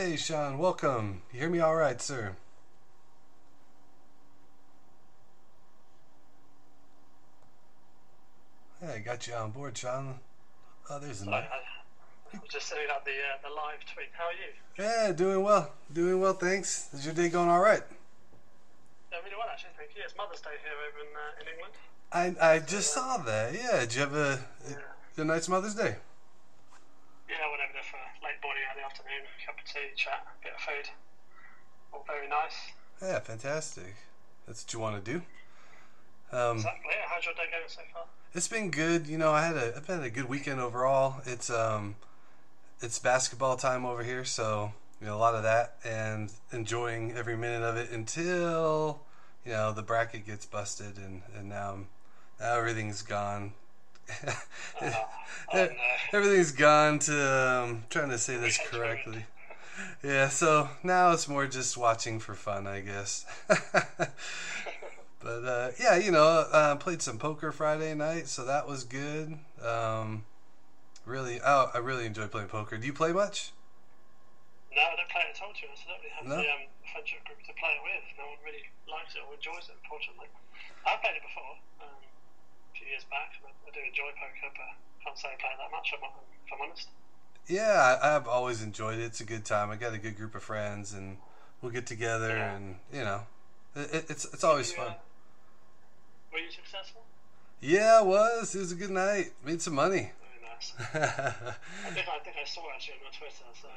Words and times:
Hey, 0.00 0.16
Shaun, 0.16 0.56
welcome. 0.56 1.20
You 1.30 1.40
hear 1.40 1.50
me 1.50 1.60
all 1.60 1.76
right, 1.76 2.00
sir? 2.00 2.34
Hey, 8.80 8.94
I 8.94 8.98
got 9.00 9.26
you 9.26 9.34
on 9.34 9.50
board, 9.50 9.76
Shaun. 9.76 10.14
Oh, 10.88 10.98
there's 11.00 11.20
a 11.20 11.26
mic. 11.26 11.34
I, 11.34 11.42
was 12.32 12.48
just 12.48 12.68
setting 12.68 12.86
up 12.90 13.04
the 13.04 13.10
uh, 13.10 13.46
the 13.46 13.54
live 13.54 13.84
tweet. 13.92 14.08
How 14.16 14.24
are 14.24 14.32
you? 14.32 14.48
Yeah, 14.78 15.12
doing 15.12 15.42
well. 15.42 15.70
Doing 15.92 16.18
well, 16.18 16.32
thanks. 16.32 16.88
Is 16.94 17.04
your 17.04 17.12
day 17.12 17.28
going 17.28 17.50
all 17.50 17.60
right? 17.60 17.82
Yeah, 19.12 19.18
really 19.18 19.36
well 19.36 19.48
actually. 19.52 19.72
Thank 19.76 19.90
you. 19.94 20.00
It's 20.02 20.16
Mother's 20.16 20.40
Day 20.40 20.56
here 20.64 20.72
over 20.80 21.00
in 21.04 21.12
uh, 21.12 21.42
in 21.42 22.32
England. 22.32 22.40
I 22.40 22.54
I 22.54 22.58
just 22.60 22.94
saw 22.94 23.18
that. 23.18 23.52
Yeah, 23.52 23.80
did 23.80 23.94
you 23.94 24.00
have 24.00 24.14
a, 24.14 24.40
Yeah. 24.66 25.22
a 25.22 25.24
nice 25.26 25.46
Mother's 25.46 25.74
Day? 25.74 25.96
Yeah, 27.28 27.36
I 27.44 27.50
went 27.50 27.60
over 27.60 27.74
there 27.74 27.82
for 27.84 28.00
late 28.40 28.46
morning, 28.46 28.62
the 28.76 28.84
afternoon, 28.84 29.22
a 29.26 29.46
cup 29.46 29.58
of 29.58 29.64
tea, 29.64 29.94
chat, 29.96 30.26
a 30.26 30.44
bit 30.44 30.52
of 30.54 30.60
food. 30.60 30.90
All 31.92 32.04
very 32.06 32.28
nice. 32.28 32.72
Yeah, 33.02 33.18
fantastic. 33.20 33.96
That's 34.46 34.64
what 34.64 34.72
you 34.72 34.78
want 34.78 35.04
to 35.04 35.12
do. 35.12 35.22
Um, 36.36 36.56
Exactly. 36.56 36.92
How's 37.06 37.24
your 37.24 37.34
day 37.34 37.44
going 37.50 37.64
so 37.68 37.80
far? 37.92 38.04
It's 38.34 38.48
been 38.48 38.70
good. 38.70 39.06
You 39.08 39.18
know, 39.18 39.32
I 39.32 39.44
had 39.44 39.56
a 39.56 39.76
I've 39.76 39.86
had 39.86 40.02
a 40.02 40.10
good 40.10 40.28
weekend 40.28 40.60
overall. 40.60 41.20
It's 41.26 41.50
um 41.50 41.96
it's 42.80 42.98
basketball 42.98 43.56
time 43.56 43.84
over 43.84 44.04
here, 44.04 44.24
so 44.24 44.72
you 45.00 45.06
know 45.08 45.16
a 45.16 45.18
lot 45.18 45.34
of 45.34 45.42
that 45.42 45.76
and 45.84 46.32
enjoying 46.52 47.12
every 47.12 47.36
minute 47.36 47.62
of 47.62 47.76
it 47.76 47.90
until 47.90 49.00
you 49.44 49.50
know 49.52 49.72
the 49.72 49.82
bracket 49.82 50.26
gets 50.26 50.46
busted 50.46 50.96
and 50.96 51.22
and 51.36 51.48
now, 51.48 51.78
now 52.38 52.56
everything's 52.56 53.02
gone. 53.02 53.52
Oh. 55.52 55.68
Everything's 56.12 56.52
gone 56.52 56.98
to 57.00 57.62
um, 57.64 57.84
trying 57.90 58.10
to 58.10 58.18
say 58.18 58.36
this 58.36 58.58
correctly. 58.70 59.24
Yeah, 60.02 60.28
so 60.28 60.68
now 60.82 61.12
it's 61.12 61.28
more 61.28 61.46
just 61.46 61.76
watching 61.76 62.20
for 62.20 62.34
fun, 62.34 62.66
I 62.66 62.80
guess. 62.80 63.26
but 63.48 65.44
uh, 65.44 65.70
yeah, 65.78 65.96
you 65.96 66.10
know, 66.10 66.46
uh, 66.52 66.76
played 66.76 67.02
some 67.02 67.18
poker 67.18 67.52
Friday 67.52 67.94
night, 67.94 68.28
so 68.28 68.44
that 68.44 68.66
was 68.68 68.84
good. 68.84 69.38
Um, 69.64 70.24
really, 71.04 71.40
oh, 71.44 71.70
I 71.74 71.78
really 71.78 72.06
enjoy 72.06 72.26
playing 72.28 72.48
poker. 72.48 72.76
Do 72.78 72.86
you 72.86 72.92
play 72.92 73.12
much? 73.12 73.52
No, 74.74 74.82
I 74.82 74.96
don't 74.96 75.08
play 75.10 75.22
it 75.28 75.36
at 75.36 75.42
all. 75.42 75.52
To 75.52 75.64
I 75.66 75.74
don't 75.88 75.98
really 76.00 76.14
have 76.14 76.26
No? 76.26 76.36
the 76.36 76.48
um, 76.48 76.64
friendship 76.92 77.24
group 77.24 77.42
to 77.44 77.52
play 77.58 77.72
it 77.74 77.82
with. 77.82 78.04
No 78.16 78.24
one 78.30 78.40
really 78.44 78.64
likes 78.88 79.14
it 79.16 79.22
or 79.26 79.34
enjoys 79.34 79.68
it. 79.68 79.76
Unfortunately, 79.82 80.28
I've 80.86 81.00
played 81.02 81.16
it 81.18 81.24
before 81.26 81.56
um, 81.84 82.00
few 82.80 82.88
years 82.88 83.04
back, 83.12 83.36
I, 83.44 83.48
I 83.52 83.70
do 83.70 83.80
enjoy 83.84 84.10
poker, 84.16 84.48
but 84.56 84.72
I 84.72 85.04
can't 85.04 85.18
say 85.18 85.28
I 85.28 85.36
play 85.36 85.52
that 85.60 85.70
much. 85.70 85.92
If 85.92 86.00
I'm 86.52 86.60
honest. 86.64 86.88
Yeah, 87.46 87.98
I, 88.02 88.16
I've 88.16 88.26
always 88.26 88.62
enjoyed 88.62 88.98
it. 88.98 89.04
It's 89.04 89.20
a 89.20 89.24
good 89.24 89.44
time. 89.44 89.70
I 89.70 89.76
got 89.76 89.92
a 89.94 89.98
good 89.98 90.16
group 90.16 90.34
of 90.34 90.42
friends, 90.42 90.92
and 90.92 91.18
we'll 91.60 91.72
get 91.72 91.86
together, 91.86 92.28
Yeah. 92.36 92.54
and 92.56 92.76
you 92.92 93.04
know, 93.04 93.22
it, 93.76 93.94
it- 93.94 94.06
it's 94.10 94.24
it's 94.32 94.44
always 94.44 94.70
You, 94.72 94.76
fun. 94.78 94.86
uh, 94.88 94.94
were 96.32 96.38
you 96.38 96.50
successful? 96.50 97.02
Yeah, 97.60 98.00
it 98.00 98.06
was. 98.06 98.54
It 98.54 98.58
was 98.60 98.72
a 98.72 98.76
good 98.76 98.90
night. 98.90 99.32
Made 99.44 99.60
some 99.60 99.74
money. 99.74 100.12
Very 100.22 100.40
nice. 100.48 100.72
I 100.78 101.90
think 101.90 102.08
I 102.08 102.18
think 102.24 102.36
I 102.40 102.46
saw 102.46 102.62
it 102.70 102.72
actually 102.76 102.94
on 103.06 103.12
Twitter. 103.12 103.44
So 103.60 103.68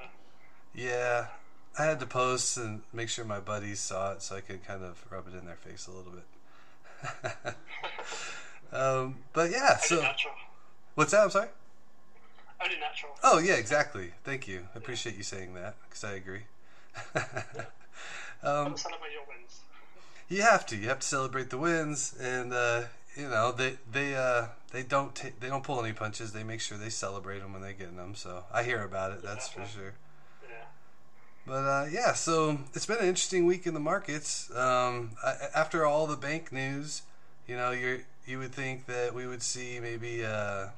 Yeah, 0.74 1.28
I 1.78 1.84
had 1.86 2.00
to 2.00 2.06
post 2.06 2.58
and 2.58 2.84
make 2.94 3.10
sure 3.10 3.26
my 3.26 3.40
buddies 3.42 3.80
saw 3.82 4.14
it 4.14 4.22
so 4.22 4.36
I 4.38 4.42
could 4.42 4.64
kind 4.66 4.84
of 4.84 5.04
rub 5.12 5.28
it 5.28 5.34
in 5.38 5.46
their 5.46 5.56
face 5.58 5.88
a 5.88 5.92
little 5.92 6.14
bit. 6.14 6.24
um, 8.74 9.20
but 9.34 9.52
yeah, 9.52 9.72
only 9.72 9.80
so 9.82 10.02
natural. 10.02 10.34
what's 10.96 11.12
that? 11.12 11.24
I'm 11.24 11.30
sorry. 11.30 11.50
Only 12.62 12.80
natural. 12.80 13.12
Oh 13.24 13.40
yeah, 13.40 13.56
exactly. 13.56 14.12
Thank 14.24 14.48
you. 14.48 14.68
I 14.74 14.78
appreciate 14.78 15.16
you 15.16 15.24
saying 15.24 15.54
that 15.56 15.76
because 15.88 16.04
I 16.04 16.14
agree. 16.14 16.44
um, 18.44 18.78
celebrate 18.78 19.12
your 19.12 19.24
wins. 19.28 19.62
you 20.30 20.42
have 20.42 20.66
to. 20.68 20.76
You 20.76 20.88
have 20.90 21.00
to 21.00 21.08
celebrate 21.08 21.50
the 21.50 21.58
wins, 21.58 22.14
and 22.20 22.54
uh, 22.54 22.84
you 23.16 23.30
know 23.30 23.52
they 23.52 23.78
they 23.92 24.16
uh, 24.16 24.48
they 24.72 24.84
don't 24.84 25.14
ta- 25.14 25.30
they 25.40 25.50
don't 25.50 25.64
pull 25.64 25.84
any 25.84 25.94
punches. 25.94 26.32
They 26.32 26.44
make 26.44 26.62
sure 26.62 26.78
they 26.78 26.90
celebrate 26.90 27.40
them 27.40 27.54
when 27.54 27.62
they 27.62 27.74
get 27.74 27.96
them. 27.96 28.16
So 28.16 28.46
I 28.52 28.64
hear 28.64 28.84
about 28.84 29.12
it. 29.12 29.22
That's 29.24 29.48
for 29.48 29.66
sure. 29.66 29.94
But 31.46 31.66
uh, 31.66 31.86
yeah, 31.92 32.14
so 32.14 32.60
it's 32.74 32.86
been 32.86 33.00
an 33.00 33.06
interesting 33.06 33.46
week 33.46 33.68
in 33.68 33.74
the 33.74 33.80
markets. 33.80 34.50
Um, 34.56 35.12
I, 35.24 35.36
after 35.54 35.86
all 35.86 36.08
the 36.08 36.16
bank 36.16 36.52
news, 36.52 37.02
you 37.48 37.58
know, 37.58 37.72
you 37.72 38.04
you 38.26 38.40
would 38.40 38.54
think 38.54 38.86
that 38.86 39.14
we 39.14 39.28
would 39.28 39.44
see 39.44 39.80
maybe 39.82 40.22
a, 40.22 40.74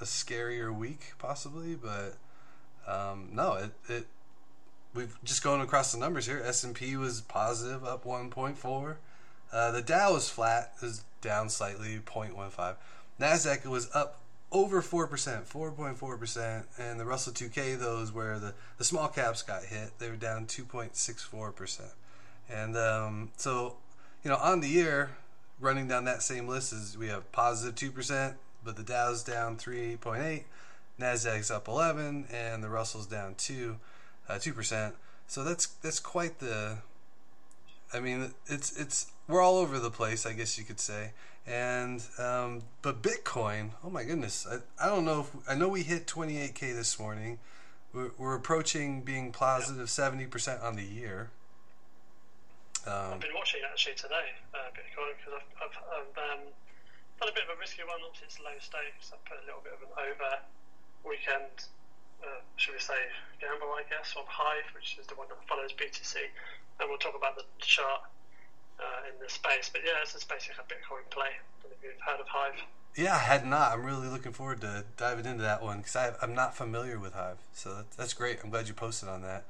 a 0.00 0.04
scarier 0.04 0.74
week, 0.74 1.12
possibly, 1.18 1.74
but 1.74 2.16
um, 2.86 3.28
no, 3.32 3.54
it, 3.54 3.70
it 3.88 4.06
we've 4.94 5.16
just 5.24 5.42
going 5.42 5.60
across 5.60 5.92
the 5.92 5.98
numbers 5.98 6.26
here. 6.26 6.42
S 6.44 6.64
and 6.64 6.74
P 6.74 6.96
was 6.96 7.20
positive, 7.22 7.84
up 7.84 8.04
one 8.04 8.30
point 8.30 8.58
four. 8.58 8.98
Uh, 9.52 9.70
the 9.70 9.82
Dow 9.82 10.14
was 10.14 10.28
flat, 10.28 10.72
is 10.82 11.04
down 11.20 11.50
slightly, 11.50 11.98
0.15. 11.98 12.76
Nasdaq 13.20 13.66
was 13.66 13.94
up 13.94 14.22
over 14.50 14.82
4%, 14.82 15.08
4.4%, 15.08 16.64
and 16.78 16.98
the 16.98 17.04
Russell 17.04 17.32
2K, 17.32 17.78
those 17.78 18.12
where 18.12 18.38
the, 18.38 18.54
the 18.78 18.84
small 18.84 19.08
caps 19.08 19.42
got 19.42 19.64
hit, 19.64 19.98
they 19.98 20.08
were 20.08 20.16
down 20.16 20.46
2.64%. 20.46 21.80
And 22.50 22.76
um, 22.76 23.30
so, 23.36 23.76
you 24.24 24.30
know, 24.30 24.36
on 24.36 24.60
the 24.60 24.68
year, 24.68 25.10
running 25.62 25.88
down 25.88 26.04
that 26.04 26.22
same 26.22 26.46
list 26.48 26.72
is 26.72 26.98
we 26.98 27.08
have 27.08 27.30
positive 27.32 27.92
2%, 27.92 28.34
but 28.64 28.76
the 28.76 28.82
Dow's 28.82 29.22
down 29.22 29.56
3.8, 29.56 30.44
Nasdaq's 31.00 31.50
up 31.50 31.68
11, 31.68 32.26
and 32.30 32.62
the 32.62 32.68
Russell's 32.68 33.06
down 33.06 33.34
2, 33.36 33.76
uh, 34.28 34.34
2%. 34.34 34.92
So 35.26 35.44
that's 35.44 35.66
that's 35.66 35.98
quite 35.98 36.40
the 36.40 36.78
I 37.92 38.00
mean, 38.00 38.32
it's 38.46 38.78
it's 38.78 39.12
we're 39.28 39.42
all 39.42 39.58
over 39.58 39.78
the 39.78 39.90
place, 39.90 40.24
I 40.26 40.32
guess 40.32 40.58
you 40.58 40.64
could 40.64 40.80
say. 40.80 41.12
And 41.46 42.02
um, 42.18 42.62
but 42.82 43.02
Bitcoin, 43.02 43.70
oh 43.84 43.90
my 43.90 44.04
goodness, 44.04 44.46
I, 44.50 44.84
I 44.84 44.88
don't 44.88 45.04
know 45.04 45.20
if 45.20 45.30
I 45.48 45.54
know 45.54 45.68
we 45.68 45.82
hit 45.82 46.06
28k 46.06 46.74
this 46.74 46.98
morning. 46.98 47.38
We're, 47.92 48.10
we're 48.16 48.34
approaching 48.34 49.02
being 49.02 49.32
positive 49.32 49.88
70% 49.88 50.64
on 50.64 50.76
the 50.76 50.84
year. 50.84 51.30
Um, 52.86 53.14
I've 53.14 53.22
been 53.22 53.34
watching 53.34 53.62
it 53.62 53.68
actually 53.70 53.94
today, 53.94 54.34
uh, 54.54 54.74
Bitcoin, 54.74 55.14
because 55.14 55.38
I've, 55.38 55.50
I've, 55.62 55.76
I've 55.86 56.14
um, 56.18 56.42
done 57.20 57.30
a 57.30 57.34
bit 57.34 57.46
of 57.46 57.54
a 57.54 57.58
risky 57.62 57.86
one. 57.86 58.02
Obviously, 58.02 58.26
it's 58.26 58.40
low 58.42 58.56
stakes. 58.58 59.14
I've 59.14 59.22
put 59.22 59.38
a 59.38 59.46
little 59.46 59.62
bit 59.62 59.78
of 59.78 59.86
an 59.86 59.92
over 59.94 60.42
weekend, 61.06 61.70
uh, 62.26 62.42
should 62.58 62.74
we 62.74 62.82
say, 62.82 62.98
gamble, 63.38 63.70
I 63.74 63.86
guess, 63.86 64.14
on 64.18 64.26
Hive, 64.26 64.66
which 64.74 64.98
is 64.98 65.06
the 65.06 65.14
one 65.14 65.30
that 65.30 65.38
follows 65.46 65.70
BTC. 65.74 66.18
And 66.82 66.90
we'll 66.90 66.98
talk 66.98 67.14
about 67.14 67.38
the 67.38 67.46
chart 67.62 68.10
uh, 68.82 69.06
in 69.06 69.14
the 69.22 69.30
space. 69.30 69.70
But 69.70 69.86
yeah, 69.86 70.02
it's 70.02 70.18
a 70.18 70.26
basically 70.26 70.58
a 70.58 70.66
Bitcoin 70.66 71.06
play. 71.14 71.38
I 71.38 71.56
don't 71.62 71.70
know 71.70 71.78
if 71.78 71.82
you've 71.86 72.02
heard 72.02 72.18
of 72.18 72.26
Hive. 72.26 72.58
yeah, 72.98 73.14
I 73.14 73.22
had 73.22 73.46
not. 73.46 73.72
I'm 73.72 73.86
really 73.86 74.08
looking 74.08 74.32
forward 74.32 74.60
to 74.62 74.84
diving 74.96 75.26
into 75.26 75.42
that 75.46 75.62
one 75.62 75.86
because 75.86 76.18
I'm 76.18 76.34
not 76.34 76.56
familiar 76.56 76.98
with 76.98 77.14
Hive. 77.14 77.38
So 77.52 77.74
that, 77.74 77.90
that's 77.94 78.14
great. 78.14 78.42
I'm 78.42 78.50
glad 78.50 78.66
you 78.66 78.74
posted 78.74 79.08
on 79.08 79.22
that. 79.22 79.44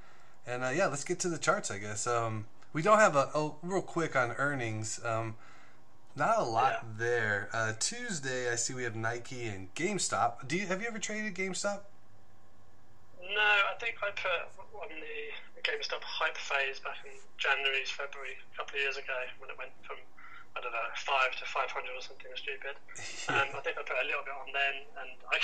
And 0.47 0.65
uh, 0.65 0.71
yeah, 0.75 0.87
let's 0.87 1.05
get 1.05 1.19
to 1.21 1.29
the 1.29 1.39
charts, 1.39 1.71
I 1.71 1.79
guess. 1.79 2.07
Um, 2.07 2.47
we 2.73 2.83
don't 2.83 2.99
have 2.99 3.17
a 3.17 3.31
oh, 3.35 3.57
real 3.63 3.83
quick 3.83 4.17
on 4.17 4.33
earnings. 4.33 5.01
Um, 5.05 5.37
not 6.17 6.39
a 6.39 6.43
lot 6.45 6.73
Yeah. 6.73 6.89
there. 6.99 7.49
Uh, 7.53 7.73
Tuesday, 7.79 8.51
I 8.51 8.57
see 8.57 8.75
we 8.75 8.85
have 8.85 8.97
Nike 8.97 9.47
and 9.47 9.73
GameStop. 9.75 10.47
Do 10.49 10.57
you 10.57 10.67
have 10.67 10.81
you 10.83 10.89
ever 10.89 10.99
traded 10.99 11.35
GameStop? 11.35 11.81
No, 13.23 13.41
I 13.41 13.75
think 13.81 13.97
I 14.03 14.11
put 14.13 14.53
on 14.77 14.89
the, 14.89 15.63
GameStop 15.63 16.03
hype 16.03 16.37
phase 16.37 16.83
back 16.83 16.99
in 17.07 17.15
January, 17.39 17.87
February, 17.87 18.35
a 18.35 18.57
couple 18.59 18.75
of 18.75 18.83
years 18.83 18.99
ago 18.99 19.15
when 19.39 19.47
it 19.47 19.55
went 19.55 19.71
from, 19.87 19.95
I 20.53 20.61
don't 20.61 20.75
know, 20.75 20.91
5 20.99 21.39
to 21.39 21.45
500 21.47 21.71
or 21.95 22.03
something 22.03 22.35
stupid. 22.35 22.75
Um, 23.31 23.47
I 23.55 23.63
think 23.63 23.79
I 23.79 23.87
put 23.87 23.95
a 23.95 24.03
little 24.03 24.27
bit 24.27 24.35
on 24.35 24.51
then, 24.51 24.83
and 24.99 25.15
I, 25.31 25.39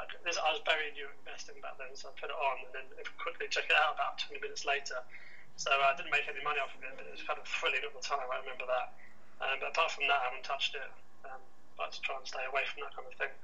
I, 0.00 0.08
this, 0.24 0.40
I 0.40 0.48
was 0.56 0.64
very 0.64 0.88
new 0.96 1.04
investing 1.20 1.60
back 1.60 1.76
then, 1.76 1.92
so 1.92 2.08
I 2.08 2.16
put 2.16 2.32
it 2.32 2.40
on 2.40 2.64
and 2.64 2.72
then 2.72 2.86
quickly 3.20 3.44
check 3.52 3.68
it 3.68 3.76
out 3.76 4.00
about 4.00 4.16
20 4.24 4.40
minutes 4.40 4.64
later. 4.64 4.96
So 5.58 5.70
I 5.74 5.90
didn't 5.96 6.12
make 6.12 6.22
any 6.30 6.42
money 6.44 6.60
off 6.62 6.70
of 6.70 6.82
it, 6.86 6.94
but 6.94 7.04
it 7.04 7.10
was 7.10 7.22
kind 7.26 7.38
of 7.38 7.46
thrilling 7.46 7.82
at 7.82 7.90
the 7.90 7.98
time, 7.98 8.22
I 8.30 8.38
remember 8.38 8.62
that. 8.70 8.94
Um, 9.42 9.58
but 9.58 9.74
apart 9.74 9.90
from 9.90 10.06
that, 10.06 10.22
I 10.22 10.24
haven't 10.30 10.44
touched 10.44 10.74
it. 10.76 10.86
Um, 11.24 11.42
I 11.78 11.82
like 11.82 11.92
to 11.92 12.00
try 12.00 12.16
and 12.16 12.26
stay 12.26 12.46
away 12.48 12.62
from 12.72 12.86
that 12.86 12.94
kind 12.94 13.10
of 13.10 13.18
thing. 13.18 13.34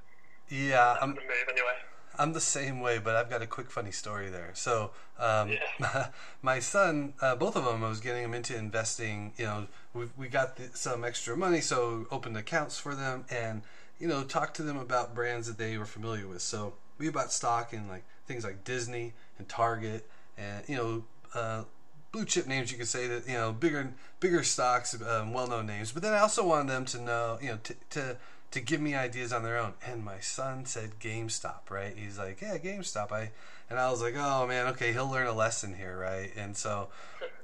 Yeah, 0.47 0.93
I'm 0.93 1.11
kind 1.11 1.17
of 1.17 1.23
move 1.23 1.47
anyway. 1.51 1.75
I'm 2.17 2.31
the 2.31 2.39
same 2.39 2.79
way, 2.79 2.99
but 2.99 3.17
I've 3.17 3.29
got 3.29 3.41
a 3.41 3.45
quick 3.45 3.69
funny 3.69 3.91
story 3.91 4.29
there. 4.29 4.51
So, 4.53 4.91
um, 5.19 5.51
Yeah. 5.81 6.07
my 6.41 6.59
son, 6.59 7.13
uh, 7.19 7.35
both 7.35 7.57
of 7.57 7.65
them, 7.65 7.83
I 7.83 7.89
was 7.89 7.99
getting 7.99 8.21
them 8.23 8.33
into 8.33 8.55
investing. 8.55 9.33
You 9.35 9.45
know, 9.45 9.67
we 9.93 10.07
we 10.15 10.27
got 10.29 10.55
the, 10.55 10.69
some 10.73 11.03
extra 11.03 11.35
money, 11.35 11.59
so 11.59 12.07
opened 12.11 12.37
accounts 12.37 12.79
for 12.79 12.95
them, 12.95 13.25
and 13.29 13.61
you 13.99 14.07
know, 14.07 14.23
talked 14.23 14.55
to 14.57 14.63
them 14.63 14.77
about 14.77 15.13
brands 15.13 15.47
that 15.47 15.57
they 15.57 15.77
were 15.77 15.85
familiar 15.85 16.27
with. 16.27 16.41
So 16.41 16.75
we 16.97 17.09
bought 17.09 17.33
stock 17.33 17.73
in 17.73 17.89
like 17.89 18.05
things 18.25 18.45
like 18.45 18.63
Disney 18.63 19.13
and 19.37 19.49
Target, 19.49 20.07
and 20.37 20.63
you 20.69 20.77
know, 20.77 21.03
uh, 21.33 21.63
blue 22.15 22.25
chip 22.25 22.47
names. 22.47 22.71
You 22.71 22.77
could 22.77 22.87
say 22.87 23.07
that 23.07 23.27
you 23.27 23.33
know, 23.33 23.51
bigger 23.51 23.91
bigger 24.21 24.41
stocks, 24.41 24.99
um, 25.01 25.33
well 25.33 25.47
known 25.47 25.67
names. 25.67 25.91
But 25.91 26.01
then 26.01 26.13
I 26.13 26.19
also 26.19 26.47
wanted 26.47 26.69
them 26.69 26.85
to 26.85 27.01
know, 27.01 27.37
you 27.41 27.49
know, 27.49 27.59
t- 27.61 27.75
to 27.91 28.17
to 28.51 28.61
give 28.61 28.79
me 28.79 28.95
ideas 28.95 29.33
on 29.33 29.43
their 29.43 29.57
own. 29.57 29.73
And 29.85 30.03
my 30.03 30.19
son 30.21 30.65
said 30.65 30.91
GameStop, 31.01 31.69
right? 31.69 31.93
He's 31.97 32.17
like, 32.17 32.39
yeah, 32.41 32.57
GameStop. 32.57 33.11
I 33.11 33.31
and 33.69 33.77
I 33.77 33.91
was 33.91 34.01
like, 34.01 34.15
oh 34.17 34.47
man, 34.47 34.67
okay, 34.67 34.93
he'll 34.93 35.11
learn 35.11 35.27
a 35.27 35.33
lesson 35.33 35.75
here, 35.75 35.97
right? 35.97 36.31
And 36.37 36.55
so, 36.55 36.87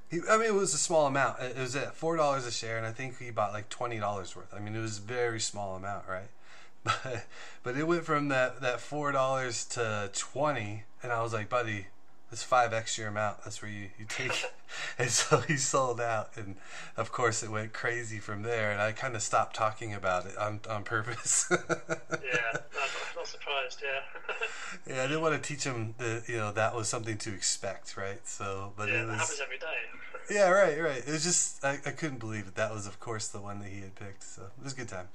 he, 0.10 0.22
I 0.30 0.38
mean, 0.38 0.48
it 0.48 0.54
was 0.54 0.74
a 0.74 0.78
small 0.78 1.06
amount. 1.06 1.42
It 1.42 1.58
was 1.58 1.76
at 1.76 1.94
four 1.94 2.16
dollars 2.16 2.46
a 2.46 2.52
share, 2.52 2.78
and 2.78 2.88
I 2.88 2.92
think 2.92 3.20
he 3.20 3.30
bought 3.30 3.52
like 3.52 3.68
twenty 3.68 4.00
dollars 4.00 4.36
worth. 4.38 4.54
I 4.56 4.60
mean, 4.60 4.74
it 4.74 4.82
was 4.82 5.00
a 5.00 5.02
very 5.02 5.42
small 5.42 5.76
amount, 5.76 6.06
right? 6.08 6.30
But 6.84 7.28
but 7.62 7.78
it 7.78 7.86
went 7.86 8.06
from 8.06 8.30
that 8.30 8.62
that 8.62 8.80
four 8.80 9.12
dollars 9.12 9.66
to 9.66 10.10
twenty, 10.14 10.86
and 11.04 11.12
I 11.12 11.22
was 11.22 11.34
like, 11.34 11.48
buddy, 11.48 11.88
this 12.32 12.42
five 12.42 12.72
extra 12.74 13.08
amount. 13.10 13.44
That's 13.44 13.62
where 13.62 13.70
you, 13.70 13.90
you 14.00 14.06
take 14.08 14.32
it. 14.32 14.54
and 14.98 15.10
so 15.10 15.40
he 15.42 15.58
sold 15.58 16.00
out. 16.00 16.30
And 16.38 16.56
of 16.96 17.12
course, 17.12 17.44
it 17.44 17.52
went 17.52 17.74
crazy 17.74 18.20
from 18.20 18.42
there. 18.42 18.72
And 18.72 18.82
I 18.82 18.94
kind 18.94 19.16
of 19.16 19.22
stopped 19.22 19.56
talking 19.56 19.94
about 19.94 20.26
it 20.26 20.38
on, 20.38 20.62
on 20.70 20.84
purpose. 20.84 21.46
yeah, 21.52 21.58
I'm 21.60 22.90
not 23.16 23.28
surprised. 23.28 23.84
Yeah. 23.84 24.40
yeah, 24.96 25.04
I 25.04 25.08
didn't 25.08 25.22
want 25.22 25.42
to 25.42 25.48
teach 25.48 25.66
him 25.66 25.94
that, 25.98 26.24
you 26.28 26.38
know, 26.38 26.54
that 26.54 26.74
was 26.74 26.88
something 26.88 27.18
to 27.20 27.34
expect, 27.34 27.98
right? 27.98 28.26
So, 28.26 28.72
but 28.78 28.88
yeah, 28.88 29.04
it 29.04 29.08
was. 29.08 29.18
happens 29.18 29.42
every 29.44 29.60
day. 29.60 30.34
yeah, 30.34 30.50
right, 30.50 30.82
right. 30.82 31.04
It 31.06 31.12
was 31.12 31.24
just, 31.24 31.64
I, 31.66 31.80
I 31.86 31.92
couldn't 31.92 32.20
believe 32.20 32.48
it. 32.48 32.56
That 32.56 32.74
was, 32.74 32.88
of 32.88 33.00
course, 33.02 33.28
the 33.28 33.42
one 33.42 33.60
that 33.60 33.70
he 33.70 33.82
had 33.82 33.96
picked. 33.96 34.24
So 34.24 34.44
it 34.44 34.64
was 34.64 34.72
a 34.72 34.78
good 34.78 34.88
time. 34.88 35.10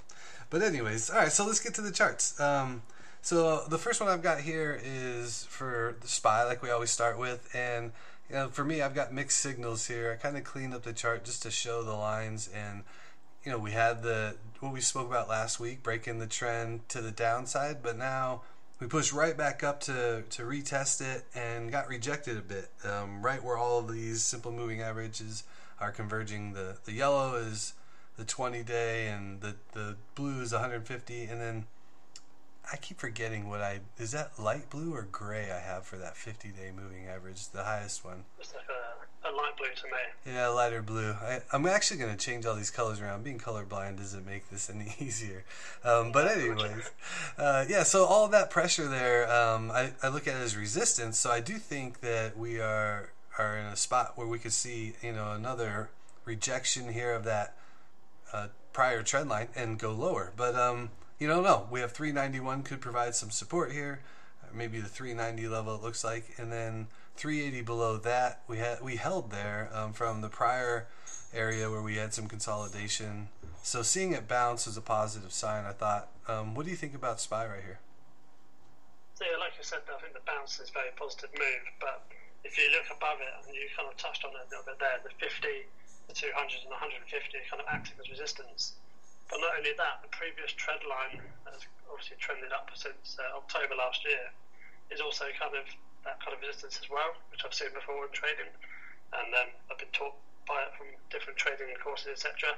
But, 0.51 0.63
anyways, 0.63 1.09
all 1.09 1.17
right, 1.17 1.33
so 1.33 1.47
let's 1.47 1.61
get 1.61 1.75
to 1.75 1.81
the 1.81 1.91
charts. 1.91 2.39
Um, 2.39 2.83
so 3.27 3.65
the 3.67 3.77
first 3.77 4.01
one 4.01 4.09
I've 4.09 4.23
got 4.23 4.39
here 4.39 4.81
is 4.85 5.47
for 5.51 5.97
the 6.01 6.07
SPY, 6.07 6.45
like 6.45 6.63
we 6.63 6.71
always 6.71 6.93
start 6.93 7.19
with, 7.19 7.51
and 7.53 7.91
you 8.31 8.37
know, 8.37 8.49
for 8.51 8.65
me, 8.65 8.83
I've 8.83 8.95
got 8.95 9.13
mixed 9.13 9.41
signals 9.41 9.89
here. 9.89 10.13
I 10.13 10.23
kind 10.23 10.37
of 10.37 10.45
cleaned 10.45 10.73
up 10.73 10.85
the 10.85 10.93
chart 10.93 11.25
just 11.25 11.43
to 11.43 11.51
show 11.51 11.83
the 11.83 11.93
lines, 11.93 12.49
and 12.55 12.85
you 13.43 13.51
know, 13.51 13.59
we 13.59 13.73
had 13.73 14.05
the 14.05 14.37
what 14.61 14.73
we 14.73 14.81
spoke 14.81 15.09
about 15.09 15.29
last 15.29 15.59
week, 15.59 15.83
breaking 15.83 16.21
the 16.21 16.29
trend 16.29 16.89
to 16.91 17.01
the 17.01 17.11
downside, 17.11 17.83
but 17.83 17.99
now 17.99 18.43
we 18.79 18.87
pushed 18.87 19.13
right 19.13 19.37
back 19.37 19.65
up 19.65 19.81
to 19.81 20.23
to 20.31 20.43
retest 20.43 21.01
it 21.01 21.25
and 21.35 21.73
got 21.73 21.89
rejected 21.89 22.37
a 22.37 22.43
bit, 22.43 22.71
um, 22.85 23.23
right 23.23 23.43
where 23.43 23.57
all 23.57 23.81
of 23.81 23.93
these 23.93 24.23
simple 24.23 24.53
moving 24.53 24.83
averages 24.83 25.43
are 25.81 25.91
converging. 25.91 26.53
The 26.53 26.77
the 26.85 26.93
yellow 26.93 27.35
is 27.35 27.75
the 28.17 28.25
20 28.25 28.63
day, 28.63 29.09
and 29.09 29.41
the 29.41 29.57
the 29.73 29.97
blue 30.15 30.43
is 30.43 30.53
150, 30.53 31.25
and 31.25 31.41
then 31.41 31.65
I 32.73 32.77
keep 32.77 32.99
forgetting 32.99 33.49
what 33.49 33.61
I 33.61 33.81
is 33.99 34.13
that 34.13 34.33
light 34.39 34.71
blue 34.71 34.95
or 34.95 35.03
gray 35.03 35.51
I 35.53 35.61
have 35.61 35.85
for 35.85 35.97
that 35.99 36.17
50 36.17 36.49
day 36.49 36.73
moving 36.75 37.07
average, 37.07 37.49
the 37.51 37.63
highest 37.63 38.05
one. 38.05 38.25
It's 38.41 38.53
like 38.55 38.65
a, 38.69 39.29
a 39.29 39.31
light 39.31 39.57
blue 39.57 39.67
to 39.67 39.85
me. 39.85 40.35
Yeah, 40.35 40.49
lighter 40.49 40.83
blue. 40.83 41.13
I, 41.13 41.43
I'm 41.53 41.67
actually 41.67 41.99
going 41.99 42.11
to 42.11 42.17
change 42.17 42.45
all 42.45 42.57
these 42.57 42.71
colors 42.71 43.01
around. 43.01 43.23
Being 43.23 43.39
colorblind 43.39 43.99
doesn't 43.99 44.27
make 44.27 44.51
this 44.51 44.69
any 44.69 44.95
easier. 44.99 45.45
Um, 45.85 46.11
but 46.11 46.27
anyways, 46.27 46.91
uh, 47.39 47.65
yeah. 47.69 47.85
So 47.85 48.05
all 48.05 48.27
that 48.29 48.51
pressure 48.51 48.89
there, 48.89 49.31
um, 49.33 49.71
I, 49.71 49.93
I 50.03 50.09
look 50.09 50.27
at 50.27 50.35
it 50.35 50.43
as 50.43 50.57
resistance. 50.57 51.19
So 51.19 51.31
I 51.31 51.41
do 51.41 51.55
think 51.55 52.01
that 52.01 52.37
we 52.37 52.61
are 52.61 53.11
are 53.39 53.59
in 53.59 53.67
a 53.67 53.77
spot 53.77 54.13
where 54.17 54.27
we 54.27 54.39
could 54.39 54.53
see 54.53 54.95
you 55.03 55.13
know 55.13 55.33
another 55.33 55.91
rejection 56.25 56.93
here 56.93 57.13
of 57.13 57.25
that 57.25 57.55
uh, 58.33 58.49
prior 58.73 59.03
trend 59.03 59.29
line 59.29 59.49
and 59.55 59.79
go 59.79 59.93
lower. 59.93 60.33
But 60.37 60.57
um, 60.57 60.91
you 61.19 61.27
don't 61.27 61.43
know. 61.43 61.67
We 61.71 61.81
have 61.81 61.93
391 61.93 62.63
could 62.63 62.81
provide 62.81 63.15
some 63.15 63.31
support 63.31 63.73
here, 63.73 64.01
maybe 64.53 64.81
the 64.81 64.89
390 64.89 65.49
level 65.49 65.75
it 65.75 65.83
looks 65.83 66.05
like, 66.05 66.35
and 66.39 66.53
then 66.53 66.89
380 67.17 67.63
below 67.63 67.97
that 67.97 68.43
we 68.47 68.59
had 68.59 68.83
we 68.83 68.97
held 68.97 69.31
there 69.31 69.71
um, 69.73 69.93
from 69.93 70.21
the 70.21 70.29
prior 70.29 70.87
area 71.33 71.71
where 71.71 71.83
we 71.83 71.97
had 71.97 72.13
some 72.13 72.27
consolidation. 72.29 73.29
So 73.63 73.83
seeing 73.83 74.13
it 74.13 74.29
bounce 74.29 74.67
is 74.67 74.77
a 74.77 74.85
positive 74.85 75.33
sign. 75.33 75.65
I 75.65 75.73
thought. 75.73 76.09
Um, 76.29 76.55
what 76.55 76.65
do 76.65 76.71
you 76.71 76.77
think 76.77 76.95
about 76.95 77.21
SPY 77.21 77.47
right 77.47 77.63
here? 77.63 77.79
Yeah, 79.21 79.39
like 79.41 79.57
I 79.59 79.63
said, 79.63 79.81
I 79.89 80.01
think 80.03 80.13
the 80.13 80.27
bounce 80.27 80.61
is 80.61 80.69
a 80.69 80.73
very 80.73 80.93
positive 80.99 81.31
move. 81.33 81.65
But 81.81 82.05
if 82.45 82.59
you 82.59 82.69
look 82.75 82.87
above 82.93 83.19
it, 83.23 83.33
and 83.47 83.55
you 83.55 83.65
kind 83.75 83.89
of 83.89 83.97
touched 83.97 84.25
on 84.25 84.31
it 84.37 84.45
a 84.45 84.49
little 84.51 84.67
bit 84.67 84.79
there, 84.79 85.01
the 85.03 85.15
50, 85.19 85.49
the 86.09 86.15
200, 86.15 86.35
and 86.63 86.71
the 86.71 86.79
150 86.79 87.09
kind 87.49 87.63
of 87.63 87.67
acting 87.71 87.97
as 87.99 88.11
resistance. 88.11 88.77
But 89.29 89.41
not 89.43 89.59
only 89.59 89.75
that, 89.75 90.03
the 90.03 90.13
previous 90.15 90.53
trend 90.55 90.87
line 90.87 91.19
has 91.51 91.67
obviously 91.91 92.17
trended 92.23 92.53
up 92.53 92.71
since 92.75 93.19
uh, 93.19 93.37
October 93.37 93.75
last 93.75 94.05
year, 94.05 94.31
is 94.91 95.01
also 95.01 95.27
kind 95.35 95.55
of 95.59 95.67
that 96.07 96.23
kind 96.23 96.31
of 96.35 96.41
resistance 96.41 96.79
as 96.79 96.89
well, 96.89 97.11
which 97.35 97.43
I've 97.43 97.55
seen 97.55 97.75
before 97.75 98.07
in 98.07 98.13
trading, 98.15 98.51
and 99.13 99.29
um, 99.35 99.51
I've 99.67 99.79
been 99.83 99.91
taught 99.91 100.15
by 100.47 100.63
it 100.63 100.71
from 100.79 100.87
different 101.11 101.35
trading 101.35 101.75
courses, 101.83 102.23
etc. 102.23 102.55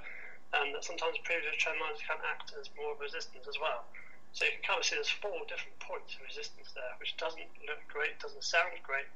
And 0.53 0.77
that 0.77 0.85
sometimes 0.85 1.17
previous 1.25 1.57
trend 1.57 1.81
lines 1.81 2.01
can 2.05 2.21
act 2.25 2.53
as 2.57 2.69
more 2.77 2.93
resistance 3.01 3.49
as 3.49 3.57
well. 3.57 3.89
So 4.37 4.45
you 4.45 4.53
can 4.61 4.65
kind 4.65 4.79
of 4.81 4.85
see 4.85 4.97
there's 4.97 5.09
four 5.09 5.45
different 5.49 5.77
points 5.81 6.17
of 6.17 6.25
resistance 6.25 6.69
there, 6.77 6.93
which 7.01 7.17
doesn't 7.17 7.49
look 7.65 7.81
great, 7.89 8.21
doesn't 8.21 8.45
sound 8.45 8.77
great. 8.85 9.09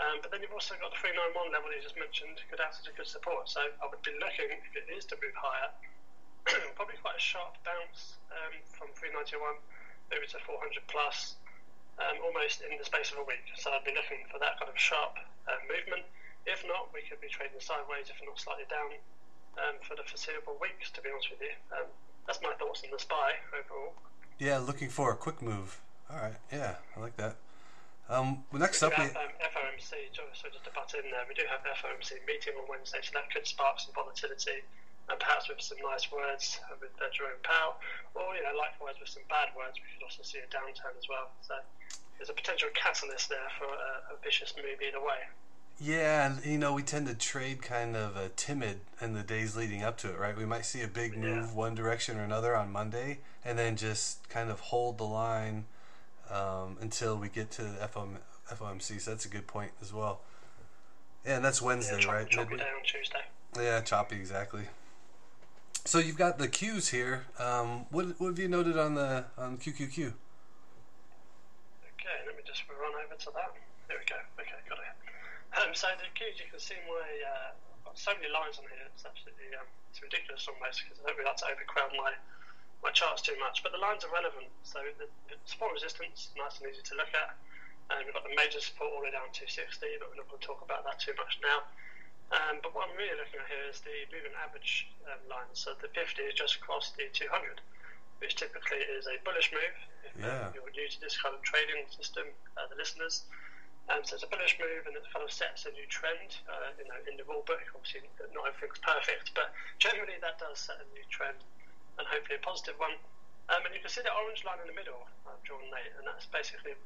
Um, 0.00 0.24
but 0.24 0.32
then 0.32 0.40
you've 0.40 0.54
also 0.56 0.78
got 0.80 0.94
the 0.94 1.00
391 1.00 1.52
level 1.52 1.68
you 1.68 1.82
just 1.84 1.98
mentioned, 1.98 2.40
could 2.48 2.60
act 2.62 2.80
as 2.80 2.88
a 2.88 2.94
good 2.96 3.08
support. 3.08 3.50
So 3.50 3.60
I 3.60 3.84
would 3.90 4.00
be 4.00 4.14
looking, 4.16 4.48
if 4.48 4.72
it 4.72 4.88
is 4.88 5.04
to 5.12 5.18
move 5.20 5.34
higher, 5.36 5.68
probably 6.76 6.96
quite 7.02 7.16
a 7.16 7.22
sharp 7.22 7.56
bounce 7.64 8.16
um, 8.32 8.54
from 8.72 8.88
391 8.96 9.60
over 10.14 10.26
to 10.26 10.38
400 10.40 10.80
plus, 10.88 11.36
um, 12.00 12.16
almost 12.24 12.64
in 12.64 12.72
the 12.78 12.86
space 12.86 13.12
of 13.12 13.20
a 13.20 13.26
week. 13.26 13.44
So 13.60 13.72
I'd 13.72 13.84
be 13.84 13.92
looking 13.92 14.24
for 14.32 14.40
that 14.40 14.56
kind 14.56 14.70
of 14.70 14.78
sharp 14.78 15.20
uh, 15.44 15.60
movement. 15.68 16.08
If 16.48 16.64
not, 16.64 16.88
we 16.96 17.04
could 17.04 17.20
be 17.20 17.28
trading 17.28 17.60
sideways, 17.60 18.08
if 18.08 18.16
not 18.24 18.40
slightly 18.40 18.64
down, 18.72 18.96
um, 19.60 19.76
for 19.84 19.92
the 19.98 20.04
foreseeable 20.08 20.56
weeks. 20.56 20.88
To 20.96 21.04
be 21.04 21.12
honest 21.12 21.28
with 21.28 21.44
you, 21.44 21.54
um, 21.76 21.88
that's 22.24 22.40
my 22.40 22.56
thoughts 22.56 22.80
on 22.84 22.90
the 22.90 23.00
SPY 23.00 23.28
overall. 23.52 23.92
Yeah, 24.40 24.56
looking 24.62 24.88
for 24.88 25.12
a 25.12 25.18
quick 25.18 25.42
move. 25.42 25.80
All 26.08 26.16
right, 26.16 26.40
yeah, 26.48 26.80
I 26.96 27.00
like 27.00 27.16
that. 27.20 27.36
Um, 28.08 28.48
well, 28.48 28.64
next 28.64 28.80
we 28.80 28.88
up, 28.88 28.94
have, 28.96 29.12
we, 29.12 29.20
um, 29.20 29.36
FOMC, 29.52 29.92
so 30.16 30.48
just 30.48 30.64
to 30.64 30.72
butt 30.72 30.88
in 30.96 31.10
there, 31.12 31.28
we 31.28 31.36
do 31.36 31.44
have 31.52 31.60
FOMC 31.60 32.24
meeting 32.24 32.56
on 32.56 32.64
Wednesday, 32.64 33.04
so 33.04 33.12
that 33.12 33.28
could 33.28 33.44
spark 33.44 33.76
some 33.76 33.92
volatility 33.92 34.64
and 35.08 35.18
perhaps 35.18 35.48
with 35.48 35.60
some 35.60 35.78
nice 35.82 36.10
words 36.12 36.60
with 36.80 36.90
uh, 37.00 37.08
Jerome 37.12 37.40
Powell, 37.42 37.76
or 38.14 38.34
you 38.36 38.42
know, 38.42 38.56
likewise 38.56 38.94
with 39.00 39.08
some 39.08 39.24
bad 39.28 39.48
words, 39.56 39.76
we 39.76 39.88
could 39.96 40.04
also 40.04 40.22
see 40.22 40.38
a 40.38 40.48
downturn 40.52 40.96
as 40.98 41.08
well. 41.08 41.30
So 41.40 41.54
there's 42.18 42.28
a 42.28 42.36
potential 42.36 42.68
catalyst 42.74 43.28
there 43.28 43.48
for 43.58 43.66
a, 43.66 44.14
a 44.14 44.16
vicious 44.22 44.54
move 44.56 44.80
either 44.80 45.00
way. 45.00 45.28
Yeah, 45.80 46.26
and 46.26 46.44
you 46.44 46.58
know 46.58 46.72
we 46.72 46.82
tend 46.82 47.06
to 47.06 47.14
trade 47.14 47.62
kind 47.62 47.96
of 47.96 48.16
uh, 48.16 48.28
timid 48.36 48.80
in 49.00 49.14
the 49.14 49.22
days 49.22 49.56
leading 49.56 49.82
up 49.84 49.96
to 49.98 50.10
it, 50.10 50.18
right? 50.18 50.36
We 50.36 50.44
might 50.44 50.66
see 50.66 50.82
a 50.82 50.88
big 50.88 51.16
move 51.16 51.46
Yeah. 51.46 51.54
one 51.54 51.74
direction 51.74 52.18
or 52.18 52.24
another 52.24 52.56
on 52.56 52.72
Monday, 52.72 53.20
and 53.44 53.58
then 53.58 53.76
just 53.76 54.28
kind 54.28 54.50
of 54.50 54.58
hold 54.60 54.98
the 54.98 55.04
line 55.04 55.66
um, 56.30 56.76
until 56.80 57.16
we 57.16 57.28
get 57.28 57.50
to 57.52 57.62
the 57.62 57.86
FOM, 57.86 58.18
FOMC. 58.50 59.00
So 59.00 59.12
that's 59.12 59.24
a 59.24 59.28
good 59.28 59.46
point 59.46 59.70
as 59.80 59.92
well. 59.92 60.20
Yeah, 61.24 61.36
and 61.36 61.44
that's 61.44 61.62
Wednesday, 61.62 61.94
yeah, 61.94 62.00
chop, 62.00 62.12
right? 62.12 62.28
chop 62.28 62.48
down 62.50 62.60
on 62.60 62.84
Tuesday. 62.84 63.22
Yeah, 63.56 63.80
choppy, 63.80 64.16
exactly. 64.16 64.64
So 65.88 66.04
you've 66.04 66.20
got 66.20 66.36
the 66.36 66.52
Qs 66.52 66.92
here. 66.92 67.24
Um, 67.40 67.88
what, 67.88 68.12
what 68.20 68.28
have 68.28 68.36
you 68.36 68.44
noted 68.44 68.76
on 68.76 68.92
the 68.92 69.24
on 69.40 69.56
QQQ? 69.56 70.12
Okay, 71.96 72.16
let 72.28 72.36
me 72.36 72.44
just 72.44 72.68
run 72.68 72.92
over 72.92 73.16
to 73.16 73.30
that. 73.32 73.56
There 73.88 73.96
we 73.96 74.04
go. 74.04 74.20
Okay, 74.36 74.60
got 74.68 74.84
it. 74.84 74.92
Um, 75.56 75.72
so 75.72 75.88
the 75.96 76.12
keys, 76.12 76.36
you 76.36 76.44
can 76.52 76.60
see 76.60 76.76
my 76.84 77.08
uh, 77.24 77.56
I've 77.56 77.84
got 77.88 77.96
so 77.96 78.12
many 78.20 78.28
lines 78.28 78.60
on 78.60 78.68
here. 78.68 78.84
It's 78.92 79.08
absolutely 79.08 79.48
um, 79.56 79.64
it's 79.88 80.04
ridiculous 80.04 80.44
almost 80.44 80.84
because 80.84 81.00
I 81.00 81.08
don't 81.08 81.16
really 81.16 81.32
like 81.32 81.40
to 81.40 81.56
overcrowd 81.56 81.96
my 81.96 82.12
my 82.84 82.92
charts 82.92 83.24
too 83.24 83.40
much. 83.40 83.64
But 83.64 83.72
the 83.72 83.80
lines 83.80 84.04
are 84.04 84.12
relevant. 84.12 84.52
So 84.68 84.84
the, 85.00 85.08
the 85.32 85.40
support 85.48 85.72
resistance, 85.72 86.36
nice 86.36 86.60
and 86.60 86.68
easy 86.68 86.84
to 86.84 87.00
look 87.00 87.16
at. 87.16 87.32
And 87.88 88.04
we've 88.04 88.12
got 88.12 88.28
the 88.28 88.36
major 88.36 88.60
support 88.60 88.92
all 88.92 89.00
the 89.00 89.08
way 89.08 89.16
down 89.16 89.32
to 89.32 89.48
260, 89.48 89.88
but 90.04 90.12
we're 90.12 90.20
not 90.20 90.28
going 90.28 90.36
to 90.36 90.44
talk 90.52 90.60
about 90.60 90.84
that 90.84 91.00
too 91.00 91.16
much 91.16 91.40
now. 91.40 91.64
Um, 92.30 92.60
but 92.62 92.74
what 92.76 92.88
I'm 92.88 92.96
really 92.96 93.16
looking 93.16 93.40
at 93.40 93.48
here 93.48 93.64
is 93.72 93.80
the 93.80 94.04
moving 94.12 94.32
average 94.36 94.86
um, 95.08 95.20
line. 95.28 95.48
So 95.56 95.72
the 95.80 95.88
50 95.96 96.22
is 96.28 96.34
just 96.36 96.60
crossed 96.60 96.96
the 96.96 97.08
200, 97.12 97.60
which 98.20 98.36
typically 98.36 98.84
is 98.84 99.06
a 99.08 99.16
bullish 99.24 99.48
move. 99.52 99.72
If 100.04 100.12
Yeah. 100.20 100.52
you're 100.52 100.68
new 100.70 100.88
to 100.88 101.00
this 101.00 101.16
kind 101.16 101.34
of 101.34 101.40
trading 101.42 101.88
system, 101.88 102.28
uh, 102.56 102.66
the 102.68 102.76
listeners. 102.76 103.24
Um, 103.88 104.04
so 104.04 104.14
it's 104.20 104.24
a 104.24 104.28
bullish 104.28 104.58
move 104.60 104.84
and 104.86 104.92
it 104.96 105.04
kind 105.12 105.24
of 105.24 105.32
sets 105.32 105.64
a 105.64 105.70
new 105.72 105.86
trend. 105.88 106.36
Uh, 106.44 106.68
you 106.76 106.84
know, 106.84 107.00
in 107.08 107.16
the 107.16 107.24
rule 107.24 107.42
book, 107.48 107.64
obviously 107.74 108.04
not 108.36 108.44
everything's 108.44 108.78
perfect, 108.84 109.32
but 109.34 109.48
generally 109.78 110.20
that 110.20 110.36
does 110.38 110.58
set 110.60 110.76
a 110.76 110.84
new 110.92 111.04
trend 111.08 111.40
and 111.96 112.06
hopefully 112.06 112.36
a 112.36 112.44
positive 112.44 112.76
one. 112.78 112.92
Um, 113.48 113.64
and 113.64 113.72
you 113.72 113.80
can 113.80 113.88
see 113.88 114.02
the 114.04 114.12
orange 114.12 114.44
line 114.44 114.60
in 114.60 114.68
the 114.68 114.76
middle 114.76 115.08
I've 115.24 115.40
drawn 115.48 115.64
late, 115.72 115.88
and 115.96 116.04
that's 116.06 116.26
basically 116.28 116.76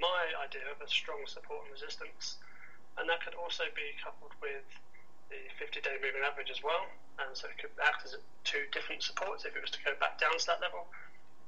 my 0.00 0.34
idea 0.42 0.66
of 0.66 0.82
a 0.82 0.88
strong 0.90 1.22
support 1.30 1.62
and 1.62 1.70
resistance. 1.70 2.34
And 3.00 3.08
that 3.08 3.24
could 3.24 3.32
also 3.32 3.64
be 3.72 3.96
coupled 3.96 4.36
with 4.44 4.68
the 5.32 5.40
50 5.56 5.80
day 5.80 5.96
moving 6.04 6.20
average 6.20 6.52
as 6.52 6.60
well. 6.60 6.84
And 7.16 7.32
so 7.32 7.48
it 7.48 7.56
could 7.56 7.72
act 7.80 8.04
as 8.04 8.20
two 8.44 8.68
different 8.76 9.00
supports 9.00 9.48
if 9.48 9.56
it 9.56 9.62
was 9.64 9.72
to 9.72 9.80
go 9.80 9.96
back 9.96 10.20
down 10.20 10.36
to 10.36 10.46
that 10.52 10.60
level. 10.60 10.84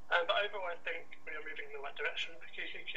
Um, 0.09 0.25
but 0.25 0.41
overall, 0.41 0.73
I 0.73 0.81
think 0.81 1.21
we 1.29 1.37
are 1.37 1.45
moving 1.45 1.69
in 1.69 1.77
the 1.77 1.85
right 1.85 1.97
direction 1.97 2.33
for 2.41 2.49
QQQ. 2.57 2.97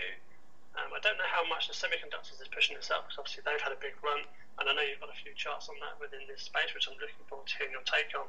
Um, 0.76 0.92
I 0.92 1.00
don't 1.00 1.16
know 1.16 1.28
how 1.28 1.44
much 1.48 1.72
the 1.72 1.76
semiconductors 1.76 2.40
is 2.40 2.52
pushing 2.52 2.76
this 2.76 2.92
up 2.92 3.08
because 3.08 3.20
obviously 3.20 3.44
they've 3.48 3.64
had 3.64 3.72
a 3.72 3.80
big 3.80 3.96
run, 4.04 4.28
and 4.60 4.68
I 4.68 4.76
know 4.76 4.84
you've 4.84 5.00
got 5.00 5.12
a 5.12 5.20
few 5.24 5.32
charts 5.36 5.72
on 5.72 5.80
that 5.80 5.96
within 6.00 6.28
this 6.28 6.44
space, 6.48 6.76
which 6.76 6.92
I'm 6.92 7.00
looking 7.00 7.24
forward 7.32 7.48
to 7.48 7.56
hearing 7.56 7.76
your 7.76 7.88
take 7.88 8.12
on. 8.12 8.28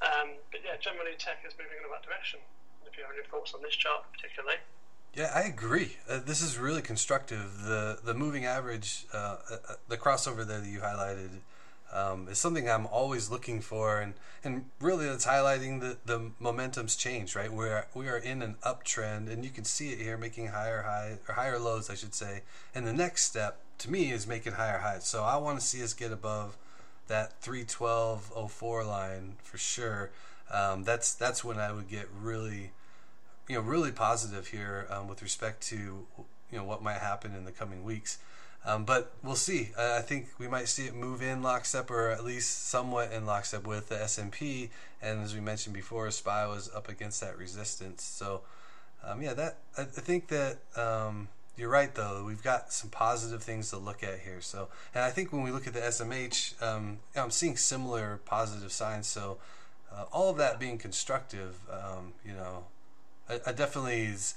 Um, 0.00 0.28
but 0.52 0.64
yeah, 0.64 0.80
generally 0.80 1.16
tech 1.20 1.44
is 1.44 1.52
moving 1.56 1.76
in 1.76 1.84
the 1.84 1.92
right 1.92 2.04
direction. 2.04 2.40
if 2.88 2.96
you 2.96 3.04
have 3.04 3.12
any 3.12 3.24
thoughts 3.28 3.52
on 3.52 3.60
this 3.60 3.76
chart 3.76 4.04
particularly. 4.12 4.60
Yeah, 5.16 5.32
I 5.34 5.42
agree. 5.44 5.96
Uh, 6.08 6.18
this 6.18 6.42
is 6.42 6.58
really 6.58 6.82
constructive. 6.82 7.62
The 7.64 7.98
the 8.04 8.12
moving 8.12 8.44
average, 8.44 9.06
uh, 9.14 9.38
uh, 9.50 9.56
uh, 9.70 9.74
the 9.88 9.96
crossover 9.96 10.46
there 10.46 10.60
that 10.60 10.68
you 10.68 10.80
highlighted, 10.80 11.30
um, 11.90 12.28
is 12.28 12.38
something 12.38 12.68
I'm 12.68 12.86
always 12.86 13.30
looking 13.30 13.62
for, 13.62 13.98
and, 13.98 14.12
and 14.44 14.66
really 14.78 15.06
it's 15.06 15.24
highlighting 15.24 15.80
the, 15.80 15.96
the 16.04 16.32
momentum's 16.38 16.96
change. 16.96 17.34
Right, 17.34 17.50
we're 17.50 17.86
we 17.94 18.08
are 18.08 18.18
in 18.18 18.42
an 18.42 18.56
uptrend, 18.62 19.32
and 19.32 19.42
you 19.42 19.50
can 19.50 19.64
see 19.64 19.88
it 19.90 19.98
here, 19.98 20.18
making 20.18 20.48
higher 20.48 20.82
high 20.82 21.16
or 21.26 21.34
higher 21.34 21.58
lows, 21.58 21.88
I 21.88 21.94
should 21.94 22.14
say. 22.14 22.42
And 22.74 22.86
the 22.86 22.92
next 22.92 23.24
step 23.24 23.60
to 23.78 23.90
me 23.90 24.12
is 24.12 24.26
making 24.26 24.52
higher 24.52 24.80
highs. 24.80 25.06
So 25.06 25.24
I 25.24 25.38
want 25.38 25.58
to 25.58 25.64
see 25.66 25.82
us 25.82 25.94
get 25.94 26.12
above 26.12 26.58
that 27.08 27.40
312.04 27.40 28.86
line 28.86 29.36
for 29.42 29.56
sure. 29.56 30.10
Um, 30.52 30.84
that's 30.84 31.14
that's 31.14 31.42
when 31.42 31.58
I 31.58 31.72
would 31.72 31.88
get 31.88 32.06
really 32.20 32.72
you 33.48 33.56
know 33.56 33.60
really 33.60 33.92
positive 33.92 34.48
here 34.48 34.86
um, 34.90 35.08
with 35.08 35.22
respect 35.22 35.62
to 35.68 36.06
you 36.50 36.58
know 36.58 36.64
what 36.64 36.82
might 36.82 36.98
happen 36.98 37.34
in 37.34 37.44
the 37.44 37.52
coming 37.52 37.84
weeks. 37.84 38.18
Um, 38.64 38.84
but 38.84 39.12
we'll 39.22 39.36
see. 39.36 39.70
Uh, 39.78 39.94
I 39.96 40.02
think 40.02 40.30
we 40.38 40.48
might 40.48 40.66
see 40.66 40.86
it 40.86 40.94
move 40.94 41.22
in 41.22 41.40
lockstep, 41.40 41.88
or 41.88 42.10
at 42.10 42.24
least 42.24 42.66
somewhat 42.68 43.12
in 43.12 43.24
lockstep 43.24 43.64
with 43.64 43.88
the 43.88 44.02
S 44.02 44.18
and 44.18 44.32
P. 44.32 44.70
And 45.00 45.20
as 45.22 45.34
we 45.34 45.40
mentioned 45.40 45.74
before, 45.74 46.10
SPY 46.10 46.46
was 46.48 46.68
up 46.74 46.88
against 46.88 47.20
that 47.20 47.38
resistance. 47.38 48.02
So 48.02 48.42
um, 49.04 49.22
yeah, 49.22 49.34
that 49.34 49.58
I, 49.78 49.82
I 49.82 49.84
think 49.84 50.28
that 50.28 50.58
um, 50.76 51.28
you're 51.56 51.68
right 51.68 51.94
though. 51.94 52.24
We've 52.26 52.42
got 52.42 52.72
some 52.72 52.90
positive 52.90 53.42
things 53.42 53.70
to 53.70 53.78
look 53.78 54.02
at 54.02 54.20
here. 54.20 54.40
So 54.40 54.68
and 54.94 55.04
I 55.04 55.10
think 55.10 55.32
when 55.32 55.42
we 55.42 55.52
look 55.52 55.68
at 55.68 55.74
the 55.74 55.80
SMH, 55.80 56.60
um, 56.60 56.98
I'm 57.14 57.30
seeing 57.30 57.56
similar 57.56 58.20
positive 58.24 58.72
signs. 58.72 59.06
So 59.06 59.38
uh, 59.94 60.04
all 60.12 60.30
of 60.30 60.38
that 60.38 60.58
being 60.58 60.76
constructive, 60.76 61.60
um, 61.70 62.14
you 62.24 62.32
know, 62.32 62.64
I, 63.28 63.40
I 63.46 63.52
definitely 63.52 64.02
is. 64.02 64.34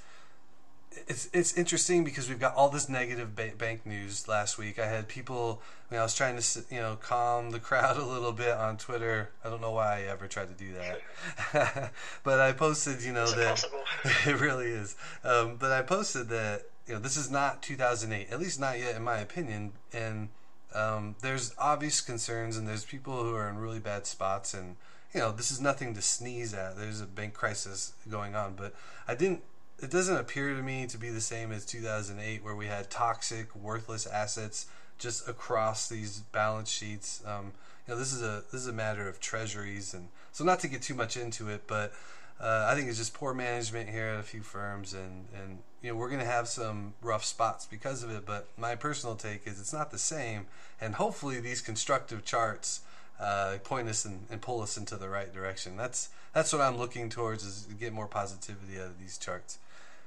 It's 1.08 1.30
it's 1.34 1.56
interesting 1.56 2.04
because 2.04 2.28
we've 2.28 2.40
got 2.40 2.56
all 2.56 2.70
this 2.70 2.90
negative 2.90 3.36
ba- 3.36 3.54
bank 3.58 3.86
news 3.86 4.28
last 4.28 4.58
week. 4.58 4.80
I 4.80 4.88
had 4.88 5.08
people. 5.08 5.62
You 5.90 5.96
know, 5.96 6.02
I 6.02 6.04
was 6.04 6.16
trying 6.16 6.38
to 6.38 6.64
you 6.70 6.80
know 6.80 6.98
calm 7.00 7.52
the 7.52 7.60
crowd 7.70 7.98
a 7.98 8.06
little 8.06 8.32
bit 8.32 8.52
on 8.52 8.78
Twitter. 8.78 9.30
I 9.44 9.50
don't 9.50 9.62
know 9.62 9.72
why 9.72 10.00
I 10.00 10.02
ever 10.04 10.28
tried 10.28 10.48
to 10.48 10.64
do 10.64 10.74
that, 10.74 11.92
but 12.24 12.40
I 12.40 12.52
posted 12.54 13.04
you 13.04 13.14
know 13.14 13.24
It's 13.24 13.34
that 13.34 13.66
it 14.28 14.40
really 14.40 14.68
is. 14.68 14.96
Um, 15.24 15.58
but 15.58 15.72
I 15.72 15.82
posted 15.84 16.30
that 16.30 16.64
you 16.88 16.96
know 16.96 17.00
this 17.00 17.18
is 17.18 17.30
not 17.30 17.62
2008, 17.62 18.32
at 18.32 18.40
least 18.40 18.60
not 18.60 18.80
yet 18.80 18.96
in 18.96 19.04
my 19.04 19.20
opinion, 19.20 19.74
and 19.94 20.30
um, 20.74 21.16
there's 21.22 21.54
obvious 21.58 22.02
concerns 22.02 22.58
and 22.58 22.68
there's 22.68 22.86
people 22.86 23.24
who 23.24 23.36
are 23.36 23.50
in 23.50 23.58
really 23.58 23.80
bad 23.80 24.06
spots 24.06 24.54
and 24.54 24.76
you 25.14 25.20
know 25.20 25.32
this 25.32 25.52
is 25.52 25.60
nothing 25.60 25.94
to 25.96 26.02
sneeze 26.02 26.54
at. 26.54 26.78
There's 26.78 27.02
a 27.02 27.06
bank 27.06 27.34
crisis 27.34 27.94
going 28.10 28.36
on, 28.36 28.56
but 28.56 28.74
I 29.08 29.16
didn't. 29.16 29.42
It 29.82 29.90
doesn't 29.90 30.18
appear 30.18 30.54
to 30.54 30.62
me 30.62 30.88
to 30.88 30.98
be 30.98 31.10
the 31.10 31.22
same 31.22 31.52
as 31.52 31.66
2008, 31.66 32.44
where 32.44 32.56
we 32.56 32.68
had 32.68 32.90
toxic, 32.90 33.56
worthless 33.56 34.06
assets 34.06 34.66
just 34.98 35.28
across 35.28 35.88
these 35.88 36.20
balance 36.20 36.70
sheets. 36.70 37.24
Um, 37.26 37.54
you 37.88 37.94
know, 37.94 38.00
this 38.00 38.14
is 38.14 38.22
a 38.22 38.44
this 38.52 38.62
is 38.62 38.68
a 38.68 38.74
matter 38.74 39.08
of 39.08 39.20
treasuries, 39.20 39.94
and 39.94 40.10
so 40.32 40.44
not 40.44 40.60
to 40.60 40.68
get 40.68 40.82
too 40.82 40.96
much 40.96 41.18
into 41.18 41.50
it, 41.50 41.64
but 41.66 41.94
uh, 42.40 42.68
I 42.70 42.76
think 42.76 42.88
it's 42.88 42.98
just 42.98 43.14
poor 43.14 43.34
management 43.34 43.90
here 43.90 44.08
at 44.08 44.20
a 44.20 44.24
few 44.24 44.42
firms, 44.42 44.94
and 44.94 45.26
and 45.34 45.60
you 45.82 45.90
know 45.90 45.96
we're 45.96 46.10
going 46.10 46.20
to 46.20 46.26
have 46.26 46.48
some 46.48 46.94
rough 47.02 47.26
spots 47.26 47.66
because 47.66 48.04
of 48.04 48.12
it. 48.12 48.26
But 48.26 48.48
my 48.58 48.76
personal 48.76 49.16
take 49.16 49.48
is 49.48 49.60
it's 49.60 49.74
not 49.74 49.92
the 49.92 49.98
same, 49.98 50.46
and 50.80 50.96
hopefully 50.96 51.40
these 51.40 51.62
constructive 51.62 52.24
charts 52.24 52.82
uh, 53.20 53.58
point 53.64 53.88
us 53.88 54.06
and, 54.06 54.26
and 54.30 54.42
pull 54.42 54.62
us 54.62 54.78
into 54.78 54.96
the 54.96 55.10
right 55.10 55.34
direction. 55.34 55.78
That's 55.78 56.10
that's 56.34 56.54
what 56.54 56.62
I'm 56.62 56.78
looking 56.78 57.10
towards 57.10 57.44
is 57.44 57.64
to 57.66 57.74
get 57.74 57.94
more 57.94 58.08
positivity 58.08 58.80
out 58.80 58.88
of 58.88 59.00
these 59.00 59.18
charts. 59.18 59.60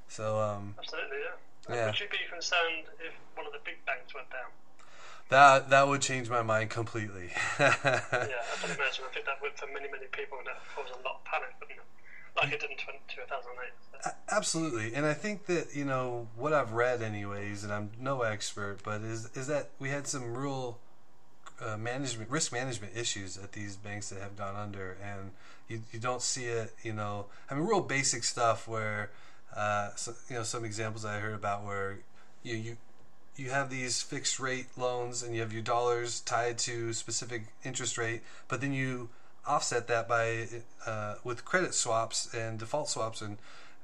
So 0.09 0.41
um, 0.41 0.75
Absolutely, 0.79 1.19
yeah. 1.19 1.75
Yeah. 1.75 1.87
Would 1.87 2.01
you 2.01 2.09
be 2.11 2.19
concerned 2.31 2.87
if 3.01 3.13
one 3.37 3.47
of 3.47 3.53
the 3.53 3.61
big 3.65 3.85
banks 3.87 4.15
went 4.15 4.31
down? 4.31 4.51
that 5.33 5.71
that 5.71 5.89
would 5.89 6.01
change 6.01 6.31
my 6.31 6.43
mind 6.43 6.71
completely. 6.71 7.31
yeah, 7.59 7.71
I 7.83 8.01
can 8.61 8.71
imagine. 8.71 9.05
I 9.09 9.13
think 9.13 9.27
that 9.27 9.41
would 9.43 9.53
for 9.57 9.67
many, 9.67 9.91
many 9.91 10.07
people, 10.13 10.39
and 10.39 10.47
that 10.47 10.61
cause 10.77 10.87
a 10.91 11.03
lot 11.03 11.17
of 11.17 11.25
panic, 11.25 11.55
wouldn't 11.59 11.79
it? 11.79 11.85
Like 12.37 12.53
it 12.53 12.61
did 12.61 12.71
in 12.71 12.77
20, 12.77 12.99
2008. 13.09 14.05
So. 14.05 14.11
Absolutely, 14.31 14.95
and 14.95 15.07
I 15.07 15.15
think 15.15 15.47
that 15.47 15.75
you 15.75 15.85
know 15.85 16.29
what 16.37 16.53
I've 16.53 16.73
read, 16.73 17.03
anyways, 17.03 17.65
and 17.65 17.73
I'm 17.73 17.91
no 17.99 18.23
expert, 18.23 18.81
but 18.85 19.01
is 19.01 19.31
is 19.35 19.47
that 19.49 19.71
we 19.79 19.89
had 19.89 20.07
some 20.07 20.37
real 20.37 20.79
uh, 21.65 21.77
management, 21.77 22.31
risk 22.31 22.53
management 22.53 22.93
issues 22.97 23.37
at 23.37 23.53
these 23.53 23.77
banks 23.77 24.11
that 24.11 24.21
have 24.21 24.37
gone 24.37 24.57
under, 24.57 24.97
and 25.03 25.31
you 25.69 25.81
you 25.93 25.99
don't 25.99 26.23
see 26.23 26.45
it. 26.45 26.75
You 26.83 26.93
know, 26.93 27.27
I 27.51 27.55
mean, 27.55 27.65
real 27.65 27.81
basic 27.81 28.25
stuff 28.25 28.69
where, 28.69 29.11
uh, 29.57 29.91
so, 29.97 30.15
you 30.29 30.37
know, 30.37 30.43
some 30.43 30.65
examples 30.65 31.05
I 31.05 31.19
heard 31.19 31.35
about 31.35 31.65
where 31.65 31.99
you 32.43 32.57
you 32.57 32.77
you 33.37 33.51
have 33.51 33.71
these 33.71 34.03
fixed 34.03 34.39
rate 34.39 34.67
loans 34.77 35.23
and 35.23 35.35
you 35.35 35.41
have 35.41 35.53
your 35.53 35.63
dollars 35.63 36.21
tied 36.21 36.59
to 36.59 36.93
specific 36.93 37.45
interest 37.65 37.97
rate, 37.97 38.23
but 38.49 38.61
then 38.61 38.73
you 38.73 39.09
offset 39.47 39.89
that 39.89 40.09
by 40.09 40.47
uh, 40.87 41.15
with 41.25 41.45
credit 41.45 41.75
swaps 41.75 42.33
and 42.35 42.59
default 42.59 42.89
swaps 42.89 43.21
and 43.21 43.39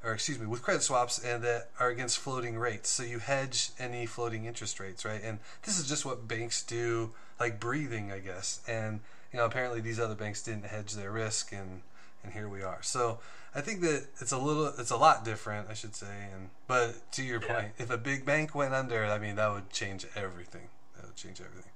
or 0.05 0.13
excuse 0.13 0.39
me 0.39 0.47
with 0.47 0.63
credit 0.63 0.83
swaps 0.83 1.19
and 1.19 1.43
that 1.43 1.69
are 1.81 1.89
against 1.89 2.19
floating 2.19 2.57
rates 2.59 2.89
so 2.89 3.03
you 3.03 3.19
hedge 3.19 3.71
any 3.79 4.07
floating 4.07 4.45
interest 4.45 4.79
rates 4.79 5.05
right 5.05 5.21
and 5.25 5.39
this 5.65 5.79
is 5.79 5.89
just 5.89 6.05
what 6.05 6.29
banks 6.29 6.63
do 6.63 7.11
like 7.41 7.59
breathing 7.59 8.13
i 8.13 8.19
guess 8.19 8.61
and 8.69 9.01
you 9.33 9.39
know 9.39 9.45
apparently 9.45 9.81
these 9.81 9.99
other 9.99 10.15
banks 10.15 10.43
didn't 10.43 10.67
hedge 10.67 10.93
their 10.95 11.11
risk 11.11 11.53
and 11.53 11.83
and 12.23 12.33
here 12.33 12.49
we 12.49 12.63
are 12.63 12.79
so 12.83 13.19
i 13.55 13.61
think 13.61 13.81
that 13.81 14.07
it's 14.21 14.33
a 14.33 14.39
little 14.39 14.67
it's 14.79 14.91
a 14.91 14.97
lot 14.97 15.25
different 15.25 15.69
i 15.69 15.75
should 15.75 15.95
say 15.97 16.29
and 16.33 16.51
but 16.67 17.11
to 17.13 17.23
your 17.25 17.41
Yeah. 17.43 17.55
point 17.55 17.73
if 17.79 17.91
a 17.91 17.99
big 17.99 18.25
bank 18.25 18.55
went 18.55 18.75
under 18.75 19.05
i 19.05 19.19
mean 19.19 19.35
that 19.37 19.51
would 19.53 19.71
change 19.71 20.07
everything 20.15 20.69
that 20.97 21.07
would 21.07 21.17
change 21.17 21.41
everything 21.41 21.73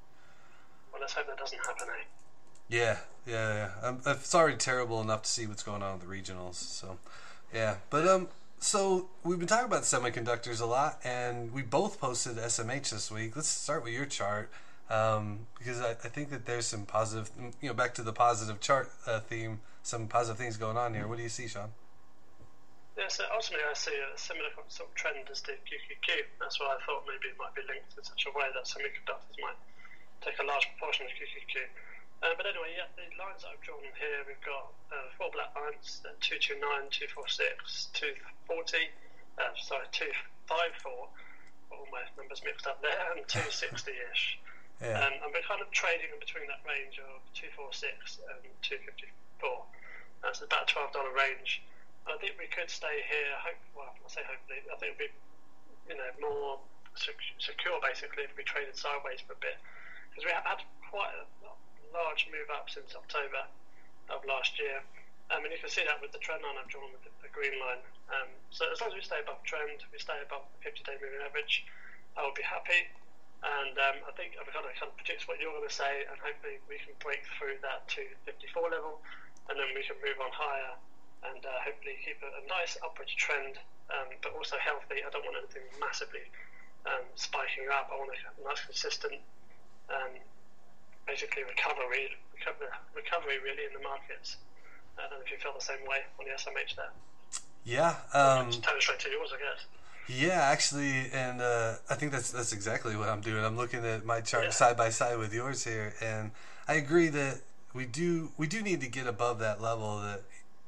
Well, 0.93 1.01
let's 1.01 1.15
hope 1.15 1.27
that 1.27 1.39
doesn't 1.39 1.59
happen, 1.59 1.89
eh? 1.99 2.05
yeah, 2.69 2.99
yeah, 3.27 3.71
yeah. 3.83 3.89
Um, 3.89 4.01
it's 4.07 4.35
already 4.35 4.57
terrible 4.57 5.01
enough 5.01 5.23
to 5.23 5.29
see 5.29 5.47
what's 5.47 5.63
going 5.63 5.83
on 5.83 5.99
with 5.99 6.09
the 6.09 6.15
regionals. 6.15 6.55
So, 6.55 6.99
yeah. 7.53 7.77
But 7.91 8.09
um, 8.09 8.29
so 8.59 9.09
we've 9.25 9.39
been 9.39 9.49
talking 9.49 9.67
about 9.67 9.83
semiconductors 9.83 10.61
a 10.61 10.67
lot, 10.67 11.01
and 11.05 11.53
we 11.53 11.63
both 11.63 12.01
posted 12.01 12.37
SMH 12.37 12.91
this 12.91 13.11
week. 13.11 13.37
Let's 13.37 13.49
start 13.49 13.85
with 13.85 13.93
your 13.93 14.07
chart, 14.07 14.51
um, 14.89 15.47
because 15.59 15.81
I, 15.81 15.91
I 15.91 16.09
think 16.09 16.31
that 16.31 16.47
there's 16.47 16.67
some 16.67 16.87
positive, 16.87 17.31
you 17.61 17.69
know, 17.69 17.75
back 17.75 17.95
to 17.95 18.03
the 18.03 18.13
positive 18.13 18.61
chart 18.61 18.91
uh, 19.07 19.21
theme, 19.21 19.61
some 19.83 20.07
positive 20.07 20.39
things 20.39 20.57
going 20.57 20.77
on 20.77 20.95
here. 20.95 21.07
What 21.07 21.17
do 21.17 21.23
you 21.23 21.29
see, 21.29 21.49
Shaun? 21.49 21.71
Yeah, 22.97 23.09
so 23.09 23.25
ultimately 23.33 23.65
I 23.65 23.73
see 23.73 23.97
a 23.97 24.19
similar 24.19 24.53
sort 24.69 24.91
of 24.91 24.95
trend 24.95 25.25
as 25.33 25.41
the 25.41 25.57
QQQ. 25.65 26.39
That's 26.39 26.61
why 26.61 26.77
I 26.77 26.79
thought 26.85 27.09
maybe 27.09 27.33
it 27.33 27.39
might 27.41 27.57
be 27.57 27.65
linked 27.65 27.97
in 27.97 28.05
such 28.05 28.29
a 28.29 28.33
way 28.37 28.47
that 28.53 28.69
semiconductors 28.69 29.37
might 29.41 29.57
take 30.21 30.37
a 30.39 30.45
large 30.45 30.69
proportion 30.77 31.09
of 31.09 31.13
QQQ. 31.17 31.67
Uh, 32.23 32.31
but 32.39 32.47
anyway, 32.47 32.71
yeah, 32.79 32.87
the 32.95 33.03
lines 33.19 33.43
that 33.43 33.51
I've 33.51 33.65
drawn 33.67 33.83
here, 33.83 34.23
we've 34.31 34.39
got 34.47 34.71
uh, 34.95 35.11
four 35.19 35.35
black 35.35 35.51
lines, 35.59 35.99
uh, 36.07 36.15
229, 36.23 36.63
246, 36.95 37.91
240, 37.99 38.87
uh, 39.43 39.51
sorry, 39.59 39.91
254, 39.91 40.87
all 40.87 41.87
my 41.91 42.07
numbers 42.15 42.39
mixed 42.47 42.71
up 42.71 42.79
there, 42.79 42.95
and 43.11 43.27
260-ish. 43.27 44.39
Yeah. 44.83 44.99
Um, 44.99 45.15
and 45.23 45.31
we're 45.31 45.47
kind 45.47 45.63
of 45.63 45.71
trading 45.71 46.11
in 46.11 46.19
between 46.19 46.51
that 46.51 46.59
range 46.67 46.99
of 46.99 47.23
246 47.39 48.19
and 48.35 48.43
254. 48.67 49.07
That's 50.27 50.43
about 50.43 50.67
a 50.67 50.75
$12 50.75 50.91
range. 51.15 51.63
I 52.11 52.19
think 52.19 52.35
we 52.35 52.51
could 52.51 52.67
stay 52.67 53.07
here. 53.07 53.31
Hope, 53.47 53.63
well, 53.79 53.95
I 53.95 54.09
say 54.11 54.27
hopefully. 54.27 54.59
I 54.67 54.75
think 54.83 54.99
it'd 54.99 55.07
be, 55.07 55.11
you 55.87 55.95
know, 55.95 56.11
more 56.19 56.59
sec- 56.99 57.39
secure 57.39 57.79
basically 57.79 58.27
if 58.27 58.35
we 58.35 58.43
traded 58.43 58.75
sideways 58.75 59.23
for 59.23 59.39
a 59.39 59.41
bit, 59.43 59.55
because 60.11 60.27
we 60.27 60.35
have 60.35 60.43
had 60.43 60.67
quite 60.91 61.15
a 61.15 61.23
large 61.93 62.29
move 62.33 62.49
up 62.49 62.69
since 62.69 62.97
October 62.97 63.47
of 64.11 64.25
last 64.25 64.59
year. 64.59 64.83
Um, 65.31 65.45
and 65.47 65.53
you 65.53 65.61
can 65.61 65.73
see 65.73 65.85
that 65.87 66.01
with 66.03 66.13
the 66.13 66.21
trend 66.21 66.45
line 66.45 66.59
I've 66.61 66.69
drawn 66.69 66.93
with 66.93 67.05
the, 67.05 67.13
green 67.33 67.57
line. 67.57 67.81
Um, 68.13 68.29
so 68.53 68.69
as 68.69 68.77
long 68.85 68.93
as 68.93 68.97
we 68.97 69.01
stay 69.01 69.25
above 69.25 69.41
trend, 69.49 69.81
we 69.89 69.97
stay 69.97 70.21
above 70.21 70.45
the 70.53 70.61
50-day 70.69 71.01
moving 71.01 71.25
average, 71.25 71.65
I 72.13 72.21
will 72.21 72.37
be 72.37 72.45
happy. 72.45 72.93
And 73.41 73.73
um, 73.81 74.05
I 74.05 74.13
think 74.13 74.37
I've 74.37 74.45
kind 74.53 74.69
of, 74.69 74.77
kind 74.77 74.93
of 74.93 74.97
predicts 75.01 75.25
what 75.25 75.41
you're 75.41 75.49
going 75.49 75.65
to 75.65 75.73
say, 75.73 76.05
and 76.05 76.21
hopefully 76.21 76.61
we 76.69 76.77
can 76.85 76.93
break 77.01 77.25
through 77.41 77.57
that 77.65 77.89
254 77.89 78.69
level, 78.69 79.01
and 79.49 79.57
then 79.57 79.73
we 79.73 79.81
can 79.81 79.97
move 80.05 80.21
on 80.21 80.29
higher 80.29 80.77
and 81.25 81.41
uh, 81.41 81.57
hopefully 81.65 81.97
keep 82.05 82.19
a, 82.21 82.31
a 82.37 82.43
nice 82.53 82.77
upwards 82.85 83.17
trend, 83.17 83.57
um, 83.91 84.13
but 84.21 84.37
also 84.37 84.61
healthy. 84.61 85.01
I 85.01 85.09
don't 85.09 85.25
want 85.25 85.41
anything 85.41 85.65
massively 85.81 86.29
um, 86.87 87.07
spiking 87.15 87.71
up. 87.71 87.91
I 87.91 87.99
want 87.99 88.11
a 88.11 88.19
nice, 88.43 88.63
consistent, 88.67 89.19
um, 89.91 90.13
basically 91.07 91.43
recovery, 91.45 92.09
recovery, 92.39 92.69
recovery 92.95 93.39
really 93.43 93.65
in 93.67 93.73
the 93.73 93.83
markets. 93.87 94.37
I 94.99 95.03
don't 95.03 95.19
know 95.19 95.25
if 95.25 95.31
you 95.31 95.39
feel 95.39 95.53
the 95.55 95.65
same 95.65 95.81
way 95.89 95.99
on 96.21 96.27
the 96.27 96.33
SMH 96.33 96.77
there. 96.77 96.93
Yeah. 97.65 97.95
Um, 98.13 98.51
turn 98.51 98.81
straight 98.81 98.99
to 99.01 99.11
yours, 99.11 99.31
I 99.35 99.39
guess. 99.39 99.65
Yeah, 100.09 100.41
actually, 100.43 101.11
and 101.13 101.41
uh, 101.41 101.75
I 101.89 101.95
think 101.95 102.11
that's 102.13 102.31
that's 102.33 102.53
exactly 102.53 102.97
what 102.97 103.09
I'm 103.09 103.21
doing. 103.21 103.45
I'm 103.45 103.57
looking 103.57 103.85
at 103.87 104.05
my 104.05 104.21
chart 104.21 104.45
Yeah. 104.45 104.51
side 104.51 104.77
by 104.77 104.91
side 104.91 105.17
with 105.19 105.33
yours 105.33 105.65
here, 105.65 105.95
and 106.01 106.33
I 106.67 106.75
agree 106.75 107.09
that 107.09 107.41
we 107.73 107.87
do 107.87 108.33
we 108.37 108.49
do 108.49 108.63
need 108.63 108.81
to 108.81 108.89
get 108.89 109.07
above 109.07 109.39
that 109.39 109.63
level 109.63 110.01
that 110.01 110.23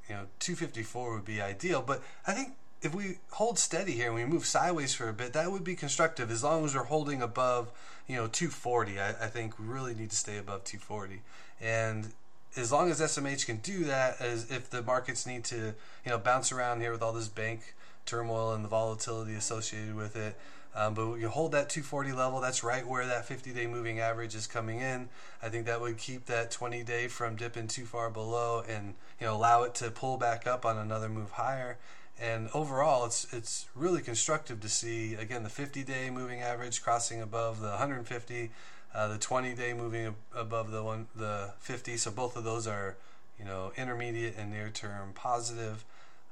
you 0.08 0.14
know 0.14 0.26
254 0.38 1.14
would 1.14 1.24
be 1.24 1.42
ideal. 1.42 1.82
But 1.82 2.00
I 2.26 2.32
think 2.32 2.54
if 2.84 2.94
we 2.94 3.18
hold 3.30 3.58
steady 3.58 3.92
here 3.92 4.06
and 4.06 4.14
we 4.14 4.24
move 4.24 4.44
sideways 4.46 4.94
for 4.94 5.08
a 5.08 5.12
bit, 5.12 5.32
that 5.32 5.50
would 5.50 5.64
be 5.64 5.74
constructive 5.74 6.30
as 6.30 6.44
long 6.44 6.64
as 6.64 6.74
we're 6.74 6.84
holding 6.84 7.22
above 7.22 7.70
you 8.06 8.16
know 8.16 8.26
240. 8.26 9.00
I, 9.00 9.08
I 9.10 9.26
think 9.26 9.58
we 9.58 9.66
really 9.66 9.94
need 9.94 10.10
to 10.10 10.16
stay 10.16 10.36
above 10.36 10.64
240 10.64 11.22
and 11.60 12.12
as 12.56 12.70
long 12.70 12.90
as 12.90 13.00
SMH 13.00 13.46
can 13.46 13.56
do 13.56 13.84
that, 13.84 14.20
as 14.20 14.50
if 14.50 14.70
the 14.70 14.82
markets 14.82 15.26
need 15.26 15.44
to, 15.44 15.56
you 15.56 16.10
know, 16.10 16.18
bounce 16.18 16.52
around 16.52 16.80
here 16.80 16.92
with 16.92 17.02
all 17.02 17.12
this 17.12 17.28
bank 17.28 17.74
turmoil 18.06 18.52
and 18.52 18.64
the 18.64 18.68
volatility 18.68 19.34
associated 19.34 19.94
with 19.94 20.14
it, 20.14 20.36
um, 20.76 20.94
but 20.94 21.14
you 21.14 21.28
hold 21.28 21.52
that 21.52 21.68
240 21.68 22.12
level. 22.12 22.40
That's 22.40 22.64
right 22.64 22.86
where 22.86 23.06
that 23.06 23.28
50-day 23.28 23.66
moving 23.66 24.00
average 24.00 24.34
is 24.34 24.46
coming 24.46 24.80
in. 24.80 25.08
I 25.42 25.48
think 25.48 25.66
that 25.66 25.80
would 25.80 25.98
keep 25.98 26.26
that 26.26 26.50
20-day 26.50 27.08
from 27.08 27.36
dipping 27.36 27.68
too 27.68 27.86
far 27.86 28.10
below, 28.10 28.64
and 28.68 28.94
you 29.20 29.26
know, 29.26 29.36
allow 29.36 29.62
it 29.62 29.74
to 29.76 29.90
pull 29.90 30.16
back 30.16 30.46
up 30.46 30.66
on 30.66 30.76
another 30.76 31.08
move 31.08 31.32
higher. 31.32 31.78
And 32.20 32.48
overall, 32.54 33.04
it's 33.06 33.26
it's 33.32 33.66
really 33.74 34.00
constructive 34.00 34.60
to 34.60 34.68
see 34.68 35.14
again 35.14 35.42
the 35.42 35.48
50-day 35.48 36.10
moving 36.10 36.40
average 36.40 36.82
crossing 36.82 37.20
above 37.20 37.60
the 37.60 37.70
150 37.70 38.50
uh, 38.94 39.08
the 39.08 39.18
20 39.18 39.54
day 39.54 39.72
moving 39.72 40.14
above 40.34 40.70
the 40.70 40.82
one 40.82 41.08
the 41.16 41.52
50 41.58 41.96
so 41.96 42.10
both 42.10 42.36
of 42.36 42.44
those 42.44 42.66
are 42.66 42.96
you 43.38 43.44
know 43.44 43.72
intermediate 43.76 44.36
and 44.38 44.52
near 44.52 44.70
term 44.70 45.12
positive. 45.14 45.84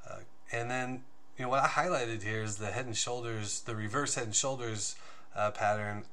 Uh, 0.08 0.18
and 0.52 0.70
then 0.70 1.02
you 1.36 1.44
know 1.44 1.48
what 1.48 1.62
I 1.62 1.66
highlighted 1.66 2.22
here 2.22 2.42
is 2.42 2.56
the 2.56 2.66
head 2.66 2.86
and 2.86 2.96
shoulders 2.96 3.60
the 3.62 3.74
reverse 3.74 4.14
head 4.14 4.24
and 4.24 4.34
shoulders 4.34 4.94
uh, 5.34 5.50
pattern. 5.50 6.04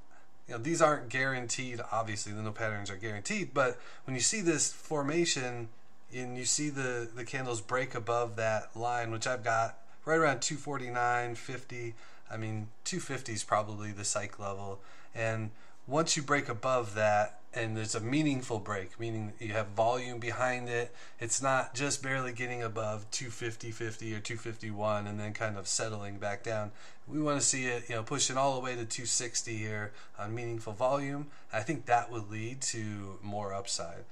You 0.48 0.56
know 0.56 0.60
these 0.60 0.82
aren't 0.82 1.10
guaranteed 1.10 1.80
obviously 1.92 2.34
the 2.34 2.42
no 2.42 2.52
patterns 2.52 2.90
are 2.90 2.96
guaranteed 2.96 3.54
but 3.54 3.80
when 4.06 4.16
you 4.16 4.22
see 4.22 4.42
this 4.42 4.74
formation 4.74 5.70
and 6.14 6.38
you 6.38 6.46
see 6.46 6.70
the 6.70 7.08
the 7.16 7.24
candles 7.24 7.62
break 7.62 7.96
above 7.96 8.36
that 8.36 8.76
line 8.76 9.12
which 9.12 9.28
I've 9.28 9.44
got 9.44 9.78
right 10.06 10.18
around 10.18 10.42
249 10.42 11.36
50 11.36 11.94
I 12.32 12.38
mean 12.38 12.68
250 12.84 13.34
is 13.34 13.44
probably 13.44 13.92
the 13.92 14.06
psych 14.06 14.40
level. 14.40 14.80
And 15.16 15.52
once 15.88 16.16
you 16.16 16.24
break 16.24 16.50
above 16.50 16.94
that 16.96 17.40
and 17.54 17.76
there's 17.76 17.96
a 17.96 18.00
meaningful 18.00 18.60
break 18.60 19.00
meaning 19.00 19.34
you 19.40 19.54
have 19.54 19.68
volume 19.70 20.20
behind 20.20 20.70
it 20.70 20.94
it's 21.20 21.42
not 21.42 21.74
just 21.74 22.04
barely 22.04 22.32
getting 22.32 22.62
above 22.62 23.10
250 23.10 23.72
50 23.72 24.14
or 24.14 24.20
251 24.20 25.08
and 25.08 25.20
then 25.20 25.34
kind 25.34 25.58
of 25.58 25.68
settling 25.68 26.18
back 26.18 26.44
down. 26.44 26.72
We 27.08 27.20
want 27.22 27.40
to 27.40 27.46
see 27.46 27.66
it 27.66 27.90
you 27.90 27.96
know 27.96 28.04
pushing 28.04 28.38
all 28.38 28.56
the 28.56 28.62
way 28.62 28.72
to 28.72 28.86
260 28.86 29.56
here 29.58 29.92
on 30.18 30.36
meaningful 30.36 30.74
volume. 30.74 31.28
I 31.52 31.62
think 31.62 31.86
that 31.86 32.12
would 32.12 32.30
lead 32.30 32.62
to 32.62 33.18
more 33.24 33.54
upside. 33.54 34.06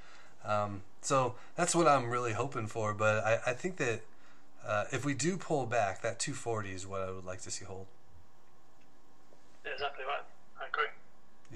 Um, 0.46 0.82
so 1.08 1.36
that's 1.56 1.74
what 1.74 1.88
i'm 1.88 2.10
really 2.10 2.34
hoping 2.34 2.68
for 2.68 2.94
but 2.94 3.24
i, 3.24 3.40
I 3.48 3.54
think 3.54 3.78
that 3.78 4.02
uh, 4.66 4.84
if 4.92 5.06
we 5.06 5.14
do 5.14 5.38
pull 5.38 5.66
back 5.66 6.02
that 6.02 6.20
240 6.20 6.72
is 6.72 6.86
what 6.86 7.02
i 7.02 7.12
would 7.12 7.26
like 7.26 7.42
to 7.42 7.52
see 7.52 7.66
hold 7.66 7.88
yeah, 9.66 9.72
exactly 9.74 10.04
right 10.06 10.24
i 10.62 10.68
agree 10.68 10.92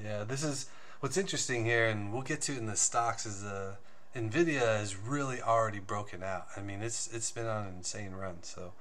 yeah, 0.04 0.24
this 0.24 0.44
is 0.44 0.68
what's 1.00 1.18
interesting 1.18 1.66
here, 1.66 1.88
and 1.88 2.14
we'll 2.14 2.22
get 2.22 2.42
to 2.42 2.54
it 2.54 2.58
in 2.58 2.66
the 2.66 2.76
stocks. 2.76 3.26
Is 3.26 3.44
the 3.44 3.50
uh, 3.50 4.20
Nvidia 4.20 4.82
is 4.82 4.96
really 4.96 5.42
already 5.42 5.80
broken 5.80 6.24
out. 6.24 6.48
I 6.56 6.62
mean, 6.62 6.82
it's 6.82 7.08
it's 7.14 7.32
been 7.32 7.48
on 7.48 7.68
an 7.68 7.74
insane 7.78 8.14
run. 8.14 8.44
So, 8.44 8.74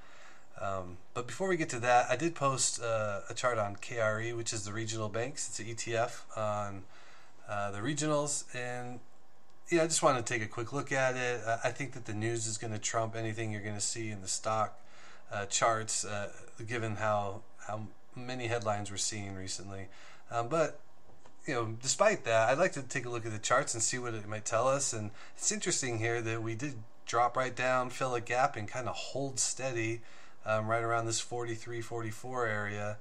um, 0.60 0.98
but 1.14 1.26
before 1.26 1.48
we 1.48 1.56
get 1.56 1.68
to 1.70 1.80
that, 1.80 2.10
I 2.10 2.16
did 2.16 2.34
post 2.34 2.82
uh, 2.82 3.20
a 3.28 3.34
chart 3.34 3.58
on 3.58 3.76
KRE, 3.76 4.36
which 4.36 4.52
is 4.52 4.64
the 4.64 4.72
regional 4.72 5.08
banks. 5.08 5.48
It's 5.48 5.58
an 5.58 5.66
ETF 5.66 6.36
on 6.36 6.84
uh, 7.48 7.70
the 7.70 7.78
regionals, 7.78 8.44
and 8.54 9.00
yeah, 9.70 9.84
I 9.84 9.86
just 9.86 10.02
want 10.02 10.24
to 10.24 10.32
take 10.32 10.42
a 10.42 10.48
quick 10.48 10.72
look 10.72 10.90
at 10.90 11.16
it. 11.16 11.42
I 11.64 11.70
think 11.70 11.92
that 11.92 12.04
the 12.04 12.14
news 12.14 12.46
is 12.46 12.58
going 12.58 12.72
to 12.72 12.78
trump 12.78 13.14
anything 13.14 13.52
you're 13.52 13.62
going 13.62 13.76
to 13.76 13.80
see 13.80 14.10
in 14.10 14.20
the 14.20 14.28
stock 14.28 14.80
uh, 15.32 15.46
charts, 15.46 16.04
uh, 16.04 16.30
given 16.66 16.96
how 16.96 17.42
how 17.66 17.86
many 18.16 18.48
headlines 18.48 18.90
we're 18.90 18.96
seeing 18.96 19.34
recently. 19.36 19.86
Um, 20.30 20.48
but 20.48 20.80
you 21.46 21.54
know, 21.54 21.76
despite 21.80 22.24
that, 22.24 22.48
I'd 22.48 22.58
like 22.58 22.72
to 22.72 22.82
take 22.82 23.06
a 23.06 23.08
look 23.08 23.24
at 23.24 23.32
the 23.32 23.38
charts 23.38 23.74
and 23.74 23.82
see 23.82 23.98
what 23.98 24.14
it 24.14 24.26
might 24.28 24.44
tell 24.44 24.68
us. 24.68 24.92
And 24.92 25.10
it's 25.36 25.52
interesting 25.52 25.98
here 25.98 26.20
that 26.20 26.42
we 26.42 26.54
did 26.54 26.74
drop 27.06 27.36
right 27.36 27.54
down, 27.54 27.90
fill 27.90 28.14
a 28.14 28.20
gap, 28.20 28.56
and 28.56 28.68
kind 28.68 28.88
of 28.88 28.94
hold 28.94 29.38
steady 29.38 30.00
um, 30.44 30.66
right 30.66 30.82
around 30.82 31.06
this 31.06 31.20
43, 31.20 31.80
44 31.80 32.46
area. 32.46 32.98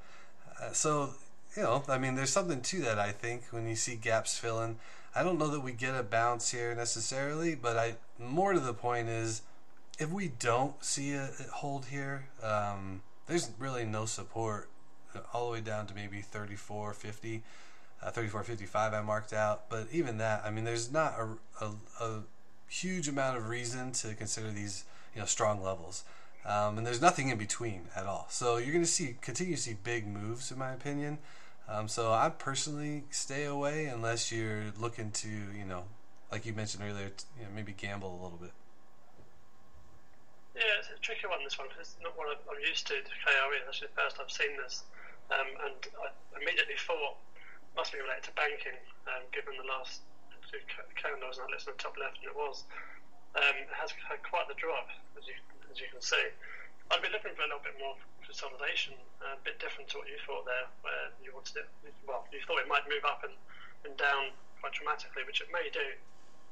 Uh, 0.59 0.71
so, 0.71 1.11
you 1.55 1.63
know, 1.63 1.83
I 1.87 1.97
mean, 1.97 2.15
there's 2.15 2.31
something 2.31 2.61
to 2.61 2.81
that, 2.81 2.97
I 2.97 3.11
think, 3.11 3.43
when 3.51 3.67
you 3.67 3.75
see 3.75 3.95
gaps 3.95 4.37
filling. 4.37 4.77
I 5.15 5.23
don't 5.23 5.39
know 5.39 5.47
that 5.47 5.61
we 5.61 5.71
get 5.71 5.95
a 5.95 6.03
bounce 6.03 6.51
here 6.51 6.75
necessarily, 6.75 7.55
but 7.55 7.77
I 7.77 7.95
more 8.19 8.53
to 8.53 8.59
the 8.59 8.73
point 8.73 9.09
is 9.09 9.41
if 9.97 10.11
we 10.11 10.27
don't 10.27 10.83
see 10.83 11.13
a 11.13 11.29
hold 11.53 11.85
here, 11.85 12.27
um, 12.43 13.01
there's 13.27 13.51
really 13.59 13.85
no 13.85 14.05
support 14.05 14.69
all 15.33 15.47
the 15.47 15.53
way 15.53 15.61
down 15.61 15.87
to 15.87 15.95
maybe 15.95 16.21
34, 16.21 16.93
50 16.93 17.43
uh, 18.01 18.11
34.55 18.11 18.93
I 18.93 19.01
marked 19.01 19.33
out. 19.33 19.69
But 19.69 19.87
even 19.91 20.17
that, 20.19 20.43
I 20.45 20.51
mean, 20.51 20.63
there's 20.63 20.91
not 20.91 21.15
a, 21.19 21.65
a, 21.65 21.71
a 22.03 22.23
huge 22.67 23.07
amount 23.07 23.37
of 23.37 23.49
reason 23.49 23.91
to 23.91 24.13
consider 24.13 24.51
these 24.51 24.85
you 25.13 25.19
know 25.19 25.25
strong 25.25 25.61
levels. 25.61 26.03
Um, 26.45 26.77
and 26.77 26.87
there's 26.87 27.01
nothing 27.01 27.29
in 27.29 27.37
between 27.37 27.83
at 27.95 28.05
all. 28.05 28.27
So 28.29 28.57
you're 28.57 28.71
going 28.71 28.83
to 28.83 28.89
see 28.89 29.15
continue 29.21 29.55
to 29.55 29.61
see 29.61 29.75
big 29.83 30.07
moves, 30.07 30.51
in 30.51 30.57
my 30.57 30.71
opinion. 30.71 31.17
Um, 31.69 31.87
so 31.87 32.11
I 32.11 32.29
personally 32.29 33.03
stay 33.11 33.45
away 33.45 33.85
unless 33.85 34.31
you're 34.31 34.73
looking 34.79 35.11
to, 35.21 35.29
you 35.29 35.65
know, 35.69 35.85
like 36.31 36.45
you 36.45 36.53
mentioned 36.53 36.81
earlier, 36.81 37.13
you 37.37 37.45
know, 37.45 37.53
maybe 37.53 37.77
gamble 37.77 38.09
a 38.09 38.21
little 38.23 38.41
bit. 38.41 38.53
Yeah, 40.57 40.81
it's 40.81 40.89
a 40.89 40.97
tricky 40.99 41.29
one. 41.29 41.45
This 41.45 41.61
one 41.61 41.69
because 41.69 41.93
it's 41.93 42.01
not 42.01 42.17
one 42.17 42.25
I'm 42.33 42.59
used 42.65 42.89
to. 42.89 42.97
KRE. 42.97 43.61
That's 43.69 43.85
the 43.85 43.93
first 43.93 44.17
I've 44.17 44.33
seen 44.33 44.57
this, 44.57 44.83
um, 45.29 45.45
and 45.69 45.77
I 46.01 46.09
immediately 46.41 46.75
thought 46.75 47.21
must 47.77 47.93
be 47.93 48.01
related 48.01 48.27
to 48.27 48.33
banking, 48.33 48.75
um, 49.05 49.23
given 49.29 49.53
the 49.55 49.69
last 49.69 50.01
two 50.49 50.59
candles 50.97 51.37
and 51.37 51.45
that 51.47 51.53
list 51.53 51.69
on 51.69 51.77
the 51.77 51.83
top 51.85 51.95
left, 52.01 52.17
and 52.19 52.33
it 52.33 52.35
was. 52.35 52.65
Um, 53.37 53.61
it 53.61 53.69
has 53.77 53.93
had 54.09 54.25
quite 54.25 54.49
the 54.49 54.57
drop, 54.57 54.89
as 55.13 55.29
you, 55.29 55.37
as 55.69 55.77
you 55.77 55.85
can 55.93 56.01
see. 56.01 56.33
I'd 56.89 57.05
be 57.05 57.09
looking 57.13 57.37
for 57.37 57.45
a 57.45 57.49
little 57.49 57.61
bit 57.61 57.77
more 57.77 57.93
consolidation, 58.25 58.97
a 59.21 59.37
bit 59.45 59.61
different 59.61 59.89
to 59.93 60.01
what 60.01 60.09
you 60.09 60.17
thought 60.25 60.45
there, 60.45 60.65
where 60.81 61.13
you 61.21 61.29
wanted 61.33 61.61
it, 61.61 61.67
well, 62.05 62.25
you 62.33 62.41
thought 62.49 62.57
it 62.57 62.69
might 62.69 62.85
move 62.89 63.05
up 63.05 63.21
and, 63.21 63.33
and 63.85 63.93
down 63.97 64.33
quite 64.57 64.73
dramatically, 64.73 65.21
which 65.25 65.41
it 65.41 65.53
may 65.53 65.69
do. 65.69 65.85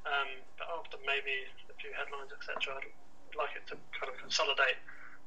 Um, 0.05 0.45
but 0.61 0.69
after 0.69 1.01
maybe 1.03 1.49
a 1.67 1.75
few 1.81 1.89
headlines, 1.91 2.29
etc., 2.31 2.77
I'd 2.77 3.35
like 3.35 3.57
it 3.57 3.65
to 3.73 3.75
kind 3.97 4.13
of 4.13 4.17
consolidate. 4.21 4.77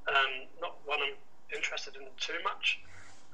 Um, 0.07 0.46
not 0.62 0.79
one 0.87 1.03
I'm 1.03 1.18
interested 1.51 1.99
in 1.99 2.07
too 2.16 2.38
much, 2.46 2.79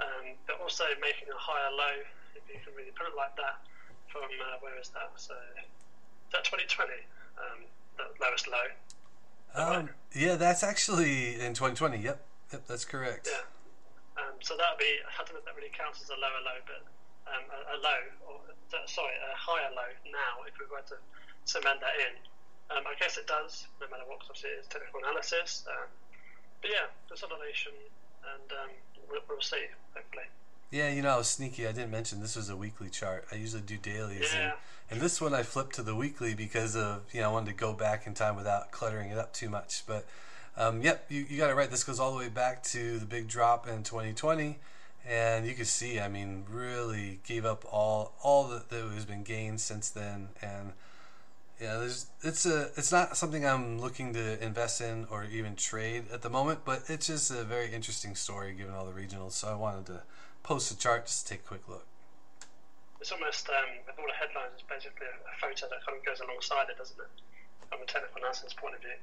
um, 0.00 0.34
but 0.48 0.58
also 0.58 0.88
making 0.98 1.28
a 1.28 1.38
higher 1.38 1.70
low 1.70 1.96
if 2.36 2.44
you 2.48 2.58
can 2.64 2.72
really 2.76 2.92
put 2.92 3.08
it 3.08 3.16
like 3.16 3.36
that, 3.36 3.60
from 4.08 4.28
uh, 4.28 4.56
where 4.60 4.76
is 4.80 4.88
that? 4.92 5.12
So, 5.16 5.36
is 5.56 6.32
that 6.32 6.44
2020? 6.44 6.92
Um, 7.36 7.64
the 7.96 8.08
lowest 8.20 8.48
low? 8.48 8.64
Um, 9.56 9.88
yeah, 10.12 10.36
that's 10.36 10.62
actually 10.62 11.40
in 11.40 11.56
2020. 11.56 11.98
Yep, 11.98 12.20
yep, 12.52 12.62
that's 12.68 12.84
correct. 12.84 13.28
Yeah. 13.30 14.22
Um, 14.22 14.36
so 14.40 14.56
that 14.56 14.76
would 14.76 14.80
be, 14.80 15.00
I 15.00 15.24
don't 15.24 15.32
know 15.32 15.40
if 15.40 15.48
that 15.48 15.56
really 15.56 15.72
counts 15.72 16.00
as 16.04 16.08
a 16.12 16.18
lower 16.20 16.40
low, 16.44 16.58
but 16.68 16.82
um, 17.28 17.44
a, 17.48 17.58
a, 17.72 17.78
low, 17.80 18.00
or 18.28 18.40
sorry, 18.86 19.16
a 19.16 19.32
higher 19.36 19.72
low 19.72 19.90
now 20.12 20.44
if 20.44 20.56
we 20.60 20.68
were 20.68 20.84
to 20.92 20.96
cement 21.44 21.80
that 21.80 21.96
in. 21.96 22.14
Um, 22.68 22.84
I 22.84 22.98
guess 22.98 23.16
it 23.16 23.26
does, 23.26 23.66
no 23.80 23.86
matter 23.88 24.04
what, 24.06 24.20
because 24.20 24.36
obviously 24.36 24.50
it's 24.58 24.68
technical 24.68 25.00
analysis. 25.00 25.64
Um, 25.68 25.88
but 26.60 26.70
yeah, 26.70 26.88
consolidation, 27.08 27.72
and 28.24 28.48
um, 28.52 28.70
we'll, 29.08 29.22
we'll 29.28 29.40
see, 29.40 29.70
hopefully. 29.94 30.28
Yeah, 30.70 30.90
you 30.90 31.00
know, 31.00 31.14
I 31.14 31.18
was 31.18 31.28
sneaky. 31.28 31.66
I 31.66 31.72
didn't 31.72 31.92
mention 31.92 32.20
this 32.20 32.34
was 32.34 32.50
a 32.50 32.56
weekly 32.56 32.90
chart. 32.90 33.24
I 33.30 33.36
usually 33.36 33.62
do 33.62 33.76
dailies, 33.76 34.32
yeah. 34.34 34.40
and, 34.40 34.52
and 34.90 35.00
this 35.00 35.20
one 35.20 35.34
I 35.34 35.42
flipped 35.42 35.74
to 35.76 35.82
the 35.82 35.94
weekly 35.94 36.34
because 36.34 36.76
of 36.76 37.02
you 37.12 37.20
know 37.20 37.30
I 37.30 37.32
wanted 37.32 37.50
to 37.50 37.56
go 37.56 37.72
back 37.72 38.06
in 38.06 38.14
time 38.14 38.36
without 38.36 38.70
cluttering 38.70 39.10
it 39.10 39.18
up 39.18 39.32
too 39.32 39.48
much. 39.48 39.82
But 39.86 40.06
um, 40.56 40.80
yep, 40.82 41.06
you, 41.08 41.26
you 41.28 41.38
got 41.38 41.50
it 41.50 41.54
right. 41.54 41.70
This 41.70 41.84
goes 41.84 42.00
all 42.00 42.12
the 42.12 42.18
way 42.18 42.28
back 42.28 42.62
to 42.64 42.98
the 42.98 43.04
big 43.04 43.28
drop 43.28 43.68
in 43.68 43.82
2020, 43.82 44.58
and 45.06 45.46
you 45.46 45.54
can 45.54 45.66
see, 45.66 46.00
I 46.00 46.08
mean, 46.08 46.44
really 46.50 47.20
gave 47.26 47.44
up 47.44 47.64
all 47.70 48.12
all 48.22 48.44
that, 48.48 48.70
has 48.70 49.04
been 49.04 49.22
gained 49.22 49.60
since 49.60 49.90
then, 49.90 50.28
and 50.40 50.72
yeah, 51.60 51.78
there's 51.78 52.06
it's 52.22 52.46
a 52.46 52.70
it's 52.76 52.92
not 52.92 53.16
something 53.16 53.44
I'm 53.46 53.80
looking 53.80 54.12
to 54.14 54.42
invest 54.42 54.80
in 54.80 55.06
or 55.10 55.24
even 55.24 55.56
trade 55.56 56.04
at 56.12 56.22
the 56.22 56.30
moment, 56.30 56.60
but 56.64 56.84
it's 56.88 57.08
just 57.08 57.30
a 57.30 57.44
very 57.44 57.72
interesting 57.72 58.14
story 58.14 58.54
given 58.54 58.74
all 58.74 58.86
the 58.86 58.92
regionals. 58.92 59.32
So 59.32 59.48
I 59.48 59.54
wanted 59.54 59.86
to 59.86 60.02
post 60.42 60.70
a 60.70 60.78
chart 60.78 61.06
just 61.06 61.26
to 61.26 61.32
take 61.34 61.40
a 61.40 61.48
quick 61.48 61.68
look. 61.68 61.86
It's 63.00 63.12
almost, 63.12 63.48
um, 63.48 63.84
with 63.86 63.98
all 63.98 64.06
the 64.06 64.16
headlines, 64.16 64.52
it's 64.54 64.64
basically 64.68 65.06
a, 65.06 65.16
a, 65.28 65.34
photo 65.38 65.68
that 65.68 65.84
kind 65.84 65.98
of 65.98 66.04
goes 66.04 66.20
alongside 66.20 66.68
it, 66.70 66.78
doesn't 66.78 66.98
it? 66.98 67.12
From 67.68 67.82
a 67.82 67.86
technical 67.86 68.18
analysis 68.18 68.54
point 68.54 68.74
of 68.74 68.80
view. 68.80 68.98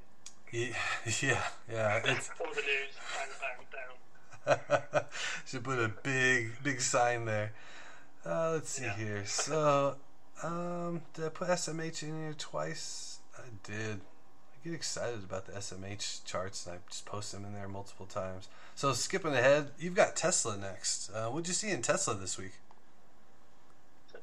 Yeah, 0.52 0.78
yeah, 1.22 1.44
yeah. 1.72 2.02
It's 2.06 2.30
all 2.40 2.54
the 2.54 2.62
news, 2.62 2.94
bang, 3.18 3.30
bang, 3.42 3.64
down. 3.74 5.06
Should 5.46 5.64
put 5.64 5.80
a 5.80 5.90
big, 5.90 6.52
big 6.64 6.82
sign 6.82 7.26
there. 7.26 7.54
Uh, 8.26 8.52
let's 8.54 8.70
see 8.70 8.84
yeah. 8.84 8.96
here. 8.96 9.24
So, 9.26 9.96
um, 10.44 11.02
did 11.14 11.26
I 11.26 11.30
put 11.30 11.48
SMH 11.50 12.04
in 12.04 12.20
here 12.20 12.36
twice? 12.38 13.20
I 13.38 13.48
did. 13.64 14.02
I 14.02 14.64
get 14.64 14.74
excited 14.74 15.24
about 15.24 15.46
the 15.46 15.54
SMH 15.54 16.24
charts, 16.26 16.66
and 16.66 16.76
I 16.76 16.80
just 16.90 17.06
post 17.06 17.32
them 17.32 17.46
in 17.46 17.54
there 17.54 17.68
multiple 17.68 18.06
times. 18.06 18.48
So 18.76 18.94
skipping 18.94 19.34
ahead, 19.34 19.72
you've 19.78 19.96
got 19.96 20.16
Tesla 20.16 20.58
next. 20.58 21.10
Uh, 21.10 21.30
what'd 21.30 21.48
you 21.48 21.54
see 21.54 21.70
in 21.70 21.82
Tesla 21.82 22.16
this 22.16 22.38
week? 22.38 22.54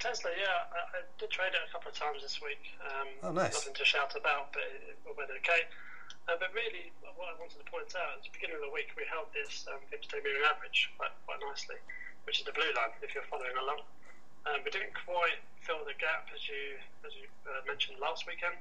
Tesla, 0.00 0.32
yeah, 0.32 0.64
I, 0.72 0.80
I 0.96 1.00
did 1.20 1.28
trade 1.28 1.52
it 1.52 1.60
a 1.60 1.68
couple 1.68 1.92
of 1.92 1.96
times 1.96 2.24
this 2.24 2.40
week. 2.40 2.72
Um, 2.80 3.08
oh, 3.20 3.32
nice. 3.36 3.52
Nothing 3.52 3.76
to 3.76 3.84
shout 3.84 4.16
about, 4.16 4.48
but 4.56 4.64
it, 4.64 4.96
it 4.96 5.12
went 5.12 5.28
okay. 5.44 5.68
Uh, 6.24 6.40
but 6.40 6.48
really, 6.56 6.88
what 7.04 7.28
I 7.28 7.36
wanted 7.36 7.60
to 7.60 7.68
point 7.68 7.92
out 7.92 8.16
at 8.16 8.24
the 8.24 8.32
beginning 8.32 8.56
of 8.58 8.64
the 8.64 8.72
week, 8.72 8.96
we 8.96 9.04
held 9.12 9.28
this 9.36 9.68
um, 9.68 9.84
50-day 9.92 10.24
moving 10.24 10.40
average 10.48 10.88
quite, 10.96 11.12
quite 11.28 11.40
nicely, 11.44 11.76
which 12.24 12.40
is 12.40 12.48
the 12.48 12.56
blue 12.56 12.72
line, 12.72 12.96
if 13.04 13.12
you're 13.12 13.28
following 13.28 13.52
along. 13.60 13.84
Um, 14.48 14.64
we 14.64 14.72
didn't 14.72 14.96
quite 14.96 15.36
fill 15.60 15.84
the 15.84 15.92
gap 16.00 16.32
as 16.32 16.40
you 16.48 16.80
as 17.04 17.12
you 17.12 17.28
uh, 17.44 17.60
mentioned 17.68 18.00
last 18.00 18.24
weekend. 18.24 18.56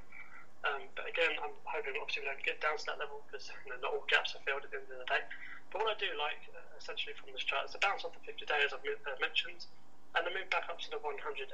Um, 0.60 0.92
but 0.92 1.08
again, 1.08 1.40
I'm 1.40 1.56
hoping 1.64 1.96
obviously 1.96 2.28
we 2.28 2.28
don't 2.28 2.44
get 2.44 2.60
down 2.60 2.76
to 2.76 2.84
that 2.92 3.00
level 3.00 3.24
because 3.24 3.48
you 3.64 3.72
know, 3.72 3.80
not 3.80 3.96
all 3.96 4.04
gaps 4.12 4.36
are 4.36 4.44
filled 4.44 4.60
at 4.60 4.68
the 4.68 4.76
end 4.76 4.92
of 4.92 5.00
the 5.00 5.08
day. 5.08 5.24
But 5.72 5.80
what 5.80 5.88
I 5.88 5.96
do 5.96 6.12
like 6.20 6.44
uh, 6.52 6.60
essentially 6.76 7.16
from 7.16 7.32
this 7.32 7.40
chart 7.48 7.64
is 7.64 7.72
the 7.72 7.80
bounce 7.80 8.04
off 8.04 8.12
the 8.12 8.20
50 8.28 8.44
day, 8.44 8.60
as 8.60 8.76
I've 8.76 8.84
uh, 8.84 9.16
mentioned, 9.24 9.64
and 10.16 10.26
the 10.26 10.32
move 10.34 10.48
back 10.50 10.66
up 10.68 10.80
to 10.82 10.90
the 10.90 10.98
180 10.98 11.46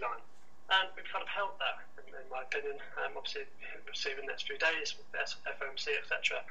line. 0.00 0.24
And 0.68 0.86
we've 0.96 1.08
kind 1.08 1.24
of 1.24 1.30
held 1.32 1.56
that, 1.60 1.80
in, 1.96 2.12
in 2.12 2.26
my 2.28 2.44
opinion. 2.44 2.76
Um, 3.00 3.16
obviously, 3.16 3.48
we'll 3.88 3.96
see 3.96 4.12
the 4.12 4.24
next 4.28 4.44
few 4.44 4.60
days 4.60 4.92
with 4.96 5.08
FOMC, 5.16 5.96
etc. 5.96 6.44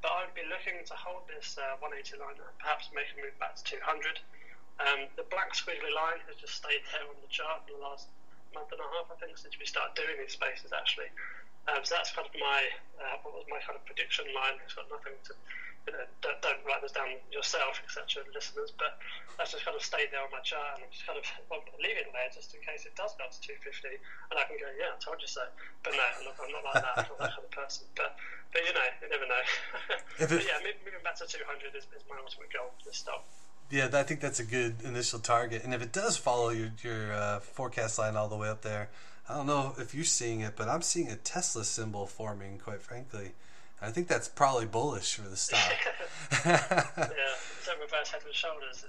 But 0.00 0.14
I 0.14 0.24
would 0.24 0.36
be 0.36 0.46
looking 0.48 0.80
to 0.88 0.94
hold 0.96 1.28
this 1.28 1.60
uh, 1.60 1.76
180 1.84 2.16
line 2.22 2.38
and 2.38 2.56
perhaps 2.56 2.88
make 2.96 3.10
a 3.12 3.16
move 3.20 3.36
back 3.36 3.60
to 3.60 3.64
200. 3.64 4.20
Um, 4.78 5.10
the 5.18 5.26
black 5.26 5.52
squiggly 5.58 5.90
line 5.90 6.22
has 6.30 6.38
just 6.38 6.62
stayed 6.62 6.86
there 6.94 7.04
on 7.04 7.18
the 7.18 7.28
chart 7.28 7.66
for 7.66 7.74
the 7.74 7.82
last 7.82 8.06
month 8.54 8.70
and 8.70 8.80
a 8.80 8.88
half, 8.94 9.10
I 9.10 9.16
think, 9.18 9.36
since 9.36 9.58
we 9.58 9.66
started 9.66 9.98
doing 9.98 10.16
these 10.22 10.38
spaces 10.38 10.70
actually. 10.70 11.10
Um, 11.66 11.84
so 11.84 11.98
that's 11.98 12.14
kind 12.14 12.24
of 12.24 12.32
my 12.38 12.62
uh, 12.96 13.20
what 13.26 13.36
was 13.36 13.46
my 13.50 13.60
kind 13.66 13.76
of 13.76 13.84
prediction 13.84 14.24
line. 14.32 14.56
It's 14.64 14.72
got 14.72 14.88
nothing 14.88 15.18
to 15.28 15.32
you 15.88 15.96
know, 15.96 16.04
don't, 16.20 16.36
don't 16.44 16.60
write 16.68 16.84
this 16.84 16.92
down 16.92 17.08
yourself, 17.32 17.80
etc., 17.80 18.28
listeners. 18.36 18.76
But 18.76 19.00
that's 19.40 19.56
just 19.56 19.64
kind 19.64 19.72
of 19.72 19.80
stayed 19.80 20.12
there 20.12 20.20
on 20.20 20.28
my 20.28 20.44
chart, 20.44 20.76
and 20.76 20.84
I'm 20.84 20.92
just 20.92 21.08
kind 21.08 21.16
of 21.16 21.24
well, 21.48 21.64
leaving 21.80 22.04
it 22.04 22.12
there 22.12 22.28
just 22.28 22.52
in 22.52 22.60
case 22.60 22.84
it 22.84 22.92
does 22.92 23.16
go 23.16 23.24
up 23.24 23.32
to 23.32 23.40
250, 23.40 23.96
and 23.96 24.36
I 24.36 24.44
can 24.44 24.60
go, 24.60 24.68
yeah, 24.76 24.92
I 24.92 25.00
told 25.00 25.16
you 25.24 25.30
so. 25.30 25.48
But 25.80 25.96
no, 25.96 26.04
I'm 26.04 26.24
not, 26.28 26.36
I'm 26.36 26.52
not 26.52 26.64
like 26.68 26.84
that. 26.84 26.94
I'm 27.00 27.08
not 27.08 27.20
that 27.24 27.32
kind 27.40 27.48
of 27.48 27.54
person. 27.56 27.88
But 27.96 28.20
but 28.52 28.60
you 28.68 28.72
know, 28.76 28.88
you 29.00 29.08
never 29.08 29.24
know. 29.24 29.44
but 30.28 30.44
yeah, 30.44 30.60
moving 30.60 31.00
back 31.00 31.16
to 31.20 31.24
200 31.24 31.72
is, 31.72 31.88
is 31.96 32.04
my 32.04 32.20
ultimate 32.20 32.52
goal. 32.52 32.76
This 32.84 33.00
stock. 33.00 33.24
Yeah, 33.72 33.88
I 33.92 34.02
think 34.04 34.20
that's 34.20 34.40
a 34.40 34.44
good 34.44 34.80
initial 34.84 35.18
target. 35.18 35.64
And 35.64 35.72
if 35.72 35.80
it 35.80 35.92
does 35.92 36.16
follow 36.16 36.52
your 36.52 36.72
your 36.84 37.12
uh, 37.12 37.40
forecast 37.40 37.96
line 37.98 38.16
all 38.16 38.28
the 38.28 38.36
way 38.36 38.48
up 38.52 38.60
there, 38.60 38.92
I 39.28 39.34
don't 39.34 39.46
know 39.46 39.74
if 39.78 39.94
you're 39.94 40.04
seeing 40.04 40.40
it, 40.40 40.54
but 40.56 40.68
I'm 40.68 40.82
seeing 40.82 41.08
a 41.08 41.16
Tesla 41.16 41.64
symbol 41.64 42.06
forming. 42.06 42.58
Quite 42.58 42.80
frankly, 42.82 43.32
I 43.80 43.90
think 43.90 44.08
that's 44.08 44.28
probably 44.28 44.66
bullish 44.66 45.14
for 45.14 45.28
the 45.28 45.36
stock. 45.36 45.60
yeah, 46.44 46.60
it's 46.66 47.68
a 47.68 47.80
reverse 47.80 48.10
head 48.10 48.22
and 48.24 48.34
shoulders. 48.34 48.84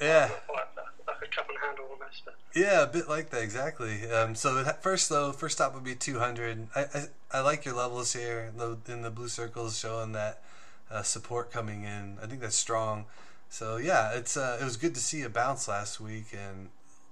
Yeah, 0.00 0.30
like, 0.48 0.66
like 1.06 1.16
a 1.22 1.34
cup 1.34 1.48
and 1.48 1.58
handle 1.62 1.86
almost. 1.90 2.22
But. 2.24 2.34
Yeah, 2.54 2.82
a 2.82 2.86
bit 2.86 3.08
like 3.08 3.30
that 3.30 3.42
exactly. 3.42 4.10
Um, 4.10 4.34
so 4.34 4.64
first 4.80 5.08
though, 5.08 5.32
first 5.32 5.56
stop 5.56 5.74
would 5.74 5.84
be 5.84 5.94
200. 5.94 6.68
I 6.74 6.80
I, 6.80 7.04
I 7.32 7.40
like 7.40 7.64
your 7.64 7.74
levels 7.74 8.12
here 8.12 8.50
in 8.52 8.58
the, 8.58 8.78
in 8.92 9.02
the 9.02 9.10
blue 9.10 9.28
circles 9.28 9.78
showing 9.78 10.12
that 10.12 10.42
uh, 10.90 11.02
support 11.02 11.50
coming 11.52 11.84
in. 11.84 12.18
I 12.22 12.26
think 12.26 12.40
that's 12.40 12.56
strong. 12.56 13.06
So 13.48 13.76
yeah, 13.76 14.12
it's 14.12 14.36
uh, 14.36 14.58
it 14.60 14.64
was 14.64 14.76
good 14.76 14.94
to 14.94 15.00
see 15.00 15.22
a 15.22 15.28
bounce 15.28 15.68
last 15.68 16.00
week, 16.00 16.26
and 16.32 16.70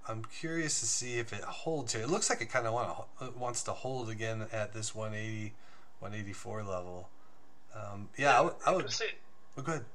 I'm 0.09 0.25
curious 0.25 0.81
to 0.81 0.87
see 0.87 1.19
if 1.19 1.33
it 1.33 1.43
holds 1.43 1.93
here. 1.93 2.03
It 2.03 2.11
looks 2.11 2.31
like 2.31 2.41
it 2.41 2.51
kind 2.51 2.67
of 2.67 2.73
want 2.73 2.91
uh, 3.21 3.29
wants 3.39 3.63
to 3.65 3.73
hold 3.73 4.11
again 4.11 4.47
at 4.53 4.75
this 4.75 4.95
180, 4.95 5.53
184 6.03 6.67
level. 6.67 7.09
Um, 7.73 8.11
yeah, 8.19 8.27
yeah, 8.27 8.33
I, 8.35 8.43
w- 8.43 8.59
I 8.67 8.71
would. 8.75 8.91
See, 8.91 9.15
oh, 9.57 9.63
go 9.63 9.73
ahead. 9.73 9.87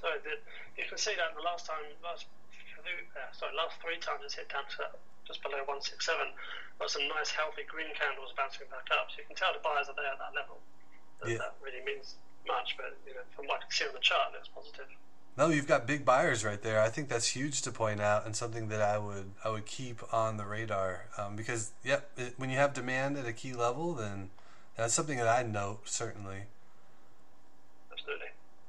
Sorry, 0.00 0.20
the, 0.22 0.36
you 0.76 0.84
can 0.86 0.98
see 0.98 1.16
that 1.16 1.34
the 1.34 1.42
last 1.42 1.66
time, 1.66 1.82
last 2.04 2.28
uh, 2.86 3.32
sorry, 3.34 3.56
last 3.56 3.80
three 3.82 3.98
times 3.98 4.22
it's 4.22 4.38
hit 4.38 4.46
down 4.52 4.62
to 4.78 4.86
just 5.26 5.42
below 5.42 5.58
167. 5.66 5.98
Got 6.78 6.90
some 6.92 7.08
nice 7.10 7.32
healthy 7.32 7.66
green 7.66 7.90
candles 7.98 8.30
bouncing 8.36 8.68
back 8.70 8.86
up, 8.94 9.10
so 9.10 9.18
you 9.18 9.26
can 9.26 9.34
tell 9.34 9.50
the 9.50 9.64
buyers 9.64 9.90
are 9.90 9.96
there 9.98 10.12
at 10.12 10.20
that 10.20 10.36
level. 10.36 10.62
That, 11.24 11.26
yeah. 11.32 11.38
that 11.42 11.56
really 11.64 11.82
means 11.82 12.20
much, 12.46 12.76
but 12.78 12.94
you 13.08 13.16
know, 13.16 13.24
from 13.34 13.48
what 13.48 13.64
I 13.64 13.66
can 13.66 13.72
see 13.72 13.88
on 13.88 13.96
the 13.96 14.04
chart, 14.04 14.30
it 14.30 14.38
looks 14.38 14.52
positive. 14.52 14.86
No, 15.36 15.48
you've 15.48 15.66
got 15.66 15.86
big 15.86 16.04
buyers 16.04 16.44
right 16.44 16.60
there. 16.62 16.80
I 16.80 16.88
think 16.88 17.08
that's 17.08 17.26
huge 17.26 17.60
to 17.62 17.72
point 17.72 18.00
out, 18.00 18.24
and 18.24 18.34
something 18.34 18.68
that 18.68 18.80
I 18.80 18.96
would 18.96 19.32
I 19.44 19.50
would 19.50 19.66
keep 19.66 20.00
on 20.12 20.36
the 20.36 20.46
radar 20.46 21.08
um, 21.18 21.36
because 21.36 21.72
yep, 21.82 22.10
it, 22.16 22.34
when 22.36 22.48
you 22.48 22.56
have 22.56 22.72
demand 22.72 23.18
at 23.18 23.26
a 23.26 23.32
key 23.32 23.52
level, 23.52 23.92
then 23.92 24.30
that's 24.76 24.94
something 24.94 25.18
that 25.18 25.28
I 25.28 25.42
note 25.42 25.88
certainly. 25.88 26.42
Absolutely. 27.90 28.26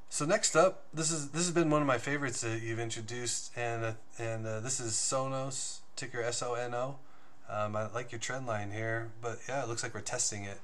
So 0.09 0.25
next 0.25 0.55
up, 0.55 0.85
this 0.93 1.11
is 1.11 1.29
this 1.29 1.43
has 1.43 1.51
been 1.51 1.69
one 1.69 1.81
of 1.81 1.87
my 1.87 1.97
favorites 1.97 2.41
that 2.41 2.61
you've 2.61 2.79
introduced, 2.79 3.51
and 3.57 3.83
uh, 3.83 3.91
and 4.17 4.45
uh, 4.45 4.59
this 4.61 4.79
is 4.79 4.93
Sonos 4.93 5.79
ticker 5.95 6.21
S 6.21 6.41
O 6.41 6.53
N 6.53 6.73
O. 6.73 6.95
Um, 7.49 7.75
I 7.75 7.87
like 7.91 8.11
your 8.11 8.19
trend 8.19 8.47
line 8.47 8.71
here, 8.71 9.11
but 9.21 9.39
yeah, 9.47 9.63
it 9.63 9.69
looks 9.69 9.83
like 9.83 9.93
we're 9.93 10.01
testing 10.01 10.43
it. 10.43 10.59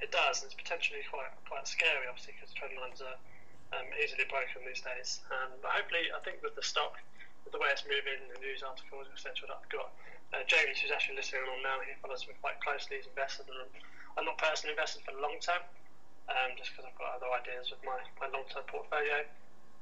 It 0.00 0.12
does. 0.12 0.42
It's 0.44 0.54
potentially 0.54 1.00
quite 1.10 1.30
quite 1.48 1.66
scary, 1.66 2.06
obviously, 2.08 2.34
because 2.38 2.54
trend 2.54 2.74
lines 2.78 3.02
are 3.02 3.18
um, 3.78 3.86
easily 4.02 4.24
broken 4.30 4.62
these 4.66 4.82
days. 4.82 5.20
Um, 5.30 5.50
but 5.62 5.70
hopefully, 5.74 6.10
I 6.14 6.22
think 6.22 6.42
with 6.42 6.54
the 6.54 6.62
stock, 6.62 6.98
with 7.44 7.52
the 7.54 7.58
way 7.58 7.70
it's 7.70 7.86
moving, 7.86 8.22
the 8.30 8.38
news 8.38 8.62
articles, 8.62 9.06
etc., 9.10 9.50
that 9.50 9.58
I've 9.62 9.70
got, 9.70 9.90
uh, 10.32 10.42
James, 10.48 10.80
who's 10.80 10.94
actually 10.94 11.20
listening 11.20 11.44
on 11.44 11.60
now, 11.60 11.82
he 11.84 11.92
follows 12.00 12.24
me 12.24 12.34
quite 12.40 12.58
closely. 12.64 13.02
He's 13.02 13.10
invested, 13.10 13.46
and 13.50 13.68
I'm 14.16 14.24
not 14.24 14.38
personally 14.38 14.72
invested 14.72 15.02
for 15.04 15.12
long 15.20 15.36
term, 15.42 15.60
um, 16.30 16.56
just 16.56 16.72
because 16.72 16.88
I've 16.88 16.98
got 16.98 17.18
other 17.20 17.30
ideas 17.34 17.68
with 17.68 17.82
my, 17.84 17.98
my 18.22 18.30
long 18.32 18.46
term 18.48 18.64
portfolio. 18.66 19.26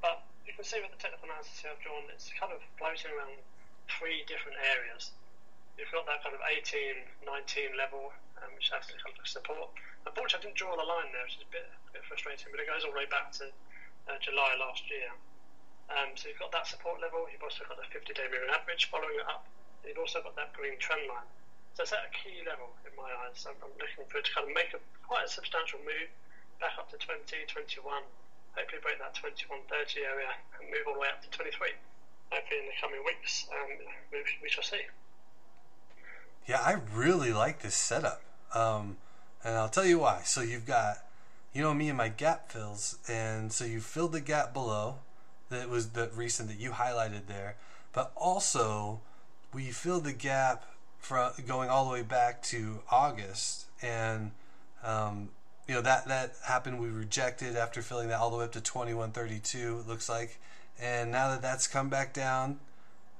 But 0.02 0.26
you 0.42 0.52
can 0.52 0.66
see 0.66 0.82
with 0.82 0.90
the 0.90 1.00
technical 1.00 1.30
analysis 1.30 1.62
here 1.62 1.70
I've 1.70 1.80
drawn, 1.84 2.04
it's 2.10 2.32
kind 2.34 2.50
of 2.50 2.58
floating 2.74 3.14
around 3.14 3.38
three 3.86 4.26
different 4.26 4.58
areas. 4.58 5.14
You've 5.78 5.92
got 5.94 6.04
that 6.10 6.20
kind 6.20 6.36
of 6.36 6.42
18, 6.44 7.24
19 7.24 7.78
level, 7.78 8.12
um, 8.42 8.50
which 8.58 8.68
has 8.74 8.84
to 8.90 8.94
kind 9.00 9.16
of 9.16 9.24
support. 9.24 9.72
Unfortunately, 10.04 10.42
I 10.42 10.44
didn't 10.50 10.58
draw 10.58 10.74
the 10.76 10.84
line 10.84 11.14
there, 11.14 11.24
which 11.24 11.38
is 11.40 11.46
a 11.46 11.52
bit, 11.54 11.64
a 11.64 11.90
bit 11.96 12.04
frustrating, 12.04 12.50
but 12.50 12.60
it 12.60 12.68
goes 12.68 12.84
all 12.84 12.92
the 12.92 13.00
way 13.00 13.08
back 13.08 13.32
to 13.40 13.48
uh, 14.10 14.18
July 14.20 14.58
last 14.58 14.84
year. 14.90 15.08
Um, 15.90 16.12
so 16.16 16.28
you've 16.28 16.40
got 16.40 16.52
that 16.52 16.66
support 16.66 17.00
level, 17.00 17.28
you've 17.28 17.42
also 17.42 17.64
got 17.68 17.76
the 17.76 17.86
50 17.88 18.12
day 18.16 18.26
moving 18.32 18.48
average 18.48 18.88
following 18.88 19.16
it 19.18 19.28
up, 19.28 19.44
you've 19.86 19.98
also 19.98 20.22
got 20.22 20.36
that 20.36 20.52
green 20.52 20.78
trend 20.78 21.06
line. 21.08 21.26
So 21.74 21.82
it's 21.82 21.92
at 21.92 22.04
a 22.04 22.12
key 22.12 22.44
level 22.44 22.70
in 22.84 22.92
my 22.94 23.08
eyes. 23.24 23.46
I'm, 23.48 23.56
I'm 23.64 23.72
looking 23.80 24.04
for 24.08 24.18
it 24.20 24.28
to 24.28 24.32
kind 24.32 24.46
of 24.48 24.54
make 24.54 24.76
a 24.76 24.80
quite 25.02 25.24
a 25.24 25.30
substantial 25.30 25.80
move 25.82 26.08
back 26.60 26.78
up 26.78 26.90
to 26.92 26.98
20, 27.00 27.18
21, 27.48 28.02
hopefully 28.54 28.80
break 28.82 28.98
that 29.00 29.14
21, 29.14 29.66
30 29.66 30.00
area 30.04 30.30
and 30.60 30.70
move 30.70 30.84
all 30.86 30.94
the 30.94 31.00
way 31.00 31.08
up 31.08 31.22
to 31.24 31.30
23. 31.30 31.74
Hopefully 32.30 32.60
in 32.60 32.66
the 32.66 32.76
coming 32.80 33.02
weeks, 33.04 33.48
um, 33.50 33.68
we, 34.12 34.22
we 34.42 34.48
shall 34.48 34.62
see. 34.62 34.86
Yeah, 36.46 36.60
I 36.60 36.78
really 36.94 37.32
like 37.32 37.60
this 37.60 37.74
setup. 37.74 38.22
Um, 38.54 38.96
and 39.44 39.56
I'll 39.56 39.68
tell 39.68 39.86
you 39.86 39.98
why. 39.98 40.22
So 40.24 40.40
you've 40.40 40.66
got 40.66 40.98
you 41.52 41.62
know 41.62 41.74
me 41.74 41.88
and 41.88 41.98
my 41.98 42.08
gap 42.08 42.50
fills, 42.50 42.98
and 43.08 43.52
so 43.52 43.64
you 43.64 43.80
filled 43.80 44.12
the 44.12 44.20
gap 44.20 44.52
below. 44.52 44.96
That 45.50 45.68
was 45.68 45.90
the 45.90 46.08
recent 46.14 46.48
that 46.48 46.58
you 46.58 46.70
highlighted 46.70 47.26
there, 47.26 47.56
but 47.92 48.12
also 48.16 49.00
we 49.52 49.70
filled 49.70 50.04
the 50.04 50.12
gap 50.12 50.64
from 50.98 51.32
going 51.46 51.68
all 51.68 51.84
the 51.84 51.90
way 51.90 52.02
back 52.02 52.42
to 52.44 52.80
August, 52.90 53.66
and 53.82 54.30
um, 54.84 55.30
you 55.66 55.74
know 55.74 55.82
that 55.82 56.08
that 56.08 56.34
happened. 56.44 56.80
We 56.80 56.88
rejected 56.88 57.56
after 57.56 57.82
filling 57.82 58.08
that 58.08 58.18
all 58.18 58.30
the 58.30 58.36
way 58.36 58.44
up 58.44 58.52
to 58.52 58.60
twenty 58.60 58.94
one 58.94 59.12
thirty 59.12 59.38
two. 59.38 59.80
It 59.80 59.88
looks 59.88 60.08
like, 60.08 60.38
and 60.80 61.10
now 61.10 61.28
that 61.30 61.42
that's 61.42 61.66
come 61.66 61.88
back 61.88 62.12
down 62.12 62.60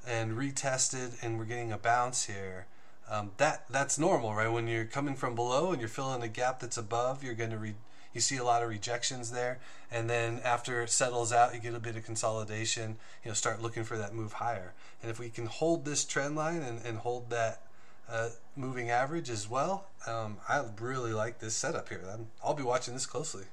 and 0.07 0.37
retested, 0.37 1.23
and 1.23 1.39
we're 1.39 1.45
getting 1.45 1.73
a 1.73 1.79
bounce 1.79 2.25
here. 2.27 2.67
Um, 3.11 3.33
that 3.37 3.65
that's 3.69 3.99
normal, 3.99 4.35
right? 4.35 4.51
When 4.51 4.69
you're 4.69 4.85
coming 4.85 5.15
from 5.15 5.35
below 5.35 5.73
and 5.73 5.81
you're 5.81 5.89
filling 5.89 6.23
a 6.23 6.29
gap 6.29 6.61
that's 6.61 6.79
above, 6.79 7.23
you're 7.23 7.35
going 7.35 7.51
to 7.51 7.59
re- 7.59 7.75
you 8.15 8.21
see 8.21 8.37
a 8.37 8.45
lot 8.45 8.63
of 8.63 8.69
rejections 8.69 9.31
there, 9.31 9.59
and 9.91 10.09
then 10.09 10.41
after 10.45 10.83
it 10.83 10.91
settles 10.91 11.33
out, 11.33 11.55
you 11.55 11.61
get 11.61 11.75
a 11.75 11.81
bit 11.81 11.97
of 11.97 12.05
consolidation. 12.05 12.97
You 13.25 13.31
know, 13.31 13.35
start 13.35 13.63
looking 13.63 13.85
for 13.85 13.97
that 13.99 14.15
move 14.15 14.35
higher. 14.35 14.75
And 15.03 15.11
if 15.11 15.19
we 15.19 15.29
can 15.29 15.47
hold 15.47 15.85
this 15.85 16.05
trend 16.05 16.37
line 16.37 16.63
and, 16.63 16.85
and 16.85 16.99
hold 16.99 17.31
that 17.31 17.63
uh, 18.09 18.31
moving 18.57 18.91
average 18.91 19.31
as 19.31 19.49
well, 19.49 19.87
um, 20.07 20.39
I 20.49 20.63
really 20.81 21.13
like 21.13 21.39
this 21.39 21.55
setup 21.55 21.89
here. 21.89 22.03
i 22.07 22.47
will 22.47 22.55
be 22.55 22.63
watching 22.63 22.95
this 22.95 23.07
closely. 23.07 23.45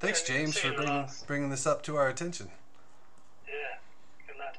Thanks, 0.00 0.22
James, 0.22 0.56
for 0.56 0.72
bringing 0.72 1.08
bringing 1.26 1.50
this 1.50 1.66
up 1.66 1.82
to 1.84 1.96
our 1.96 2.08
attention. 2.08 2.48
Yeah, 3.46 3.76
good 4.26 4.40
lad. 4.40 4.56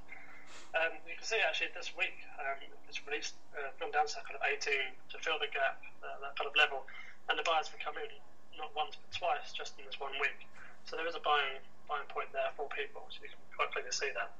Um, 0.78 0.98
you 1.10 1.18
can 1.18 1.26
see 1.26 1.38
actually 1.42 1.74
this 1.74 1.98
week 1.98 2.14
um, 2.38 2.62
it's 2.88 3.02
released 3.08 3.34
uh, 3.58 3.74
from 3.78 3.90
down 3.90 4.06
to 4.06 4.16
kind 4.22 4.38
of 4.38 4.42
18 4.46 4.74
to 5.10 5.18
fill 5.18 5.42
the 5.42 5.50
gap, 5.50 5.82
uh, 6.06 6.22
that 6.22 6.38
kind 6.38 6.46
of 6.46 6.54
level, 6.56 6.86
and 7.30 7.40
the 7.40 7.44
buyers 7.44 7.70
have 7.74 7.82
come 7.82 7.98
in 7.98 8.10
not 8.58 8.72
once 8.76 8.98
but 9.00 9.12
twice 9.16 9.52
just 9.54 9.78
in 9.80 9.86
this 9.86 10.00
one 10.00 10.14
week. 10.20 10.48
So 10.86 10.96
there 10.96 11.08
is 11.08 11.16
a 11.16 11.24
buying 11.24 11.62
buying 11.88 12.08
point 12.10 12.32
there 12.34 12.52
for 12.56 12.68
people. 12.70 13.04
So 13.10 13.24
you 13.24 13.30
can 13.30 13.40
quite 13.56 13.72
clearly 13.72 13.92
see 13.92 14.10
that. 14.16 14.32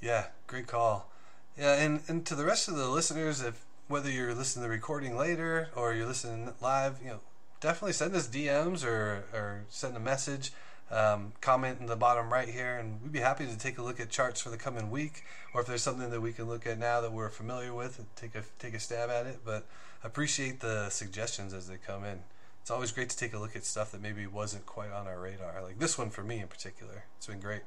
Yeah, 0.00 0.26
great 0.46 0.66
call. 0.66 1.10
Yeah, 1.58 1.74
and, 1.74 2.02
and 2.08 2.26
to 2.26 2.34
the 2.34 2.44
rest 2.44 2.68
of 2.68 2.76
the 2.76 2.88
listeners, 2.88 3.40
if 3.40 3.64
whether 3.88 4.10
you're 4.10 4.34
listening 4.34 4.64
to 4.64 4.68
the 4.68 4.74
recording 4.74 5.16
later 5.16 5.68
or 5.74 5.94
you're 5.94 6.06
listening 6.06 6.52
live, 6.60 6.98
you 7.02 7.08
know, 7.08 7.20
definitely 7.60 7.92
send 7.92 8.14
us 8.14 8.28
DMs 8.28 8.84
or, 8.84 9.24
or 9.32 9.64
send 9.68 9.96
a 9.96 10.00
message. 10.00 10.52
Um, 10.88 11.32
comment 11.40 11.80
in 11.80 11.86
the 11.86 11.96
bottom 11.96 12.32
right 12.32 12.48
here, 12.48 12.76
and 12.76 13.02
we'd 13.02 13.10
be 13.10 13.18
happy 13.18 13.44
to 13.44 13.58
take 13.58 13.76
a 13.78 13.82
look 13.82 13.98
at 13.98 14.08
charts 14.08 14.40
for 14.40 14.50
the 14.50 14.56
coming 14.56 14.88
week, 14.88 15.24
or 15.52 15.60
if 15.62 15.66
there's 15.66 15.82
something 15.82 16.10
that 16.10 16.20
we 16.20 16.32
can 16.32 16.46
look 16.46 16.64
at 16.64 16.78
now 16.78 17.00
that 17.00 17.10
we're 17.10 17.28
familiar 17.28 17.74
with, 17.74 18.04
take 18.14 18.36
a 18.36 18.44
take 18.60 18.72
a 18.72 18.78
stab 18.78 19.10
at 19.10 19.26
it. 19.26 19.40
But 19.44 19.66
appreciate 20.04 20.60
the 20.60 20.88
suggestions 20.90 21.52
as 21.52 21.66
they 21.66 21.76
come 21.76 22.04
in. 22.04 22.20
It's 22.66 22.70
always 22.72 22.90
great 22.90 23.08
to 23.10 23.16
take 23.16 23.32
a 23.32 23.38
look 23.38 23.54
at 23.54 23.64
stuff 23.64 23.92
that 23.92 24.02
maybe 24.02 24.26
wasn't 24.26 24.66
quite 24.66 24.90
on 24.90 25.06
our 25.06 25.20
radar, 25.20 25.62
like 25.62 25.78
this 25.78 25.96
one 25.96 26.10
for 26.10 26.24
me 26.24 26.40
in 26.40 26.48
particular. 26.48 27.04
It's 27.16 27.28
been 27.28 27.38
great. 27.38 27.62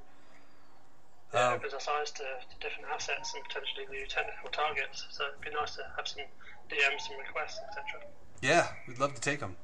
Yeah, 1.33 1.51
um, 1.51 1.53
opens 1.53 1.73
us 1.73 1.87
eyes 1.87 2.11
to, 2.11 2.23
to 2.23 2.59
different 2.59 2.89
assets 2.93 3.33
and 3.33 3.41
potentially 3.45 3.85
new 3.89 4.05
technical 4.07 4.49
targets. 4.49 5.07
So 5.09 5.23
it'd 5.29 5.39
be 5.39 5.57
nice 5.57 5.77
to 5.77 5.83
have 5.95 6.05
some 6.05 6.23
DMs, 6.69 6.99
some 7.07 7.17
requests, 7.17 7.61
etc. 7.69 8.01
Yeah, 8.41 8.67
we'd 8.89 8.99
love 8.99 9.15
to 9.15 9.21
take 9.21 9.39
them. 9.39 9.55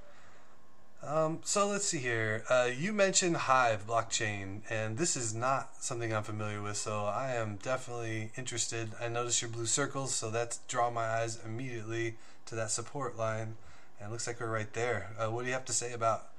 Um, 1.04 1.40
so 1.44 1.68
let's 1.68 1.86
see 1.86 1.98
here. 1.98 2.46
Uh, 2.50 2.70
you 2.74 2.94
mentioned 2.94 3.36
Hive 3.36 3.86
blockchain, 3.86 4.62
and 4.70 4.98
this 4.98 5.18
is 5.18 5.36
not 5.36 5.84
something 5.84 6.14
I'm 6.14 6.24
familiar 6.24 6.62
with, 6.62 6.78
so 6.78 7.04
I 7.04 7.32
am 7.34 7.58
definitely 7.62 8.32
interested. 8.38 8.92
I 9.02 9.10
noticed 9.10 9.42
your 9.42 9.52
blue 9.52 9.66
circles, 9.66 10.16
so 10.16 10.32
that's 10.32 10.60
draw 10.70 10.90
my 10.90 11.08
eyes 11.08 11.38
immediately 11.44 12.16
to 12.46 12.56
that 12.56 12.72
support 12.72 13.18
line, 13.18 13.58
and 14.06 14.14
looks 14.14 14.30
like 14.30 14.38
we're 14.38 14.54
right 14.54 14.70
there. 14.78 15.10
Uh, 15.18 15.34
what 15.34 15.42
do 15.42 15.48
you 15.50 15.58
have 15.58 15.66
to 15.66 15.74
say 15.74 15.90
about? 15.90 16.30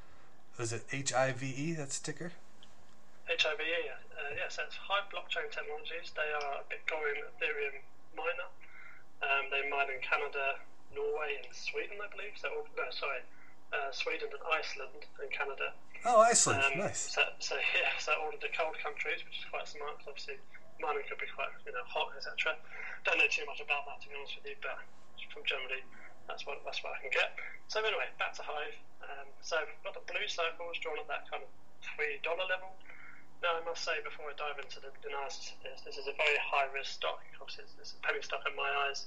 Is 0.55 0.71
it 0.71 0.87
H 0.95 1.11
I 1.13 1.35
V 1.35 1.51
E? 1.51 1.73
That's 1.75 1.99
ticker. 1.99 2.31
H 3.27 3.43
I 3.43 3.59
V 3.59 3.63
E. 3.67 3.91
Uh, 3.91 4.39
yes, 4.39 4.55
that's 4.55 4.79
Hive 4.79 5.11
Blockchain 5.11 5.51
Technologies. 5.51 6.15
They 6.15 6.31
are 6.31 6.63
a 6.63 6.65
Bitcoin 6.71 7.27
Ethereum 7.27 7.83
miner. 8.15 8.49
Um, 9.19 9.51
they 9.51 9.67
mine 9.67 9.91
in 9.91 9.99
Canada, 9.99 10.63
Norway, 10.95 11.43
and 11.43 11.51
Sweden, 11.51 11.99
I 11.99 12.07
believe. 12.15 12.39
So, 12.39 12.49
no, 12.79 12.87
sorry 12.95 13.27
uh, 13.75 13.91
Sweden 13.91 14.31
and 14.31 14.45
Iceland 14.47 15.03
and 15.19 15.29
Canada. 15.35 15.75
Oh, 16.07 16.23
Iceland, 16.23 16.63
um, 16.63 16.87
nice. 16.87 17.11
So, 17.11 17.23
so 17.43 17.59
yeah, 17.75 17.91
so 17.99 18.15
all 18.23 18.31
of 18.31 18.39
the 18.39 18.53
cold 18.55 18.79
countries, 18.79 19.27
which 19.27 19.43
is 19.43 19.47
quite 19.51 19.67
smart. 19.67 19.99
Cause 19.99 20.15
obviously, 20.15 20.39
mining 20.79 21.03
could 21.11 21.19
be 21.19 21.27
quite 21.35 21.51
you 21.67 21.75
know 21.75 21.83
hot, 21.83 22.15
etc. 22.15 22.55
Don't 23.03 23.19
know 23.19 23.27
too 23.27 23.47
much 23.47 23.59
about 23.59 23.91
that 23.91 23.99
to 24.03 24.07
be 24.07 24.15
honest 24.15 24.39
with 24.39 24.47
you, 24.47 24.59
but 24.63 24.79
from 25.35 25.43
generally 25.43 25.83
that's 26.29 26.47
what 26.47 26.63
that's 26.67 26.83
what 26.83 26.95
I 26.95 26.99
can 27.03 27.11
get. 27.11 27.35
So 27.69 27.83
anyway, 27.83 28.07
back 28.19 28.35
to 28.39 28.45
Hive. 28.45 28.77
Um, 29.03 29.29
so 29.43 29.57
we've 29.63 29.83
got 29.87 29.95
the 29.95 30.07
blue 30.11 30.27
circles 30.27 30.79
drawn 30.83 30.99
at 30.99 31.09
that 31.09 31.31
kind 31.31 31.43
of 31.43 31.51
three 31.83 32.19
dollar 32.23 32.47
level. 32.47 32.75
Now 33.43 33.59
I 33.59 33.63
must 33.63 33.85
say 33.85 34.01
before 34.03 34.33
I 34.33 34.35
dive 34.35 34.59
into 34.59 34.81
the 34.81 34.91
analysis 35.07 35.53
of 35.55 35.59
this, 35.63 35.85
this 35.85 35.97
is 36.01 36.09
a 36.09 36.17
very 36.17 36.39
high 36.41 36.67
risk 36.73 36.99
stock. 36.99 37.21
Obviously, 37.39 37.69
it's, 37.69 37.77
it's 37.79 37.93
a 37.95 38.01
penny 38.03 38.23
stock 38.25 38.43
in 38.49 38.57
my 38.57 38.69
eyes. 38.89 39.07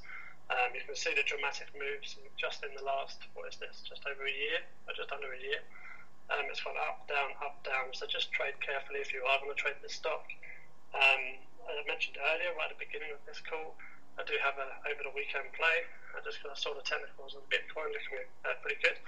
Um, 0.49 0.73
you 0.73 0.81
can 0.81 0.97
see 0.97 1.13
the 1.13 1.21
dramatic 1.29 1.69
moves 1.77 2.17
just 2.33 2.65
in 2.65 2.73
the 2.73 2.81
last, 2.81 3.21
what 3.37 3.45
is 3.45 3.57
this, 3.61 3.85
just 3.85 4.01
over 4.09 4.25
a 4.25 4.33
year, 4.33 4.65
or 4.89 4.97
just 4.97 5.13
under 5.13 5.29
a 5.29 5.37
year. 5.37 5.61
Um, 6.29 6.45
it's 6.49 6.61
gone 6.61 6.77
up, 6.77 7.05
down, 7.09 7.37
up, 7.41 7.61
down. 7.65 7.93
So 7.93 8.05
just 8.09 8.33
trade 8.33 8.57
carefully 8.61 9.01
if 9.01 9.13
you 9.13 9.21
are 9.25 9.37
going 9.41 9.53
to 9.53 9.57
trade 9.57 9.77
this 9.81 9.97
stock. 9.97 10.25
Um, 10.93 11.37
as 11.69 11.77
I 11.77 11.83
mentioned 11.85 12.17
earlier, 12.17 12.53
right 12.57 12.69
at 12.69 12.77
the 12.77 12.81
beginning 12.81 13.13
of 13.13 13.21
this 13.29 13.41
call, 13.45 13.77
I 14.19 14.27
do 14.27 14.35
have 14.43 14.59
a 14.59 14.67
over 14.91 15.07
the 15.07 15.15
weekend 15.15 15.47
play. 15.55 15.87
I 16.11 16.19
just 16.19 16.43
got 16.43 16.59
saw 16.59 16.75
the 16.75 16.83
technicals 16.83 17.39
on 17.39 17.47
Bitcoin 17.47 17.95
looking 17.95 18.27
uh, 18.43 18.59
pretty 18.59 18.75
good, 18.83 18.99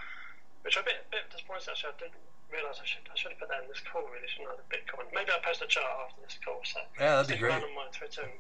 which 0.64 0.80
I'm 0.80 0.88
a 0.88 0.96
bit, 0.96 1.04
a 1.04 1.10
bit 1.12 1.28
disappointed 1.28 1.68
actually. 1.68 1.92
I 1.92 2.08
didn't 2.08 2.24
realise 2.48 2.80
I 2.80 2.88
should 2.88 3.04
I 3.12 3.16
should 3.20 3.36
have 3.36 3.42
put 3.44 3.52
that 3.52 3.68
in 3.68 3.68
this 3.68 3.84
call 3.84 4.08
really, 4.08 4.32
shouldn't 4.32 4.56
I? 4.56 4.64
The 4.64 4.72
Bitcoin. 4.72 5.12
Maybe 5.12 5.36
I'll 5.36 5.44
post 5.44 5.60
a 5.60 5.68
chart 5.68 6.08
after 6.08 6.24
this 6.24 6.40
call. 6.40 6.64
So 6.64 6.80
yeah, 6.96 7.20
that'd 7.20 7.28
be 7.28 7.36
great. 7.36 7.60
on 7.60 7.76
my 7.76 7.92
Twitter 7.92 8.24
and 8.24 8.40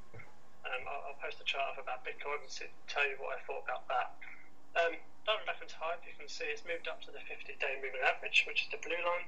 um, 0.63 0.81
I'll, 0.87 1.11
I'll, 1.11 1.19
post 1.19 1.43
a 1.43 1.45
chart 1.45 1.75
up 1.75 1.83
about 1.83 2.07
Bitcoin 2.07 2.39
and 2.39 2.47
see, 2.47 2.71
tell 2.87 3.03
you 3.03 3.19
what 3.19 3.35
I 3.35 3.39
thought 3.43 3.67
about 3.67 3.83
that. 3.91 4.07
Um, 4.79 4.93
diving 5.27 5.43
back 5.43 5.59
into 5.59 5.75
Hive, 5.75 5.99
you 6.07 6.15
can 6.15 6.29
see 6.31 6.47
it's 6.47 6.63
moved 6.63 6.87
up 6.87 7.03
to 7.03 7.11
the 7.11 7.19
50-day 7.27 7.81
moving 7.83 7.99
average, 8.05 8.45
which 8.47 8.63
is 8.63 8.69
the 8.71 8.79
blue 8.79 9.01
line. 9.01 9.27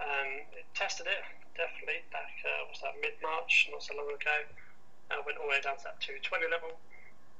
Um, 0.00 0.30
it 0.56 0.66
tested 0.74 1.06
it 1.06 1.22
definitely 1.54 2.00
back 2.10 2.32
uh, 2.42 2.66
was 2.68 2.80
that 2.80 2.96
mid-March, 3.00 3.68
not 3.70 3.84
so 3.84 3.94
long 3.96 4.08
ago. 4.08 4.36
Uh, 5.12 5.20
went 5.28 5.36
all 5.36 5.44
the 5.44 5.52
way 5.52 5.60
down 5.60 5.76
to 5.76 5.84
that 5.84 6.00
220 6.00 6.48
level. 6.48 6.80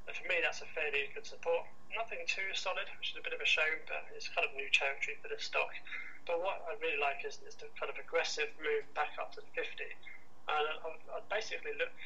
And 0.05 0.13
for 0.13 0.29
me, 0.29 0.45
that's 0.45 0.61
a 0.61 0.69
fairly 0.77 1.09
good 1.17 1.25
support. 1.25 1.65
Nothing 1.97 2.21
too 2.29 2.53
solid, 2.53 2.85
which 3.01 3.17
is 3.17 3.17
a 3.17 3.25
bit 3.25 3.33
of 3.33 3.41
a 3.41 3.49
shame, 3.49 3.81
but 3.89 4.05
it's 4.13 4.29
kind 4.29 4.45
of 4.45 4.53
new 4.53 4.69
territory 4.69 5.17
for 5.25 5.33
this 5.33 5.49
stock. 5.49 5.73
But 6.29 6.45
what 6.45 6.61
I 6.69 6.77
really 6.85 7.01
like 7.01 7.25
is, 7.25 7.41
is 7.49 7.57
the 7.57 7.73
kind 7.81 7.89
of 7.89 7.97
aggressive 7.97 8.53
move 8.61 8.85
back 8.93 9.17
up 9.17 9.33
to 9.35 9.41
the 9.41 9.51
50. 9.57 9.65
And 10.53 10.65
I'd, 11.17 11.27
basically 11.33 11.73
look 11.81 11.97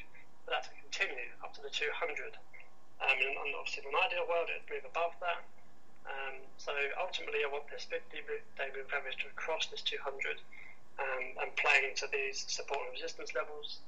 for 0.47 0.55
that 0.55 0.71
to 0.71 0.73
continue 0.87 1.35
up 1.43 1.51
to 1.59 1.63
the 1.65 1.73
200. 1.73 1.91
Um, 3.03 3.19
and, 3.19 3.51
obviously, 3.59 3.83
in 3.83 3.91
an 3.91 3.99
ideal 3.99 4.29
world, 4.31 4.47
it'd 4.55 4.71
move 4.71 4.87
above 4.87 5.19
that. 5.19 5.43
Um, 6.07 6.47
so 6.57 6.71
ultimately, 7.03 7.43
I 7.43 7.51
want 7.51 7.67
this 7.67 7.91
50 7.91 8.07
day 8.07 8.71
move 8.71 8.87
average 8.95 9.19
to 9.27 9.29
cross 9.35 9.67
this 9.67 9.83
200 9.83 10.39
um, 11.03 11.25
and 11.43 11.51
playing 11.59 11.99
to 11.99 12.07
these 12.13 12.47
support 12.47 12.87
and 12.87 12.95
resistance 12.95 13.35
levels. 13.35 13.83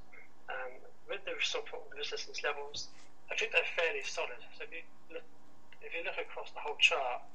Um, 0.49 0.83
with 1.09 1.25
the 1.25 1.33
support 1.41 1.89
and 1.89 1.97
resistance 1.99 2.39
levels, 2.45 2.87
I 3.29 3.35
think 3.35 3.51
they're 3.51 3.73
fairly 3.75 4.05
solid. 4.05 4.39
So 4.57 4.63
if 4.63 4.71
you 4.71 4.85
look, 5.11 5.25
if 5.81 5.91
you 5.93 6.05
look 6.05 6.17
across 6.21 6.53
the 6.53 6.61
whole 6.61 6.77
chart, 6.77 7.25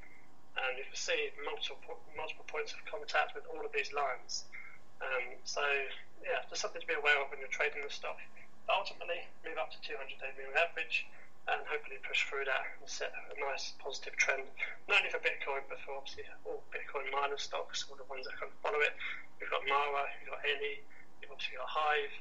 um, 0.55 0.71
you 0.79 0.87
can 0.87 0.95
see 0.95 1.29
multiple 1.43 1.99
multiple 2.15 2.47
points 2.47 2.71
of 2.71 2.79
contact 2.87 3.35
with 3.35 3.43
all 3.51 3.61
of 3.61 3.71
these 3.75 3.91
lines. 3.91 4.47
Um, 5.03 5.35
so 5.43 5.61
yeah, 6.23 6.47
just 6.49 6.63
something 6.63 6.79
to 6.79 6.87
be 6.87 6.95
aware 6.95 7.19
of 7.19 7.29
when 7.29 7.43
you're 7.43 7.51
trading 7.51 7.83
the 7.83 7.91
stock 7.91 8.17
ultimately 8.69 9.21
move 9.45 9.57
up 9.61 9.69
to 9.69 9.79
200 9.85 10.09
day 10.17 10.31
moving 10.37 10.57
average 10.57 11.05
and 11.45 11.61
hopefully 11.69 12.01
push 12.01 12.25
through 12.25 12.45
that 12.49 12.65
and 12.81 12.89
set 12.89 13.13
a 13.13 13.37
nice 13.37 13.77
positive 13.77 14.17
trend, 14.17 14.49
not 14.89 15.05
only 15.05 15.13
for 15.13 15.21
Bitcoin, 15.21 15.61
but 15.69 15.77
for 15.85 15.93
obviously 15.93 16.25
all 16.41 16.65
Bitcoin 16.73 17.05
miner 17.13 17.37
stocks, 17.37 17.85
all 17.85 17.93
the 17.93 18.07
ones 18.09 18.25
that 18.25 18.33
kind 18.41 18.49
of 18.49 18.57
follow 18.65 18.81
it. 18.81 18.97
We've 19.37 19.53
got 19.53 19.61
Mara, 19.69 20.09
you've 20.17 20.33
got 20.33 20.41
Eni, 20.41 20.81
you've 21.21 21.29
obviously 21.29 21.61
got 21.61 21.69
Hive, 21.69 22.13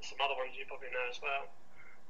some 0.00 0.18
other 0.22 0.34
ones 0.34 0.54
you 0.58 0.64
probably 0.66 0.90
know 0.90 1.06
as 1.10 1.20
well. 1.22 1.48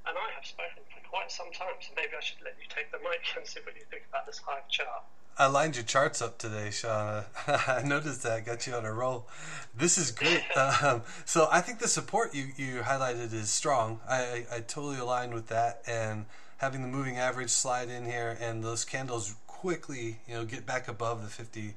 And 0.06 0.16
I 0.16 0.28
have 0.34 0.46
spoken 0.46 0.82
for 0.88 1.00
quite 1.08 1.30
some 1.30 1.52
time, 1.52 1.76
so 1.80 1.92
maybe 1.96 2.12
I 2.16 2.22
should 2.22 2.40
let 2.44 2.56
you 2.56 2.66
take 2.68 2.90
the 2.90 2.98
mic 2.98 3.20
and 3.36 3.46
see 3.46 3.60
what 3.64 3.76
you 3.76 3.84
think 3.90 4.04
about 4.08 4.26
this 4.26 4.40
Hive 4.44 4.68
chart. 4.68 5.04
I 5.38 5.46
lined 5.46 5.76
your 5.76 5.84
charts 5.84 6.20
up 6.20 6.38
today, 6.38 6.70
Shaun. 6.70 7.24
I 7.46 7.82
noticed 7.84 8.24
that. 8.24 8.44
Got 8.44 8.66
you 8.66 8.74
on 8.74 8.84
a 8.84 8.92
roll. 8.92 9.28
This 9.76 9.96
is 9.96 10.10
great. 10.10 10.42
um, 10.82 11.02
so 11.24 11.48
I 11.52 11.60
think 11.60 11.78
the 11.78 11.86
support 11.86 12.34
you, 12.34 12.48
you 12.56 12.80
highlighted 12.80 13.32
is 13.32 13.48
strong. 13.48 14.00
I, 14.08 14.16
I, 14.16 14.46
I 14.56 14.60
totally 14.60 14.98
align 14.98 15.32
with 15.32 15.46
that. 15.46 15.82
And 15.86 16.26
having 16.56 16.82
the 16.82 16.88
moving 16.88 17.18
average 17.18 17.50
slide 17.50 17.88
in 17.88 18.04
here 18.04 18.36
and 18.40 18.64
those 18.64 18.84
candles 18.84 19.36
quickly, 19.46 20.18
you 20.26 20.34
know, 20.34 20.44
get 20.44 20.66
back 20.66 20.88
above 20.88 21.22
the 21.22 21.28
50 21.28 21.74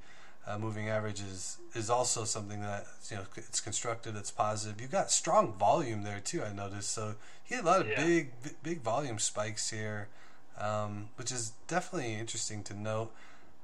uh, 0.48 0.58
moving 0.58 0.90
average 0.90 1.22
is, 1.22 1.58
is 1.76 1.90
also 1.90 2.24
something 2.24 2.62
that, 2.62 2.86
you 3.10 3.18
know, 3.18 3.24
it's 3.36 3.60
constructed, 3.60 4.16
it's 4.16 4.32
positive. 4.32 4.82
You've 4.82 4.92
got 4.92 5.12
strong 5.12 5.54
volume 5.54 6.04
there 6.04 6.20
too, 6.20 6.44
I 6.44 6.52
noticed. 6.52 6.92
So 6.92 7.16
he 7.44 7.56
had 7.56 7.64
a 7.64 7.68
lot 7.68 7.82
of 7.82 7.88
yeah. 7.88 8.04
big, 8.04 8.32
big 8.64 8.82
volume 8.82 9.20
spikes 9.20 9.70
here, 9.70 10.08
um, 10.60 11.10
which 11.16 11.32
is 11.32 11.54
definitely 11.68 12.16
interesting 12.16 12.64
to 12.64 12.74
note. 12.74 13.12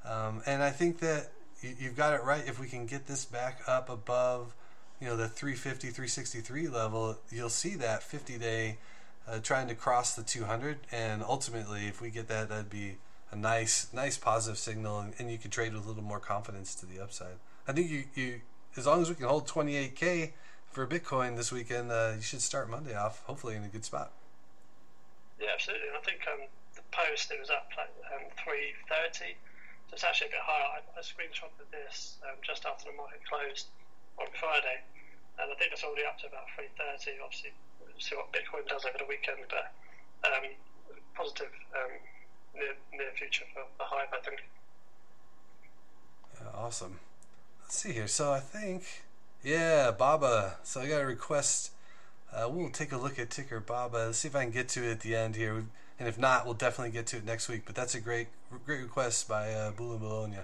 Um, 0.06 0.42
and 0.46 0.62
I 0.62 0.70
think 0.70 1.00
that 1.00 1.32
you, 1.62 1.88
have 1.88 1.96
got 1.96 2.14
it 2.14 2.24
right. 2.24 2.44
If 2.48 2.60
we 2.60 2.68
can 2.68 2.86
get 2.86 3.08
this 3.08 3.26
back 3.26 3.62
up 3.68 3.90
above, 3.90 4.54
you 5.02 5.08
know, 5.08 5.18
the 5.18 5.28
350, 5.28 5.88
363 5.88 6.68
level, 6.68 7.18
you'll 7.32 7.50
see 7.50 7.76
that 7.76 8.04
50 8.04 8.38
day 8.38 8.78
uh, 9.28 9.40
trying 9.40 9.68
to 9.68 9.76
cross 9.76 10.16
the 10.16 10.24
200. 10.24 10.78
And 10.92 11.24
ultimately, 11.24 11.88
if 11.88 12.02
we 12.02 12.10
get 12.10 12.28
that, 12.28 12.50
that'd 12.50 12.70
be 12.70 12.98
a 13.32 13.36
nice, 13.36 13.88
nice 13.94 14.18
positive 14.18 14.58
signal, 14.58 15.00
and, 15.00 15.14
and 15.20 15.32
you 15.32 15.38
can 15.38 15.52
trade 15.52 15.74
with 15.74 15.86
a 15.86 15.88
little 15.88 16.04
more 16.04 16.20
confidence 16.20 16.76
to 16.76 16.86
the 16.86 17.00
upside. 17.00 17.36
I 17.68 17.74
think 17.74 17.90
you, 17.90 18.04
you 18.16 18.42
as 18.76 18.86
long 18.86 19.02
as 19.02 19.10
we 19.10 19.16
can 19.16 19.26
hold 19.26 19.48
28k 19.48 20.32
for 20.70 20.86
Bitcoin 20.88 21.36
this 21.36 21.52
weekend, 21.52 21.92
uh, 21.92 22.14
you 22.16 22.22
should 22.22 22.42
start 22.42 22.70
Monday 22.70 22.96
off 22.96 23.24
hopefully 23.26 23.56
in 23.56 23.64
a 23.64 23.68
good 23.68 23.84
spot. 23.84 24.12
Yeah, 25.40 25.50
absolutely. 25.54 25.88
I 25.96 26.02
think 26.06 26.22
um, 26.32 26.48
the 26.76 26.82
post 26.92 27.32
it 27.32 27.40
was 27.40 27.50
up 27.50 27.68
like 27.78 27.94
um, 28.14 28.30
330 28.44 29.36
so 29.88 29.96
it's 29.96 30.04
actually 30.04 30.36
a 30.36 30.36
bit 30.36 30.44
higher. 30.44 30.84
I, 30.84 31.00
I 31.00 31.02
screenshotted 31.02 31.64
this 31.72 32.20
um, 32.28 32.36
just 32.44 32.68
after 32.68 32.92
the 32.92 32.96
market 33.00 33.24
closed 33.24 33.72
on 34.20 34.28
Friday, 34.36 34.84
and 35.40 35.48
I 35.48 35.56
think 35.56 35.72
it's 35.72 35.84
already 35.84 36.04
up 36.04 36.20
to 36.20 36.28
about 36.28 36.52
330. 36.60 37.24
Obviously, 37.24 37.56
we'll 37.80 37.96
see 37.96 38.20
what 38.20 38.28
Bitcoin 38.36 38.68
does 38.68 38.84
over 38.84 39.00
the 39.00 39.08
weekend, 39.08 39.48
but 39.48 39.72
um, 40.28 40.44
positive 41.16 41.56
um, 41.72 41.96
near, 42.58 42.76
near 42.94 43.12
future 43.16 43.46
for 43.54 43.64
the 43.78 43.86
Hive, 43.86 44.10
I 44.14 44.24
think. 44.26 44.44
Yeah, 46.36 46.48
awesome. 46.54 47.00
Let's 47.62 47.78
see 47.78 47.94
here. 47.94 48.08
So 48.08 48.32
I 48.32 48.40
think, 48.40 49.04
yeah, 49.44 49.92
Baba. 49.92 50.58
So 50.64 50.82
I 50.82 50.88
got 50.88 51.02
a 51.02 51.06
request. 51.06 51.72
Uh, 52.34 52.50
we'll 52.50 52.70
take 52.70 52.92
a 52.92 52.98
look 52.98 53.18
at 53.20 53.30
ticker 53.30 53.60
Baba. 53.60 54.08
Let's 54.08 54.20
see 54.20 54.28
if 54.28 54.36
I 54.36 54.44
can 54.44 54.52
get 54.52 54.70
to 54.70 54.84
it 54.84 54.92
at 54.92 55.00
the 55.02 55.16
end 55.16 55.36
here. 55.36 55.66
And 56.00 56.08
if 56.08 56.20
not, 56.20 56.46
we'll 56.46 56.54
definitely 56.54 56.92
get 56.92 57.08
to 57.08 57.18
it 57.18 57.26
next 57.26 57.50
week. 57.50 57.64
But 57.66 57.76
that's 57.76 57.96
a 57.96 58.02
great, 58.02 58.28
great 58.66 58.82
request 58.82 59.28
by 59.28 59.52
uh, 59.52 59.72
Bula 59.72 59.98
Bologna. 59.98 60.38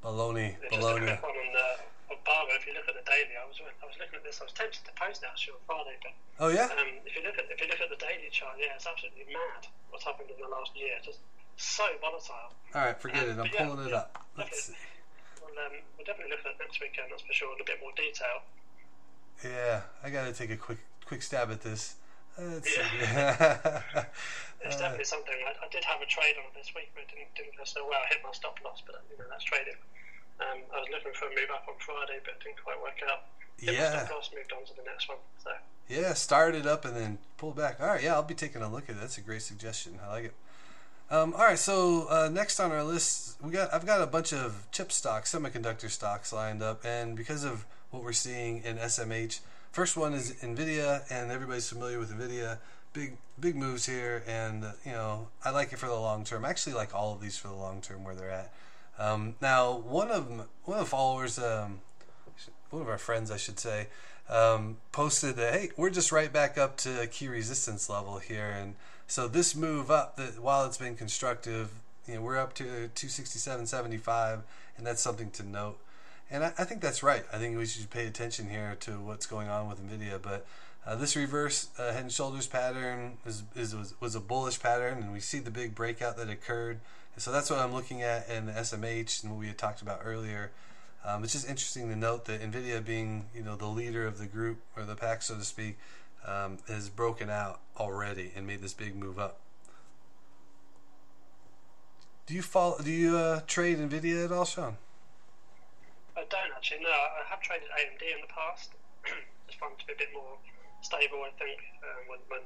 Bologna, 0.00 0.56
Bologna. 0.70 1.06
Just 1.06 1.20
a 1.20 1.20
quick 1.20 1.22
one 1.22 1.36
on, 1.36 1.52
uh, 1.58 2.14
Obama. 2.14 2.52
If 2.56 2.66
you 2.66 2.72
look 2.72 2.88
at 2.88 2.94
the 2.94 3.04
daily, 3.04 3.34
I 3.34 3.44
was 3.44 3.58
I 3.60 3.84
was 3.84 3.98
looking 3.98 4.16
at 4.16 4.24
this. 4.24 4.40
I 4.40 4.44
was 4.46 4.54
tempted 4.54 4.80
to 4.86 4.94
post 4.94 5.20
that 5.20 5.34
actually 5.34 5.58
on 5.58 5.62
Friday, 5.66 5.96
but 6.00 6.14
oh 6.40 6.48
yeah. 6.48 6.70
Um, 6.70 7.02
if 7.04 7.18
you 7.18 7.22
look 7.26 7.36
at 7.36 7.50
if 7.50 7.58
you 7.60 7.66
look 7.66 7.82
at 7.82 7.90
the 7.90 7.98
daily 8.00 8.30
chart, 8.30 8.56
yeah, 8.56 8.78
it's 8.78 8.86
absolutely 8.86 9.26
mad 9.28 9.66
what's 9.90 10.06
happened 10.06 10.30
in 10.30 10.38
the 10.38 10.48
last 10.48 10.70
year. 10.78 10.94
Just 11.02 11.18
so 11.58 11.84
volatile. 12.00 12.54
All 12.74 12.82
right, 12.86 12.98
forget 13.00 13.24
um, 13.24 13.30
it. 13.30 13.38
I'm 13.38 13.50
yeah, 13.52 13.66
pulling 13.66 13.86
it 13.86 13.92
up. 13.92 14.24
Let's 14.36 14.70
We'll, 15.42 15.50
um, 15.58 15.74
we'll 15.98 16.06
definitely 16.06 16.30
look 16.30 16.46
at 16.46 16.54
it 16.54 16.58
next 16.62 16.80
weekend. 16.80 17.10
That's 17.10 17.22
for 17.22 17.34
sure 17.34 17.52
in 17.54 17.60
a 17.60 17.66
bit 17.66 17.82
more 17.82 17.92
detail. 17.98 18.46
Yeah, 19.44 19.82
I 20.02 20.10
got 20.10 20.26
to 20.26 20.32
take 20.32 20.50
a 20.50 20.56
quick 20.56 20.78
quick 21.04 21.22
stab 21.22 21.50
at 21.50 21.60
this. 21.60 21.96
Let's 22.38 22.70
yeah. 22.70 23.82
it's 24.62 24.76
uh, 24.76 24.78
definitely 24.78 25.04
something. 25.04 25.34
I, 25.34 25.58
I, 25.58 25.68
did 25.70 25.82
have 25.82 26.00
a 26.00 26.06
trade 26.06 26.38
on 26.38 26.46
it 26.46 26.54
this 26.54 26.70
week, 26.74 26.94
but 26.94 27.02
it 27.02 27.10
didn't, 27.10 27.34
didn't 27.34 27.58
go 27.58 27.66
so 27.66 27.82
well. 27.82 27.98
I 27.98 28.06
hit 28.14 28.22
my 28.22 28.30
stop 28.30 28.58
loss, 28.62 28.82
but 28.86 29.02
you 29.10 29.18
know 29.18 29.26
that's 29.30 29.42
trading. 29.42 29.74
Um, 30.38 30.62
I 30.70 30.78
was 30.78 30.86
looking 30.94 31.10
for 31.18 31.26
a 31.26 31.34
move 31.34 31.50
up 31.50 31.66
on 31.66 31.74
Friday, 31.82 32.22
but 32.22 32.38
it 32.38 32.40
didn't 32.46 32.62
quite 32.62 32.78
work 32.78 33.02
out. 33.10 33.26
Hit 33.58 33.74
yeah. 33.74 34.06
Stop 34.06 34.22
loss 34.22 34.30
moved 34.30 34.52
on 34.54 34.62
to 34.66 34.74
the 34.78 34.86
next 34.86 35.08
one. 35.08 35.18
So. 35.42 35.50
Yeah, 35.88 36.14
started 36.14 36.66
up 36.66 36.84
and 36.84 36.94
then 36.94 37.18
pulled 37.38 37.56
back. 37.56 37.80
All 37.80 37.88
right, 37.88 38.02
yeah, 38.02 38.14
I'll 38.14 38.22
be 38.22 38.34
taking 38.34 38.62
a 38.62 38.70
look 38.70 38.84
at 38.84 38.94
it. 38.94 39.00
That's 39.00 39.18
a 39.18 39.22
great 39.22 39.42
suggestion. 39.42 39.98
I 40.04 40.10
like 40.10 40.24
it. 40.26 40.34
Um, 41.10 41.32
all 41.32 41.46
right, 41.46 41.58
so 41.58 42.06
uh, 42.10 42.28
next 42.30 42.60
on 42.60 42.70
our 42.70 42.84
list, 42.84 43.38
we 43.42 43.50
got 43.50 43.72
I've 43.72 43.86
got 43.86 44.02
a 44.02 44.06
bunch 44.06 44.34
of 44.34 44.66
chip 44.70 44.92
stocks, 44.92 45.34
semiconductor 45.34 45.88
stocks 45.88 46.34
lined 46.34 46.62
up, 46.62 46.84
and 46.84 47.16
because 47.16 47.44
of 47.44 47.64
what 47.90 48.04
we're 48.04 48.12
seeing 48.12 48.62
in 48.62 48.76
SMH, 48.76 49.40
first 49.72 49.96
one 49.96 50.12
is 50.12 50.34
Nvidia, 50.42 51.10
and 51.10 51.32
everybody's 51.32 51.66
familiar 51.66 51.98
with 51.98 52.12
Nvidia. 52.12 52.58
Big 52.92 53.16
big 53.40 53.56
moves 53.56 53.86
here, 53.86 54.22
and 54.28 54.64
uh, 54.64 54.72
you 54.84 54.92
know 54.92 55.28
I 55.42 55.48
like 55.50 55.72
it 55.72 55.78
for 55.78 55.86
the 55.86 55.94
long 55.94 56.24
term. 56.24 56.44
I 56.44 56.50
actually 56.50 56.74
like 56.74 56.94
all 56.94 57.14
of 57.14 57.22
these 57.22 57.38
for 57.38 57.48
the 57.48 57.54
long 57.54 57.80
term 57.80 58.04
where 58.04 58.14
they're 58.14 58.30
at. 58.30 58.52
Um, 58.98 59.36
now, 59.40 59.78
one 59.78 60.10
of 60.10 60.28
one 60.28 60.78
of 60.78 60.84
the 60.84 60.90
followers, 60.90 61.38
um, 61.38 61.80
one 62.68 62.82
of 62.82 62.88
our 62.88 62.98
friends, 62.98 63.30
I 63.30 63.38
should 63.38 63.58
say, 63.58 63.86
um, 64.28 64.76
posted 64.92 65.36
that 65.36 65.54
hey, 65.54 65.70
we're 65.74 65.88
just 65.88 66.12
right 66.12 66.30
back 66.30 66.58
up 66.58 66.76
to 66.78 67.06
key 67.06 67.28
resistance 67.28 67.88
level 67.88 68.18
here, 68.18 68.50
and 68.50 68.74
so 69.08 69.26
this 69.26 69.56
move 69.56 69.90
up, 69.90 70.16
that 70.16 70.38
while 70.38 70.66
it's 70.66 70.76
been 70.76 70.94
constructive, 70.94 71.70
you 72.06 72.16
know, 72.16 72.20
we're 72.20 72.36
up 72.36 72.54
to 72.54 72.90
267.75, 72.94 74.42
and 74.76 74.86
that's 74.86 75.00
something 75.00 75.30
to 75.30 75.42
note. 75.42 75.78
And 76.30 76.44
I, 76.44 76.52
I, 76.58 76.64
think 76.64 76.82
that's 76.82 77.02
right. 77.02 77.24
I 77.32 77.38
think 77.38 77.56
we 77.56 77.64
should 77.64 77.88
pay 77.88 78.06
attention 78.06 78.50
here 78.50 78.76
to 78.80 79.00
what's 79.00 79.24
going 79.24 79.48
on 79.48 79.66
with 79.66 79.80
Nvidia. 79.80 80.20
But 80.20 80.46
uh, 80.86 80.94
this 80.94 81.16
reverse 81.16 81.68
uh, 81.78 81.92
head 81.92 82.02
and 82.02 82.12
shoulders 82.12 82.46
pattern 82.46 83.16
is, 83.24 83.44
is 83.56 83.74
was, 83.74 83.94
was, 83.98 84.14
a 84.14 84.20
bullish 84.20 84.60
pattern, 84.60 84.98
and 84.98 85.10
we 85.10 85.20
see 85.20 85.38
the 85.38 85.50
big 85.50 85.74
breakout 85.74 86.18
that 86.18 86.28
occurred. 86.28 86.80
And 87.14 87.22
so 87.22 87.32
that's 87.32 87.48
what 87.48 87.60
I'm 87.60 87.72
looking 87.72 88.02
at 88.02 88.28
in 88.28 88.44
the 88.44 88.52
SMH 88.52 89.22
and 89.22 89.32
what 89.32 89.40
we 89.40 89.46
had 89.46 89.56
talked 89.56 89.80
about 89.80 90.00
earlier. 90.04 90.50
Um, 91.02 91.24
it's 91.24 91.32
just 91.32 91.48
interesting 91.48 91.88
to 91.88 91.96
note 91.96 92.26
that 92.26 92.42
Nvidia, 92.42 92.84
being 92.84 93.26
you 93.34 93.42
know 93.42 93.56
the 93.56 93.66
leader 93.66 94.06
of 94.06 94.18
the 94.18 94.26
group 94.26 94.58
or 94.76 94.84
the 94.84 94.96
pack, 94.96 95.22
so 95.22 95.34
to 95.36 95.44
speak, 95.44 95.78
um, 96.26 96.58
has 96.68 96.88
broken 96.88 97.30
out 97.30 97.60
already 97.76 98.32
and 98.34 98.46
made 98.46 98.62
this 98.62 98.74
big 98.74 98.96
move 98.96 99.18
up. 99.18 99.40
Do 102.26 102.34
you 102.34 102.42
follow? 102.42 102.76
Do 102.82 102.90
you 102.90 103.16
uh, 103.16 103.40
trade 103.46 103.78
Nvidia 103.78 104.26
at 104.26 104.32
all, 104.32 104.44
Shaun? 104.44 104.76
I 106.16 106.26
don't 106.28 106.52
actually. 106.54 106.84
No, 106.84 106.90
I 106.90 107.24
have 107.30 107.40
traded 107.40 107.68
AMD 107.72 108.02
in 108.04 108.20
the 108.20 108.28
past. 108.28 108.70
it's 109.48 109.56
it 109.56 109.78
to 109.78 109.86
be 109.86 109.94
a 109.94 109.96
bit 109.96 110.12
more 110.12 110.36
stable, 110.82 111.24
I 111.24 111.32
think, 111.40 111.58
uh, 111.80 112.04
when, 112.10 112.20
when, 112.28 112.44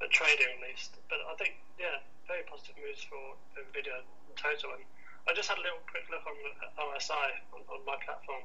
when 0.00 0.08
trading 0.10 0.46
at 0.56 0.60
least. 0.64 0.96
But 1.10 1.20
I 1.28 1.36
think, 1.36 1.60
yeah, 1.78 2.00
very 2.26 2.42
positive 2.48 2.80
moves 2.80 3.04
for 3.04 3.36
Nvidia 3.60 4.02
in 4.02 4.34
total. 4.40 4.72
And 4.78 4.84
I 5.28 5.34
just 5.36 5.48
had 5.48 5.58
a 5.58 5.64
little 5.64 5.84
quick 5.88 6.08
look 6.08 6.24
on 6.24 6.36
the 6.40 6.52
RSI 6.80 7.28
on, 7.52 7.60
on 7.68 7.80
my 7.84 7.96
platform, 8.04 8.44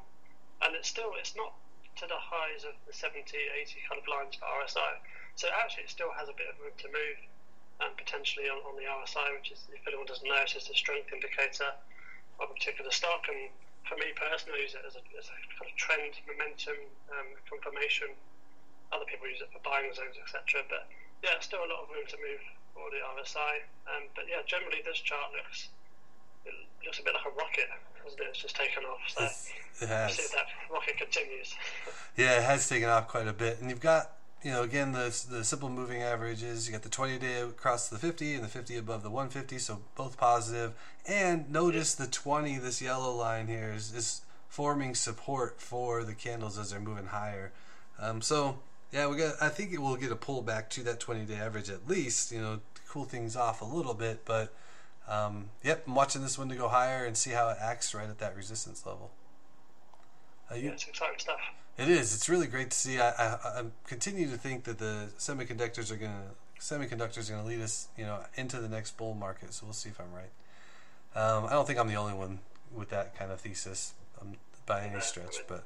and 0.63 0.75
it's 0.75 0.88
still 0.88 1.15
it's 1.19 1.35
not 1.35 1.55
to 1.99 2.07
the 2.07 2.15
highs 2.15 2.63
of 2.63 2.79
the 2.88 2.95
70, 2.95 3.19
80 3.27 3.83
kind 3.83 3.99
of 3.99 4.07
lines 4.07 4.39
for 4.39 4.47
RSI. 4.47 5.03
So 5.35 5.51
actually, 5.51 5.83
it 5.83 5.91
still 5.91 6.15
has 6.15 6.31
a 6.31 6.35
bit 6.35 6.47
of 6.47 6.55
room 6.63 6.71
to 6.79 6.88
move, 6.88 7.19
and 7.83 7.91
um, 7.91 7.99
potentially 7.99 8.47
on, 8.47 8.63
on 8.63 8.79
the 8.79 8.88
RSI, 8.88 9.35
which 9.35 9.51
is, 9.51 9.67
if 9.75 9.83
anyone 9.83 10.07
doesn't 10.07 10.23
know, 10.23 10.39
it's 10.39 10.55
just 10.55 10.71
a 10.71 10.75
strength 10.75 11.12
indicator 11.12 11.75
of 12.39 12.47
a 12.47 12.55
particular 12.55 12.91
stock. 12.91 13.27
And 13.27 13.51
for 13.83 13.99
me 13.99 14.15
personally, 14.15 14.63
I 14.63 14.67
use 14.67 14.75
it 14.79 14.83
as 14.88 14.95
a, 14.95 15.03
as 15.19 15.27
a 15.27 15.38
kind 15.59 15.67
of 15.67 15.75
trend, 15.75 16.15
momentum, 16.23 16.79
um, 17.12 17.35
confirmation. 17.51 18.15
Other 18.95 19.07
people 19.07 19.27
use 19.27 19.43
it 19.43 19.51
for 19.51 19.59
buying 19.59 19.91
zones, 19.91 20.15
etc. 20.15 20.63
But 20.71 20.88
yeah, 21.19 21.35
still 21.43 21.63
a 21.63 21.67
lot 21.67 21.83
of 21.83 21.91
room 21.91 22.07
to 22.15 22.17
move 22.23 22.43
for 22.71 22.88
the 22.95 23.03
RSI. 23.19 23.67
Um, 23.91 24.07
but 24.15 24.23
yeah, 24.31 24.39
generally 24.47 24.79
this 24.88 25.03
chart 25.03 25.35
looks 25.35 25.67
it 26.49 26.85
looks 26.85 26.99
a 26.99 27.03
bit 27.03 27.13
like 27.13 27.25
a 27.25 27.35
rocket, 27.35 27.69
doesn't 28.03 28.19
it? 28.19 28.27
It's 28.29 28.39
just 28.39 28.55
taken 28.55 28.83
off. 28.83 28.99
So 29.07 29.23
it 29.81 29.89
has. 29.89 30.15
See 30.15 30.23
if 30.23 30.31
that 30.31 30.47
rocket 30.71 30.97
continues. 30.97 31.55
yeah, 32.17 32.39
it 32.39 32.43
has 32.43 32.67
taken 32.67 32.89
off 32.89 33.07
quite 33.07 33.27
a 33.27 33.33
bit, 33.33 33.59
and 33.59 33.69
you've 33.69 33.79
got 33.79 34.12
you 34.43 34.51
know 34.51 34.63
again 34.63 34.91
the 34.91 35.25
the 35.29 35.43
simple 35.43 35.69
moving 35.69 36.01
averages. 36.01 36.67
You 36.67 36.73
got 36.73 36.83
the 36.83 36.89
20 36.89 37.19
day 37.19 37.41
across 37.41 37.89
the 37.89 37.97
50 37.97 38.35
and 38.35 38.43
the 38.43 38.47
50 38.47 38.77
above 38.77 39.03
the 39.03 39.09
150, 39.09 39.57
so 39.59 39.81
both 39.95 40.17
positive. 40.17 40.73
And 41.07 41.49
notice 41.51 41.97
yeah. 41.97 42.05
the 42.05 42.12
20, 42.12 42.57
this 42.57 42.81
yellow 42.81 43.13
line 43.13 43.47
here 43.47 43.73
is 43.75 43.93
is 43.93 44.21
forming 44.47 44.95
support 44.95 45.62
for 45.62 46.03
the 46.03 46.13
candles 46.13 46.57
as 46.57 46.71
they're 46.71 46.79
moving 46.79 47.07
higher. 47.07 47.51
Um, 47.99 48.21
so 48.21 48.59
yeah, 48.91 49.07
we 49.07 49.17
got. 49.17 49.35
I 49.41 49.49
think 49.49 49.71
it 49.71 49.81
will 49.81 49.95
get 49.95 50.12
a 50.12 50.15
pullback 50.15 50.69
to 50.69 50.83
that 50.83 50.99
20 50.99 51.25
day 51.25 51.35
average 51.35 51.69
at 51.69 51.88
least. 51.88 52.31
You 52.31 52.41
know, 52.41 52.59
cool 52.88 53.05
things 53.05 53.35
off 53.35 53.62
a 53.62 53.65
little 53.65 53.93
bit, 53.93 54.25
but 54.25 54.53
um, 55.09 55.49
yep, 55.63 55.83
I'm 55.87 55.95
watching 55.95 56.21
this 56.21 56.37
one 56.37 56.49
to 56.49 56.55
go 56.55 56.67
higher 56.67 57.05
and 57.05 57.17
see 57.17 57.31
how 57.31 57.49
it 57.49 57.57
acts 57.59 57.93
right 57.93 58.07
at 58.07 58.19
that 58.19 58.35
resistance 58.35 58.85
level. 58.85 59.11
Uh, 60.49 60.55
you, 60.55 60.65
yeah, 60.65 60.71
it's 60.71 60.87
exciting 60.87 61.19
stuff. 61.19 61.39
It 61.77 61.89
is. 61.89 62.13
It's 62.13 62.29
really 62.29 62.47
great 62.47 62.71
to 62.71 62.77
see. 62.77 62.99
I, 62.99 63.09
I, 63.09 63.33
I 63.33 63.63
continue 63.87 64.29
to 64.29 64.37
think 64.37 64.65
that 64.65 64.77
the 64.77 65.09
semiconductors 65.17 65.91
are 65.91 65.95
going 65.95 66.11
to 66.11 66.35
semiconductors 66.59 67.29
are 67.29 67.33
going 67.33 67.43
to 67.43 67.49
lead 67.49 67.61
us, 67.61 67.87
you 67.97 68.05
know, 68.05 68.19
into 68.35 68.59
the 68.59 68.69
next 68.69 68.97
bull 68.97 69.13
market. 69.13 69.53
So 69.53 69.65
we'll 69.65 69.73
see 69.73 69.89
if 69.89 69.99
I'm 69.99 70.13
right. 70.13 70.31
Um, 71.15 71.45
I 71.45 71.51
don't 71.51 71.65
think 71.65 71.79
I'm 71.79 71.87
the 71.87 71.95
only 71.95 72.13
one 72.13 72.39
with 72.75 72.89
that 72.89 73.17
kind 73.17 73.31
of 73.31 73.39
thesis 73.39 73.93
um, 74.21 74.33
by 74.65 74.85
any 74.85 74.99
stretch, 74.99 75.37
but 75.47 75.63